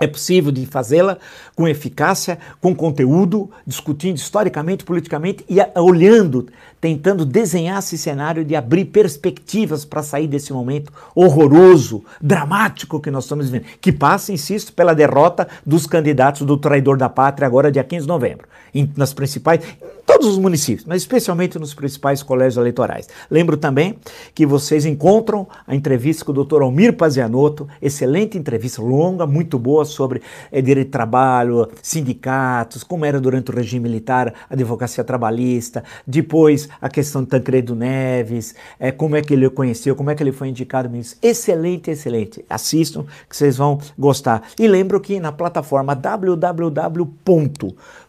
É 0.00 0.08
possível 0.08 0.50
de 0.50 0.66
fazê-la 0.66 1.18
com 1.54 1.68
eficácia, 1.68 2.38
com 2.60 2.74
conteúdo, 2.74 3.50
discutindo 3.64 4.16
historicamente, 4.16 4.84
politicamente 4.84 5.44
e 5.48 5.58
olhando, 5.78 6.48
tentando 6.84 7.24
desenhar 7.24 7.78
esse 7.78 7.96
cenário 7.96 8.44
de 8.44 8.54
abrir 8.54 8.84
perspectivas 8.84 9.86
para 9.86 10.02
sair 10.02 10.28
desse 10.28 10.52
momento 10.52 10.92
horroroso, 11.14 12.04
dramático 12.20 13.00
que 13.00 13.10
nós 13.10 13.24
estamos 13.24 13.48
vivendo, 13.48 13.66
que 13.80 13.90
passa, 13.90 14.34
insisto, 14.34 14.70
pela 14.70 14.94
derrota 14.94 15.48
dos 15.64 15.86
candidatos 15.86 16.42
do 16.42 16.58
traidor 16.58 16.98
da 16.98 17.08
pátria 17.08 17.46
agora 17.46 17.72
dia 17.72 17.82
15 17.82 18.02
de 18.02 18.08
novembro, 18.08 18.46
em, 18.74 18.92
nas 18.98 19.14
principais, 19.14 19.60
todos 20.04 20.28
os 20.28 20.38
municípios, 20.38 20.86
mas 20.86 21.00
especialmente 21.00 21.58
nos 21.58 21.72
principais 21.72 22.22
colégios 22.22 22.58
eleitorais. 22.58 23.08
Lembro 23.30 23.56
também 23.56 23.98
que 24.34 24.44
vocês 24.44 24.84
encontram 24.84 25.46
a 25.66 25.74
entrevista 25.74 26.24
com 26.24 26.32
o 26.32 26.44
Dr. 26.44 26.60
Almir 26.60 26.92
Pazianotto, 26.92 27.66
excelente 27.80 28.36
entrevista, 28.36 28.82
longa, 28.82 29.26
muito 29.26 29.58
boa, 29.58 29.86
sobre 29.86 30.20
é, 30.52 30.60
direito 30.60 30.88
de 30.88 30.92
trabalho, 30.92 31.68
sindicatos, 31.82 32.84
como 32.84 33.06
era 33.06 33.18
durante 33.18 33.50
o 33.50 33.54
regime 33.54 33.88
militar, 33.88 34.34
a 34.50 34.52
advocacia 34.52 35.02
trabalhista, 35.02 35.82
depois 36.06 36.68
a 36.80 36.88
questão 36.88 37.22
de 37.22 37.28
Tancredo 37.28 37.74
Neves, 37.74 38.54
é, 38.78 38.90
como 38.90 39.16
é 39.16 39.22
que 39.22 39.34
ele 39.34 39.48
conheceu, 39.50 39.94
como 39.96 40.10
é 40.10 40.14
que 40.14 40.22
ele 40.22 40.32
foi 40.32 40.48
indicado 40.48 40.88
ministro. 40.90 41.18
Excelente, 41.22 41.90
excelente. 41.90 42.44
Assistam 42.48 43.04
que 43.28 43.36
vocês 43.36 43.56
vão 43.56 43.78
gostar. 43.98 44.42
E 44.58 44.66
lembro 44.66 45.00
que 45.00 45.18
na 45.20 45.32
plataforma 45.32 45.94
www 45.94 47.14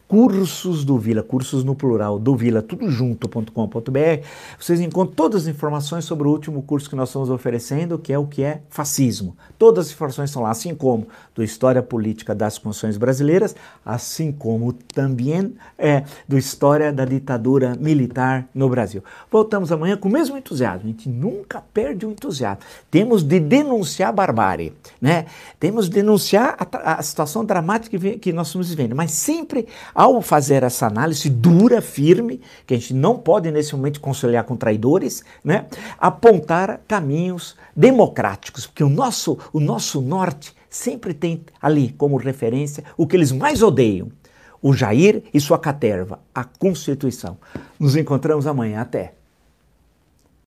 Cursos 0.07 0.85
do 0.85 0.99
Vila, 0.99 1.23
cursos 1.23 1.63
no 1.63 1.73
plural, 1.73 2.19
do 2.19 2.35
Vila, 2.35 2.61
tudo 2.61 2.91
junto.com.br, 2.91 3.49
vocês 4.59 4.79
encontram 4.79 5.15
todas 5.15 5.43
as 5.43 5.47
informações 5.47 6.05
sobre 6.05 6.27
o 6.27 6.31
último 6.31 6.61
curso 6.61 6.87
que 6.87 6.95
nós 6.95 7.09
estamos 7.09 7.31
oferecendo, 7.31 7.97
que 7.97 8.13
é 8.13 8.19
o 8.19 8.27
que 8.27 8.43
é 8.43 8.61
fascismo. 8.69 9.35
Todas 9.57 9.87
as 9.87 9.93
informações 9.93 10.29
estão 10.29 10.43
lá, 10.43 10.51
assim 10.51 10.75
como 10.75 11.07
do 11.33 11.43
História 11.43 11.81
Política 11.81 12.35
das 12.35 12.59
Constituições 12.59 12.97
Brasileiras, 12.97 13.55
assim 13.83 14.31
como 14.31 14.73
também 14.73 15.55
é, 15.75 16.03
do 16.27 16.37
História 16.37 16.93
da 16.93 17.03
Ditadura 17.03 17.75
Militar 17.75 18.47
no 18.53 18.69
Brasil. 18.69 19.03
Voltamos 19.31 19.71
amanhã 19.71 19.97
com 19.97 20.07
o 20.07 20.11
mesmo 20.11 20.37
entusiasmo, 20.37 20.83
a 20.83 20.87
gente 20.87 21.09
nunca 21.09 21.63
perde 21.73 22.05
o 22.05 22.11
entusiasmo. 22.11 22.63
Temos 22.91 23.23
de 23.23 23.39
denunciar 23.39 24.09
a 24.09 24.11
barbárie, 24.13 24.71
né? 25.01 25.25
temos 25.59 25.89
de 25.89 25.95
denunciar 25.95 26.55
a, 26.59 26.99
a 26.99 27.01
situação 27.01 27.43
dramática 27.43 27.97
que, 27.97 28.19
que 28.19 28.31
nós 28.31 28.47
estamos 28.47 28.69
vivendo, 28.69 28.95
mas 28.95 29.09
sempre 29.09 29.67
ao 29.95 30.21
fazer 30.21 30.61
essa 30.61 30.85
análise 30.85 31.29
dura, 31.29 31.81
firme, 31.81 32.41
que 32.67 32.73
a 32.73 32.77
gente 32.77 32.93
não 32.93 33.17
pode 33.17 33.49
nesse 33.49 33.73
momento 33.73 34.01
conciliar 34.01 34.43
com 34.43 34.57
traidores, 34.57 35.23
né, 35.43 35.65
apontar 35.97 36.81
caminhos 36.85 37.55
democráticos, 37.73 38.67
porque 38.67 38.83
o 38.83 38.89
nosso, 38.89 39.39
o 39.53 39.59
nosso 39.61 40.01
norte 40.01 40.53
sempre 40.69 41.13
tem 41.13 41.45
ali 41.61 41.95
como 41.97 42.17
referência 42.17 42.83
o 42.97 43.07
que 43.07 43.15
eles 43.15 43.31
mais 43.31 43.63
odeiam, 43.63 44.11
o 44.61 44.73
Jair 44.73 45.23
e 45.33 45.39
sua 45.39 45.57
caterva, 45.57 46.19
a 46.33 46.43
Constituição. 46.43 47.37
Nos 47.79 47.95
encontramos 47.95 48.45
amanhã. 48.47 48.81
Até. 48.81 49.13